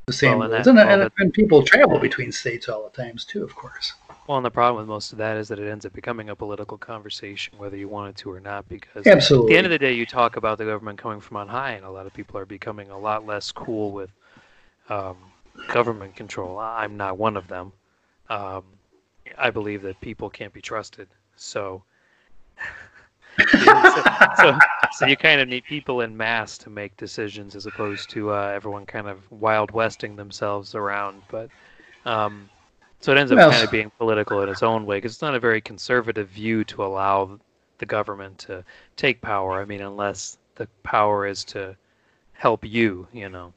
the 0.07 0.13
same 0.13 0.39
well, 0.39 0.49
rules. 0.49 0.67
And, 0.67 0.79
and, 0.79 1.01
and, 1.01 1.11
and, 1.17 1.33
people 1.33 1.63
travel 1.63 1.99
between 1.99 2.31
states 2.31 2.67
all 2.67 2.83
the 2.83 3.03
times 3.03 3.25
too, 3.25 3.43
of 3.43 3.55
course. 3.55 3.93
Well, 4.27 4.37
and 4.37 4.45
the 4.45 4.51
problem 4.51 4.77
with 4.77 4.87
most 4.87 5.11
of 5.11 5.17
that 5.17 5.37
is 5.37 5.49
that 5.49 5.59
it 5.59 5.69
ends 5.69 5.85
up 5.85 5.93
becoming 5.93 6.29
a 6.29 6.35
political 6.35 6.77
conversation, 6.77 7.57
whether 7.57 7.75
you 7.75 7.89
want 7.89 8.09
it 8.09 8.15
to 8.21 8.31
or 8.31 8.39
not. 8.39 8.67
Because 8.69 9.05
Absolutely. 9.05 9.47
at 9.47 9.53
the 9.53 9.57
end 9.57 9.65
of 9.67 9.71
the 9.71 9.79
day, 9.79 9.93
you 9.93 10.05
talk 10.05 10.37
about 10.37 10.57
the 10.57 10.65
government 10.65 10.97
coming 10.97 11.19
from 11.19 11.37
on 11.37 11.47
high, 11.47 11.71
and 11.71 11.85
a 11.85 11.91
lot 11.91 12.05
of 12.05 12.13
people 12.13 12.37
are 12.37 12.45
becoming 12.45 12.89
a 12.89 12.97
lot 12.97 13.25
less 13.25 13.51
cool 13.51 13.91
with 13.91 14.11
um, 14.89 15.17
government 15.67 16.15
control. 16.15 16.59
I'm 16.59 16.97
not 16.97 17.17
one 17.17 17.37
of 17.37 17.47
them. 17.47 17.71
Um, 18.29 18.63
I 19.37 19.49
believe 19.49 19.81
that 19.83 19.99
people 20.01 20.29
can't 20.29 20.53
be 20.53 20.61
trusted. 20.61 21.07
So, 21.35 21.83
so, 23.51 24.03
so, 24.37 24.57
so, 24.91 25.05
you 25.05 25.17
kind 25.17 25.41
of 25.41 25.47
need 25.47 25.63
people 25.63 26.01
in 26.01 26.15
mass 26.15 26.57
to 26.59 26.69
make 26.69 26.95
decisions 26.97 27.55
as 27.55 27.65
opposed 27.65 28.09
to 28.11 28.31
uh, 28.31 28.51
everyone 28.53 28.85
kind 28.85 29.07
of 29.07 29.19
wild 29.31 29.71
westing 29.71 30.15
themselves 30.15 30.75
around. 30.75 31.21
But 31.29 31.49
um, 32.05 32.49
so 32.99 33.11
it 33.11 33.17
ends 33.17 33.31
up 33.31 33.37
well, 33.37 33.51
kind 33.51 33.63
of 33.63 33.71
being 33.71 33.91
political 33.97 34.41
in 34.43 34.49
its 34.49 34.63
own 34.63 34.85
way 34.85 34.97
because 34.97 35.13
it's 35.13 35.21
not 35.21 35.35
a 35.35 35.39
very 35.39 35.61
conservative 35.61 36.29
view 36.29 36.63
to 36.65 36.85
allow 36.85 37.39
the 37.79 37.85
government 37.85 38.37
to 38.39 38.63
take 38.95 39.19
power. 39.19 39.61
I 39.61 39.65
mean, 39.65 39.81
unless 39.81 40.37
the 40.55 40.67
power 40.83 41.25
is 41.25 41.43
to 41.45 41.75
help 42.33 42.63
you, 42.63 43.07
you 43.11 43.29
know. 43.29 43.53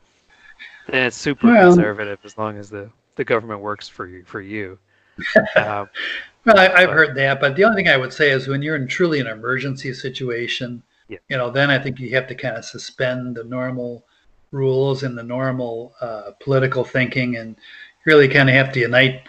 And 0.89 1.07
it's 1.07 1.17
super 1.17 1.49
well, 1.49 1.73
conservative 1.73 2.19
as 2.25 2.39
long 2.39 2.59
as 2.59 2.71
the, 2.71 2.91
the 3.17 3.25
government 3.25 3.61
works 3.61 3.89
for 3.89 4.07
you. 4.07 4.25
For 4.25 4.41
you. 4.41 4.79
Uh, 5.57 5.87
well, 6.45 6.59
I, 6.59 6.81
have 6.81 6.91
heard 6.91 7.17
that, 7.17 7.41
but 7.41 7.57
the 7.57 7.65
only 7.65 7.77
thing 7.77 7.89
I 7.89 7.97
would 7.97 8.13
say 8.13 8.31
is 8.31 8.47
when 8.47 8.63
you're 8.63 8.77
in 8.77 8.87
truly 8.87 9.19
an 9.21 9.27
emergency 9.27 9.93
situation, 9.93 10.83
yeah. 11.09 11.19
you 11.29 11.37
know, 11.37 11.51
then 11.51 11.71
I 11.71 11.79
think 11.79 11.99
you 11.99 12.11
have 12.11 12.29
to 12.29 12.35
kind 12.35 12.57
of 12.57 12.65
suspend 12.65 13.37
the 13.37 13.45
normal 13.45 14.05
rules 14.53 15.03
and 15.03 15.19
the 15.19 15.23
normal 15.23 15.95
uh, 16.01 16.31
political 16.41 16.85
thinking, 16.85 17.37
and 17.37 17.57
really 18.05 18.29
kind 18.29 18.49
of 18.49 18.55
have 18.55 18.73
to 18.73 18.81
unite 18.81 19.23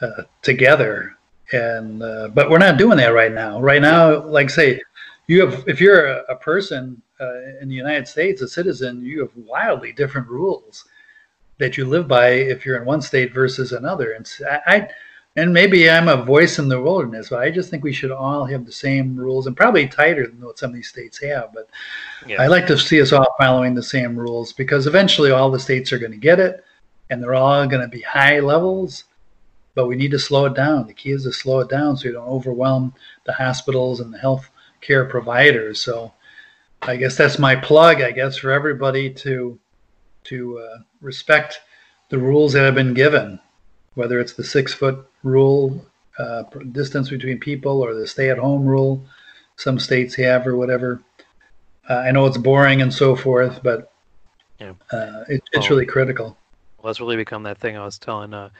uh, 0.00 0.22
together. 0.42 1.16
And 1.52 2.02
uh, 2.02 2.28
but 2.28 2.48
we're 2.48 2.58
not 2.58 2.78
doing 2.78 2.98
that 2.98 3.08
right 3.08 3.32
now. 3.32 3.60
Right 3.60 3.82
now, 3.82 4.24
like 4.24 4.48
say, 4.50 4.80
you 5.26 5.40
have 5.44 5.64
if 5.66 5.80
you're 5.80 6.06
a, 6.06 6.24
a 6.28 6.36
person 6.36 7.02
uh, 7.20 7.58
in 7.60 7.68
the 7.68 7.74
United 7.74 8.06
States, 8.06 8.42
a 8.42 8.48
citizen, 8.48 9.04
you 9.04 9.20
have 9.20 9.30
wildly 9.34 9.92
different 9.92 10.28
rules 10.28 10.84
that 11.60 11.76
you 11.76 11.84
live 11.84 12.08
by 12.08 12.30
if 12.30 12.66
you're 12.66 12.76
in 12.76 12.84
one 12.84 13.00
state 13.00 13.32
versus 13.32 13.72
another. 13.72 14.12
And 14.12 14.28
I, 14.50 14.60
I 14.66 14.88
and 15.36 15.54
maybe 15.54 15.88
I'm 15.88 16.08
a 16.08 16.24
voice 16.24 16.58
in 16.58 16.68
the 16.68 16.80
wilderness, 16.80 17.28
but 17.28 17.38
I 17.38 17.50
just 17.50 17.70
think 17.70 17.84
we 17.84 17.92
should 17.92 18.10
all 18.10 18.44
have 18.46 18.66
the 18.66 18.72
same 18.72 19.14
rules 19.14 19.46
and 19.46 19.56
probably 19.56 19.86
tighter 19.86 20.26
than 20.26 20.40
what 20.40 20.58
some 20.58 20.70
of 20.70 20.74
these 20.74 20.88
states 20.88 21.22
have. 21.22 21.52
But 21.54 21.70
yeah. 22.26 22.42
I 22.42 22.48
like 22.48 22.66
to 22.66 22.76
see 22.76 23.00
us 23.00 23.12
all 23.12 23.36
following 23.38 23.74
the 23.74 23.82
same 23.82 24.18
rules 24.18 24.52
because 24.52 24.88
eventually 24.88 25.30
all 25.30 25.50
the 25.50 25.60
states 25.60 25.92
are 25.92 25.98
going 25.98 26.10
to 26.10 26.18
get 26.18 26.40
it 26.40 26.64
and 27.10 27.22
they're 27.22 27.34
all 27.34 27.66
going 27.68 27.82
to 27.82 27.88
be 27.88 28.02
high 28.02 28.40
levels. 28.40 29.04
But 29.76 29.86
we 29.86 29.94
need 29.94 30.10
to 30.10 30.18
slow 30.18 30.46
it 30.46 30.54
down. 30.54 30.88
The 30.88 30.94
key 30.94 31.10
is 31.10 31.22
to 31.22 31.32
slow 31.32 31.60
it 31.60 31.68
down 31.68 31.96
so 31.96 32.08
you 32.08 32.14
don't 32.14 32.26
overwhelm 32.26 32.92
the 33.24 33.32
hospitals 33.32 34.00
and 34.00 34.12
the 34.12 34.18
health 34.18 34.50
care 34.80 35.04
providers. 35.04 35.80
So 35.80 36.12
I 36.82 36.96
guess 36.96 37.16
that's 37.16 37.38
my 37.38 37.54
plug, 37.54 38.02
I 38.02 38.10
guess, 38.10 38.36
for 38.36 38.50
everybody 38.50 39.10
to 39.10 39.58
to 40.30 40.58
uh, 40.58 40.78
respect 41.00 41.60
the 42.08 42.18
rules 42.18 42.52
that 42.54 42.64
have 42.64 42.74
been 42.74 42.94
given, 42.94 43.38
whether 43.94 44.18
it's 44.18 44.32
the 44.32 44.44
six 44.44 44.74
foot 44.74 45.06
rule, 45.22 45.84
uh, 46.18 46.42
distance 46.72 47.10
between 47.10 47.38
people, 47.38 47.82
or 47.82 47.94
the 47.94 48.06
stay 48.06 48.30
at 48.30 48.38
home 48.38 48.64
rule 48.64 49.04
some 49.60 49.78
states 49.78 50.14
have, 50.14 50.46
or 50.46 50.56
whatever. 50.56 51.02
Uh, 51.88 51.98
I 51.98 52.10
know 52.12 52.26
it's 52.26 52.38
boring 52.38 52.82
and 52.82 52.92
so 52.92 53.14
forth, 53.14 53.62
but 53.62 53.92
yeah. 54.58 54.72
Uh, 54.92 55.24
it, 55.28 55.42
it's 55.52 55.68
well, 55.68 55.76
really 55.76 55.86
critical. 55.86 56.36
Well, 56.82 56.90
it's 56.90 57.00
really 57.00 57.16
become 57.16 57.42
that 57.44 57.58
thing 57.58 57.76
I 57.76 57.84
was 57.84 57.98
telling 57.98 58.34
uh, 58.34 58.50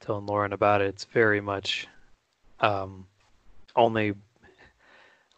telling 0.00 0.26
Lauren 0.26 0.52
about 0.52 0.80
it. 0.80 0.88
It's 0.88 1.04
very 1.04 1.40
much 1.40 1.88
um, 2.60 3.06
only 3.74 4.14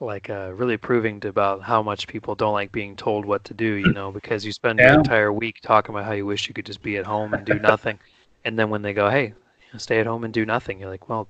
like 0.00 0.30
uh, 0.30 0.52
really 0.54 0.76
proving 0.76 1.20
to 1.20 1.28
about 1.28 1.62
how 1.62 1.82
much 1.82 2.06
people 2.06 2.34
don't 2.34 2.52
like 2.52 2.70
being 2.70 2.94
told 2.94 3.24
what 3.24 3.44
to 3.44 3.54
do, 3.54 3.74
you 3.74 3.92
know, 3.92 4.12
because 4.12 4.44
you 4.44 4.52
spend 4.52 4.78
yeah. 4.78 4.90
your 4.90 5.00
entire 5.00 5.32
week 5.32 5.60
talking 5.62 5.94
about 5.94 6.04
how 6.04 6.12
you 6.12 6.24
wish 6.24 6.46
you 6.46 6.54
could 6.54 6.66
just 6.66 6.82
be 6.82 6.96
at 6.96 7.06
home 7.06 7.34
and 7.34 7.44
do 7.44 7.54
nothing. 7.58 7.98
and 8.44 8.58
then 8.58 8.70
when 8.70 8.82
they 8.82 8.92
go, 8.92 9.10
hey, 9.10 9.34
stay 9.76 9.98
at 9.98 10.06
home 10.06 10.24
and 10.24 10.32
do 10.32 10.46
nothing, 10.46 10.78
you're 10.78 10.90
like, 10.90 11.08
well, 11.08 11.26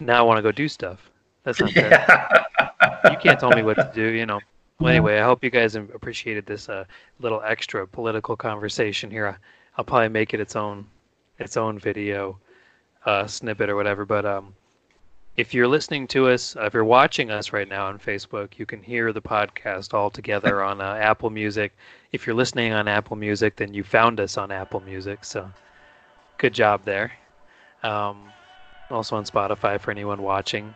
now 0.00 0.18
I 0.18 0.22
want 0.22 0.38
to 0.38 0.42
go 0.42 0.52
do 0.52 0.68
stuff. 0.68 1.10
That's 1.42 1.60
not 1.60 1.72
fair. 1.72 1.90
Yeah. 1.90 3.10
you 3.10 3.16
can't 3.18 3.40
tell 3.40 3.50
me 3.50 3.62
what 3.62 3.74
to 3.74 3.90
do, 3.94 4.10
you 4.10 4.26
know. 4.26 4.40
Well, 4.78 4.90
anyway, 4.90 5.18
I 5.18 5.24
hope 5.24 5.42
you 5.42 5.50
guys 5.50 5.74
appreciated 5.74 6.46
this 6.46 6.68
uh, 6.68 6.84
little 7.18 7.42
extra 7.44 7.86
political 7.86 8.36
conversation 8.36 9.10
here. 9.10 9.38
I'll 9.76 9.84
probably 9.84 10.08
make 10.08 10.34
it 10.34 10.40
its 10.40 10.54
own 10.54 10.86
its 11.38 11.56
own 11.56 11.78
video 11.78 12.38
uh, 13.04 13.26
snippet 13.26 13.70
or 13.70 13.76
whatever. 13.76 14.04
But 14.04 14.24
um, 14.24 14.54
if 15.38 15.54
you're 15.54 15.68
listening 15.68 16.08
to 16.08 16.28
us, 16.28 16.56
uh, 16.56 16.64
if 16.64 16.74
you're 16.74 16.84
watching 16.84 17.30
us 17.30 17.52
right 17.52 17.68
now 17.68 17.86
on 17.86 17.96
Facebook, 17.96 18.58
you 18.58 18.66
can 18.66 18.82
hear 18.82 19.12
the 19.12 19.22
podcast 19.22 19.94
all 19.94 20.10
together 20.10 20.62
on 20.64 20.80
uh, 20.80 20.98
Apple 21.00 21.30
Music. 21.30 21.72
If 22.10 22.26
you're 22.26 22.34
listening 22.34 22.72
on 22.72 22.88
Apple 22.88 23.16
Music, 23.16 23.54
then 23.54 23.72
you 23.72 23.84
found 23.84 24.18
us 24.18 24.36
on 24.36 24.50
Apple 24.50 24.80
Music. 24.80 25.24
So 25.24 25.48
good 26.38 26.52
job 26.52 26.84
there. 26.84 27.12
Um, 27.84 28.32
also 28.90 29.14
on 29.14 29.24
Spotify 29.24 29.80
for 29.80 29.92
anyone 29.92 30.22
watching. 30.22 30.74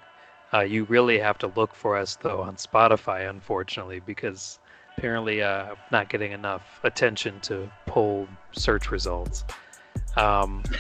Uh, 0.55 0.61
you 0.61 0.85
really 0.85 1.19
have 1.19 1.39
to 1.39 1.49
look 1.57 1.75
for 1.75 1.97
us 1.97 2.15
though 2.15 2.41
on 2.41 2.55
Spotify, 2.55 3.29
unfortunately, 3.29 3.99
because 3.99 4.61
apparently 4.97 5.43
uh, 5.43 5.75
not 5.91 6.09
getting 6.09 6.31
enough 6.31 6.79
attention 6.85 7.41
to 7.41 7.69
pull 7.87 8.29
search 8.53 8.93
results. 8.93 9.43
Um, 10.17 10.63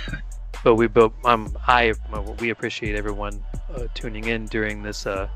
but 0.64 0.74
we 0.76 0.86
both 0.86 1.12
um 1.24 1.56
I 1.66 1.94
we 2.40 2.50
appreciate 2.50 2.94
everyone 2.94 3.42
uh, 3.74 3.86
tuning 3.94 4.26
in 4.26 4.46
during 4.46 4.82
this 4.82 5.06
uh 5.06 5.28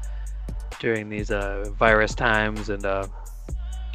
during 0.81 1.09
these 1.09 1.31
uh 1.31 1.71
virus 1.79 2.15
times 2.15 2.69
and 2.69 2.85
uh 2.85 3.07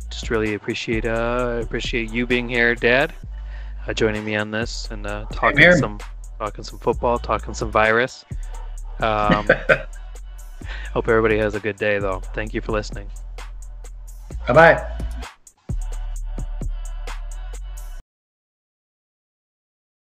just 0.09 0.29
really 0.29 0.55
appreciate 0.55 1.05
uh 1.05 1.59
appreciate 1.61 2.11
you 2.11 2.25
being 2.27 2.49
here 2.49 2.75
dad 2.75 3.13
uh, 3.87 3.93
joining 3.93 4.23
me 4.23 4.35
on 4.35 4.51
this 4.51 4.87
and 4.91 5.07
uh, 5.07 5.25
talking 5.31 5.71
some 5.73 5.99
talking 6.39 6.63
some 6.63 6.79
football, 6.79 7.19
talking 7.19 7.53
some 7.53 7.71
virus. 7.71 8.25
Um, 8.99 9.47
hope 10.93 11.07
everybody 11.07 11.37
has 11.37 11.55
a 11.55 11.59
good 11.59 11.77
day, 11.77 11.99
though. 11.99 12.19
Thank 12.33 12.53
you 12.53 12.61
for 12.61 12.71
listening. 12.71 13.07
Bye 14.47 14.53
bye. 14.53 15.27